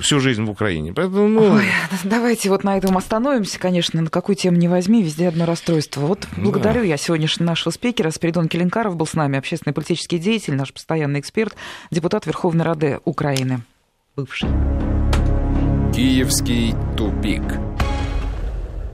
всю 0.01 0.19
жизнь 0.19 0.43
в 0.43 0.49
Украине. 0.49 0.93
Поэтому, 0.93 1.27
ну... 1.27 1.53
Ой, 1.55 1.65
давайте 2.03 2.49
вот 2.49 2.63
на 2.63 2.77
этом 2.77 2.97
остановимся, 2.97 3.59
конечно, 3.59 4.01
на 4.01 4.09
какую 4.09 4.35
тему 4.35 4.57
не 4.57 4.67
возьми, 4.67 5.03
везде 5.19 5.27
одно 5.27 5.45
расстройство. 5.45 6.01
Вот 6.01 6.27
благодарю 6.37 6.81
да. 6.81 6.87
я 6.87 6.97
сегодняшнего 6.97 7.47
нашего 7.47 7.71
спикера, 7.71 8.09
Спиридон 8.09 8.47
Келенкаров 8.47 8.95
был 8.95 9.05
с 9.05 9.13
нами, 9.15 9.37
общественный 9.37 9.73
политический 9.73 10.17
деятель, 10.17 10.55
наш 10.55 10.71
постоянный 10.71 11.19
эксперт, 11.19 11.55
депутат 11.91 12.25
Верховной 12.25 12.63
Рады 12.63 12.99
Украины, 13.03 13.61
бывший. 14.15 14.47
Киевский 15.93 16.73
тупик. 16.95 17.43